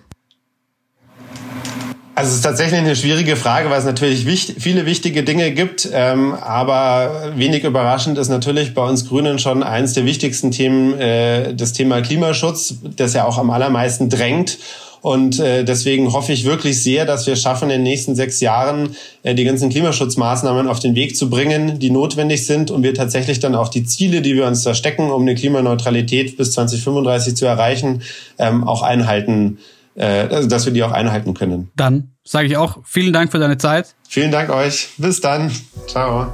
Also 2.19 2.31
es 2.31 2.35
ist 2.35 2.43
tatsächlich 2.43 2.77
eine 2.77 2.97
schwierige 2.97 3.37
Frage, 3.37 3.69
weil 3.69 3.79
es 3.79 3.85
natürlich 3.85 4.25
wichtig, 4.25 4.57
viele 4.59 4.85
wichtige 4.85 5.23
Dinge 5.23 5.51
gibt. 5.51 5.87
Ähm, 5.93 6.33
aber 6.33 7.31
wenig 7.37 7.63
überraschend 7.63 8.17
ist 8.17 8.27
natürlich 8.27 8.73
bei 8.73 8.81
uns 8.81 9.07
Grünen 9.07 9.39
schon 9.39 9.63
eines 9.63 9.93
der 9.93 10.03
wichtigsten 10.03 10.51
Themen 10.51 10.99
äh, 10.99 11.53
das 11.55 11.71
Thema 11.71 12.01
Klimaschutz, 12.01 12.75
das 12.97 13.13
ja 13.13 13.23
auch 13.23 13.37
am 13.37 13.49
allermeisten 13.51 14.09
drängt. 14.09 14.57
Und 14.99 15.39
äh, 15.39 15.63
deswegen 15.63 16.11
hoffe 16.11 16.33
ich 16.33 16.43
wirklich 16.43 16.83
sehr, 16.83 17.05
dass 17.05 17.25
wir 17.25 17.37
schaffen, 17.37 17.69
in 17.69 17.77
den 17.77 17.83
nächsten 17.83 18.17
sechs 18.17 18.41
Jahren 18.41 18.97
äh, 19.23 19.33
die 19.33 19.45
ganzen 19.45 19.69
Klimaschutzmaßnahmen 19.69 20.67
auf 20.67 20.81
den 20.81 20.95
Weg 20.95 21.15
zu 21.15 21.29
bringen, 21.29 21.79
die 21.79 21.89
notwendig 21.89 22.45
sind 22.45 22.69
und 22.69 22.83
wir 22.83 22.93
tatsächlich 22.93 23.39
dann 23.39 23.55
auch 23.55 23.69
die 23.69 23.85
Ziele, 23.85 24.21
die 24.21 24.35
wir 24.35 24.45
uns 24.45 24.63
da 24.63 24.73
stecken, 24.73 25.09
um 25.09 25.21
eine 25.21 25.35
Klimaneutralität 25.35 26.35
bis 26.35 26.51
2035 26.51 27.37
zu 27.37 27.45
erreichen, 27.45 28.01
ähm, 28.37 28.67
auch 28.67 28.81
einhalten 28.81 29.59
äh, 29.99 30.47
dass 30.47 30.65
wir 30.65 30.73
die 30.73 30.83
auch 30.83 30.91
einhalten 30.91 31.33
können. 31.33 31.71
Dann 31.75 32.11
sage 32.23 32.47
ich 32.47 32.57
auch 32.57 32.79
vielen 32.85 33.13
Dank 33.13 33.31
für 33.31 33.39
deine 33.39 33.57
Zeit. 33.57 33.95
Vielen 34.07 34.31
Dank 34.31 34.49
euch. 34.49 34.89
Bis 34.97 35.21
dann. 35.21 35.51
Ciao. 35.87 36.27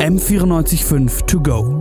M945 0.00 1.26
to 1.26 1.40
go. 1.40 1.77